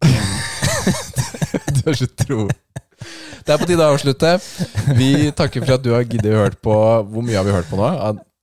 [1.82, 2.48] Du er så tro.
[3.45, 4.35] Det er på tide å avslutte.
[4.97, 6.76] Vi takker for at du har giddet å høre på
[7.09, 7.89] Hvor mye har vi hørt på nå?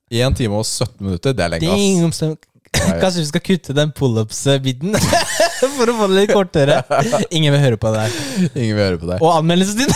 [0.08, 1.34] 1 time og 17 minutter.
[1.36, 2.22] Det er lenge, ass.
[2.68, 4.96] Kanskje vi skal kutte den pullups-biten
[5.78, 6.80] for å få det litt kortere.
[7.36, 8.18] Ingen vil høre på det her.
[8.54, 9.24] Ingen vil høre på deg.
[9.24, 9.94] Og anmeldelsen din!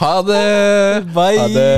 [0.00, 0.44] Ha det!
[1.12, 1.38] Bye!
[1.40, 1.70] Ha det!